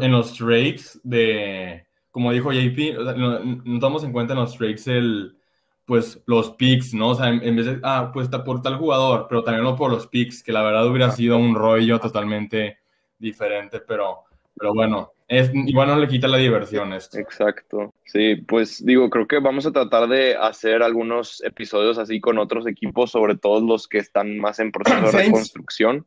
en 0.00 0.12
los 0.12 0.34
trades 0.34 1.00
de, 1.02 1.86
como 2.10 2.32
dijo 2.32 2.52
JP, 2.52 2.98
no, 3.16 3.40
no, 3.40 3.78
tomamos 3.80 4.04
en 4.04 4.12
cuenta 4.12 4.34
en 4.34 4.40
los 4.40 4.56
trades 4.56 4.86
el, 4.86 5.36
pues 5.84 6.22
los 6.26 6.50
picks, 6.52 6.94
¿no? 6.94 7.10
O 7.10 7.14
sea, 7.16 7.28
en, 7.30 7.56
vez 7.56 7.66
de, 7.66 7.80
ah, 7.82 8.10
pues 8.12 8.28
por 8.28 8.62
tal 8.62 8.76
jugador, 8.76 9.26
pero 9.28 9.42
también 9.42 9.64
no 9.64 9.74
por 9.74 9.90
los 9.90 10.06
picks, 10.06 10.42
que 10.42 10.52
la 10.52 10.62
verdad 10.62 10.86
hubiera 10.86 11.10
sido 11.10 11.36
un 11.36 11.54
rollo 11.54 11.98
totalmente 11.98 12.78
diferente, 13.18 13.80
pero, 13.80 14.24
pero 14.54 14.74
bueno, 14.74 15.12
es, 15.28 15.50
igual 15.54 15.88
no 15.88 15.98
le 15.98 16.08
quita 16.08 16.26
la 16.26 16.38
diversión 16.38 16.92
esto. 16.94 17.18
Exacto. 17.18 17.92
Sí, 18.06 18.36
pues 18.36 18.84
digo, 18.84 19.10
creo 19.10 19.26
que 19.28 19.38
vamos 19.40 19.66
a 19.66 19.72
tratar 19.72 20.08
de 20.08 20.34
hacer 20.34 20.82
algunos 20.82 21.42
episodios 21.42 21.98
así 21.98 22.18
con 22.20 22.38
otros 22.38 22.66
equipos, 22.66 23.10
sobre 23.10 23.36
todo 23.36 23.60
los 23.60 23.86
que 23.86 23.98
están 23.98 24.38
más 24.38 24.58
en 24.58 24.72
proceso 24.72 25.06
de 25.06 25.24
reconstrucción. 25.24 26.06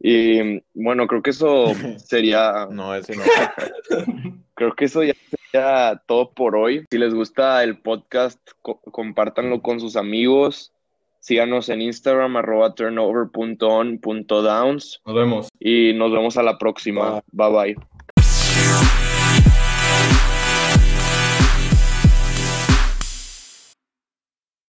Y 0.00 0.62
bueno, 0.74 1.08
creo 1.08 1.22
que 1.22 1.30
eso 1.30 1.72
sería. 1.98 2.68
no, 2.70 2.94
ese 2.94 3.16
no. 3.16 3.22
creo 4.54 4.74
que 4.76 4.84
eso 4.84 5.02
ya 5.02 5.14
sería 5.28 6.00
todo 6.06 6.30
por 6.32 6.54
hoy. 6.54 6.86
Si 6.90 6.98
les 6.98 7.12
gusta 7.12 7.64
el 7.64 7.78
podcast, 7.78 8.38
compártanlo 8.62 9.62
con 9.62 9.80
sus 9.80 9.96
amigos. 9.96 10.72
Síganos 11.20 11.68
en 11.68 11.82
Instagram, 11.82 12.36
arroba 12.36 12.74
turnover.on.downs. 12.74 15.02
Nos 15.04 15.14
vemos. 15.14 15.48
Y 15.58 15.92
nos 15.94 16.12
vemos 16.12 16.36
a 16.36 16.42
la 16.42 16.58
próxima. 16.58 17.22
bye. 17.32 17.50
bye. 17.50 17.76